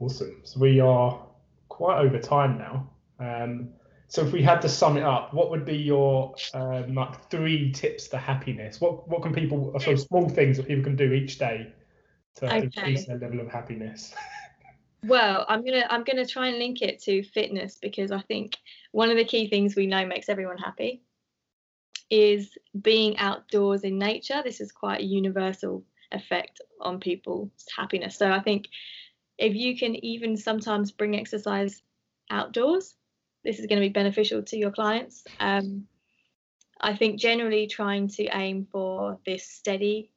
Awesome. 0.00 0.40
So 0.42 0.58
we 0.58 0.80
are 0.80 1.24
quite 1.68 1.98
over 1.98 2.18
time 2.18 2.58
now. 2.58 2.90
Um, 3.18 3.70
so 4.08 4.22
if 4.22 4.32
we 4.32 4.42
had 4.42 4.60
to 4.62 4.68
sum 4.68 4.96
it 4.96 5.04
up, 5.04 5.32
what 5.32 5.50
would 5.50 5.64
be 5.64 5.76
your 5.76 6.34
um, 6.54 6.94
like 6.94 7.30
three 7.30 7.72
tips 7.72 8.08
to 8.08 8.18
happiness? 8.18 8.80
What 8.80 9.08
what 9.08 9.22
can 9.22 9.32
people, 9.32 9.74
so 9.80 9.94
small 9.96 10.28
things 10.28 10.56
that 10.58 10.66
people 10.66 10.84
can 10.84 10.96
do 10.96 11.12
each 11.12 11.38
day 11.38 11.72
to 12.36 12.46
okay. 12.46 12.64
increase 12.64 13.06
their 13.06 13.18
level 13.18 13.40
of 13.40 13.48
happiness? 13.48 14.14
Well, 15.04 15.44
I'm 15.48 15.64
gonna 15.64 15.84
I'm 15.90 16.04
gonna 16.04 16.24
try 16.24 16.46
and 16.46 16.58
link 16.58 16.80
it 16.80 17.02
to 17.02 17.24
fitness 17.24 17.76
because 17.82 18.12
I 18.12 18.20
think 18.20 18.56
one 18.92 19.10
of 19.10 19.16
the 19.16 19.24
key 19.24 19.48
things 19.48 19.74
we 19.74 19.88
know 19.88 20.06
makes 20.06 20.28
everyone 20.28 20.58
happy 20.58 21.02
is 22.08 22.56
being 22.80 23.16
outdoors 23.18 23.82
in 23.82 23.98
nature. 23.98 24.42
This 24.44 24.60
is 24.60 24.70
quite 24.70 25.00
a 25.00 25.04
universal 25.04 25.84
effect 26.12 26.60
on 26.80 27.00
people's 27.00 27.50
happiness. 27.76 28.16
So 28.16 28.30
I 28.30 28.40
think 28.40 28.68
if 29.38 29.54
you 29.54 29.76
can 29.76 29.96
even 30.04 30.36
sometimes 30.36 30.92
bring 30.92 31.16
exercise 31.16 31.82
outdoors, 32.30 32.94
this 33.44 33.58
is 33.58 33.66
going 33.66 33.80
to 33.80 33.86
be 33.86 33.92
beneficial 33.92 34.42
to 34.42 34.56
your 34.56 34.70
clients. 34.70 35.24
Um, 35.40 35.86
I 36.80 36.96
think 36.96 37.20
generally 37.20 37.66
trying 37.66 38.08
to 38.08 38.24
aim 38.26 38.66
for 38.70 39.18
this 39.24 39.48
steady 39.48 40.10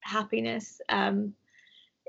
happiness 0.00 0.80
um, 0.88 1.34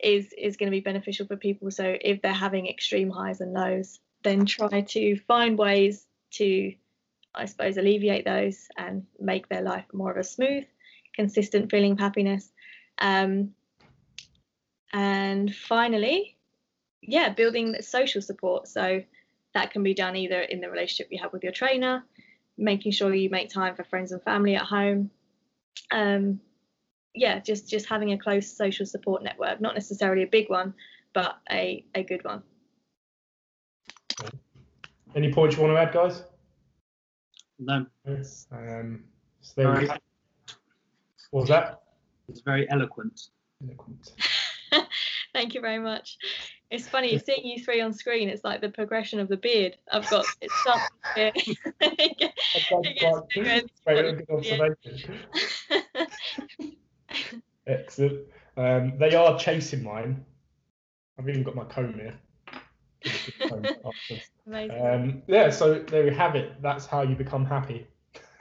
is 0.01 0.33
is 0.37 0.57
going 0.57 0.71
to 0.71 0.75
be 0.75 0.81
beneficial 0.81 1.27
for 1.27 1.35
people. 1.35 1.69
So 1.71 1.95
if 1.99 2.21
they're 2.21 2.33
having 2.33 2.67
extreme 2.67 3.09
highs 3.09 3.41
and 3.41 3.53
lows, 3.53 3.99
then 4.23 4.45
try 4.45 4.81
to 4.81 5.17
find 5.27 5.57
ways 5.57 6.05
to, 6.31 6.73
I 7.35 7.45
suppose, 7.45 7.77
alleviate 7.77 8.25
those 8.25 8.67
and 8.77 9.05
make 9.19 9.47
their 9.47 9.61
life 9.61 9.85
more 9.93 10.11
of 10.11 10.17
a 10.17 10.23
smooth, 10.23 10.65
consistent 11.15 11.69
feeling 11.69 11.93
of 11.93 11.99
happiness. 11.99 12.51
Um, 12.99 13.53
and 14.91 15.53
finally, 15.53 16.37
yeah, 17.01 17.29
building 17.29 17.75
social 17.81 18.21
support. 18.21 18.67
So 18.67 19.03
that 19.53 19.71
can 19.71 19.83
be 19.83 19.93
done 19.93 20.15
either 20.15 20.39
in 20.41 20.61
the 20.61 20.69
relationship 20.69 21.07
you 21.11 21.19
have 21.21 21.33
with 21.33 21.43
your 21.43 21.51
trainer, 21.51 22.03
making 22.57 22.91
sure 22.91 23.13
you 23.13 23.29
make 23.29 23.49
time 23.49 23.75
for 23.75 23.83
friends 23.83 24.11
and 24.11 24.21
family 24.23 24.55
at 24.55 24.63
home, 24.63 25.11
um, 25.91 26.39
yeah, 27.13 27.39
just 27.39 27.67
just 27.67 27.87
having 27.87 28.11
a 28.13 28.17
close 28.17 28.51
social 28.55 28.85
support 28.85 29.23
network, 29.23 29.59
not 29.59 29.73
necessarily 29.73 30.23
a 30.23 30.27
big 30.27 30.49
one, 30.49 30.73
but 31.13 31.37
a 31.51 31.85
a 31.95 32.03
good 32.03 32.23
one. 32.23 32.43
Any 35.15 35.33
points 35.33 35.55
you 35.55 35.63
want 35.63 35.73
to 35.75 35.79
add, 35.79 35.93
guys? 35.93 36.23
No. 37.57 37.85
Um, 38.51 39.03
so 39.41 39.73
what 41.31 41.41
was 41.41 41.49
that? 41.49 41.81
It's 42.29 42.41
very 42.41 42.69
eloquent. 42.69 43.27
Eloquent. 43.63 44.13
Thank 45.33 45.53
you 45.53 45.61
very 45.61 45.79
much. 45.79 46.17
It's 46.71 46.87
funny 46.87 47.17
seeing 47.17 47.45
you 47.45 47.63
three 47.63 47.81
on 47.81 47.93
screen. 47.93 48.29
It's 48.29 48.43
like 48.43 48.61
the 48.61 48.69
progression 48.69 49.19
of 49.19 49.27
the 49.27 49.37
beard. 49.37 49.77
I've 49.91 50.07
got 50.09 50.25
it 50.41 50.51
starts 50.51 50.83
here. 51.15 51.31
It 51.81 52.17
gets 52.17 53.71
Very 53.85 54.13
good 54.13 54.29
observation. 54.29 55.19
Excellent. 57.67 58.27
Um, 58.57 58.97
they 58.97 59.15
are 59.15 59.37
chasing 59.39 59.83
mine. 59.83 60.25
I've 61.17 61.27
even 61.29 61.43
got 61.43 61.55
my 61.55 61.65
comb 61.65 61.93
here. 61.93 62.19
Amazing. 64.45 64.85
Um, 64.85 65.21
yeah, 65.27 65.49
so 65.49 65.79
there 65.79 66.05
you 66.05 66.11
have 66.11 66.35
it. 66.35 66.61
That's 66.61 66.85
how 66.85 67.01
you 67.01 67.15
become 67.15 67.45
happy. 67.45 67.87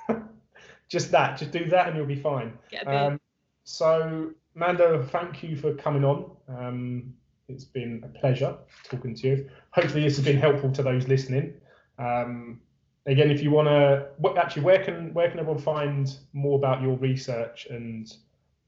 just 0.88 1.10
that. 1.12 1.38
Just 1.38 1.50
do 1.50 1.66
that 1.66 1.88
and 1.88 1.96
you'll 1.96 2.06
be 2.06 2.16
fine. 2.16 2.58
Get 2.70 2.82
a 2.82 2.86
beard. 2.86 3.12
Um, 3.12 3.20
so, 3.68 4.30
Mando, 4.54 5.06
thank 5.12 5.42
you 5.42 5.54
for 5.54 5.74
coming 5.74 6.02
on. 6.02 6.30
Um, 6.48 7.12
it's 7.50 7.64
been 7.64 8.02
a 8.02 8.18
pleasure 8.18 8.56
talking 8.84 9.14
to 9.16 9.28
you. 9.28 9.50
Hopefully, 9.72 10.04
this 10.04 10.16
has 10.16 10.24
been 10.24 10.38
helpful 10.38 10.72
to 10.72 10.82
those 10.82 11.06
listening. 11.06 11.52
Um, 11.98 12.62
again, 13.04 13.30
if 13.30 13.42
you 13.42 13.50
want 13.50 13.68
to, 13.68 14.08
actually, 14.40 14.62
where 14.62 14.82
can 14.82 15.12
where 15.12 15.30
can 15.30 15.38
everyone 15.38 15.60
find 15.60 16.16
more 16.32 16.58
about 16.58 16.80
your 16.80 16.96
research 16.96 17.66
and 17.68 18.10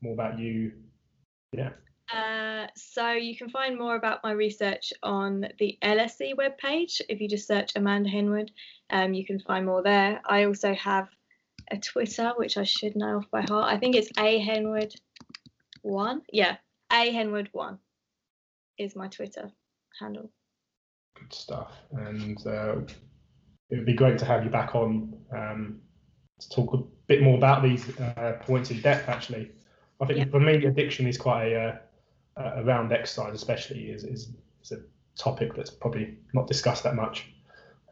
more 0.02 0.12
about 0.12 0.38
you? 0.38 0.72
Yeah. 1.52 1.70
Uh, 2.14 2.66
so 2.76 3.12
you 3.12 3.34
can 3.34 3.48
find 3.48 3.78
more 3.78 3.96
about 3.96 4.22
my 4.22 4.32
research 4.32 4.92
on 5.02 5.48
the 5.58 5.78
LSE 5.82 6.34
webpage. 6.34 7.00
If 7.08 7.22
you 7.22 7.28
just 7.28 7.46
search 7.46 7.72
Amanda 7.74 8.10
Henwood, 8.10 8.50
um, 8.90 9.14
you 9.14 9.24
can 9.24 9.40
find 9.40 9.64
more 9.64 9.82
there. 9.82 10.20
I 10.26 10.44
also 10.44 10.74
have 10.74 11.08
a 11.70 11.78
Twitter, 11.78 12.32
which 12.36 12.56
I 12.56 12.64
should 12.64 12.96
know 12.96 13.18
off 13.18 13.30
by 13.30 13.42
heart. 13.42 13.72
I 13.72 13.78
think 13.78 13.94
it's 13.96 14.10
A 14.18 14.40
Henwood 14.40 14.94
one. 15.82 16.22
Yeah, 16.32 16.56
A 16.92 17.12
Henwood 17.12 17.48
one 17.52 17.78
is 18.78 18.96
my 18.96 19.08
Twitter 19.08 19.50
handle. 19.98 20.30
Good 21.18 21.32
stuff. 21.32 21.72
And 21.92 22.38
uh, 22.46 22.76
it 23.70 23.76
would 23.76 23.86
be 23.86 23.94
great 23.94 24.18
to 24.18 24.24
have 24.24 24.44
you 24.44 24.50
back 24.50 24.74
on 24.74 25.14
um, 25.32 25.80
to 26.40 26.48
talk 26.50 26.72
a 26.74 26.78
bit 27.06 27.22
more 27.22 27.36
about 27.36 27.62
these 27.62 27.98
uh, 27.98 28.38
points 28.40 28.70
in 28.70 28.80
depth. 28.80 29.08
Actually, 29.08 29.50
I 30.00 30.06
think 30.06 30.18
Yeah. 30.18 30.24
for 30.26 30.40
me, 30.40 30.64
addiction 30.64 31.06
is 31.06 31.18
quite 31.18 31.52
a, 31.52 31.80
uh, 32.36 32.42
a 32.58 32.64
around 32.64 32.92
exercise, 32.92 33.34
especially 33.34 33.90
is, 33.90 34.04
is 34.04 34.32
is 34.62 34.72
a 34.72 34.80
topic 35.16 35.54
that's 35.54 35.70
probably 35.70 36.16
not 36.32 36.46
discussed 36.46 36.82
that 36.84 36.94
much. 36.94 37.26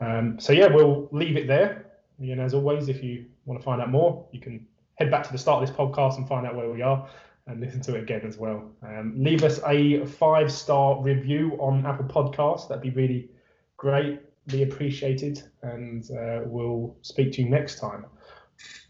Um, 0.00 0.38
so 0.40 0.52
yeah, 0.52 0.68
we'll 0.68 1.08
leave 1.12 1.36
it 1.36 1.46
there. 1.46 1.87
And 2.18 2.40
as 2.40 2.54
always, 2.54 2.88
if 2.88 3.02
you 3.02 3.26
want 3.44 3.60
to 3.60 3.64
find 3.64 3.80
out 3.80 3.90
more, 3.90 4.26
you 4.32 4.40
can 4.40 4.66
head 4.96 5.10
back 5.10 5.24
to 5.24 5.32
the 5.32 5.38
start 5.38 5.62
of 5.62 5.68
this 5.68 5.76
podcast 5.76 6.16
and 6.16 6.26
find 6.26 6.46
out 6.46 6.56
where 6.56 6.70
we 6.70 6.82
are 6.82 7.08
and 7.46 7.60
listen 7.60 7.80
to 7.80 7.96
it 7.96 8.02
again 8.02 8.22
as 8.26 8.36
well. 8.36 8.70
Um, 8.82 9.14
leave 9.16 9.42
us 9.42 9.60
a 9.66 10.04
five 10.04 10.52
star 10.52 11.00
review 11.02 11.56
on 11.60 11.84
Apple 11.86 12.06
Podcasts. 12.06 12.68
That'd 12.68 12.82
be 12.82 12.90
really 12.90 13.30
greatly 13.76 14.62
appreciated. 14.62 15.42
And 15.62 16.04
uh, 16.10 16.40
we'll 16.44 16.96
speak 17.02 17.32
to 17.32 17.42
you 17.42 17.48
next 17.48 17.80
time. 17.80 18.04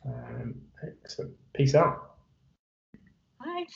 Um, 0.04 0.54
excellent. 0.82 1.32
Peace 1.52 1.74
out. 1.74 2.16
Bye. 3.38 3.66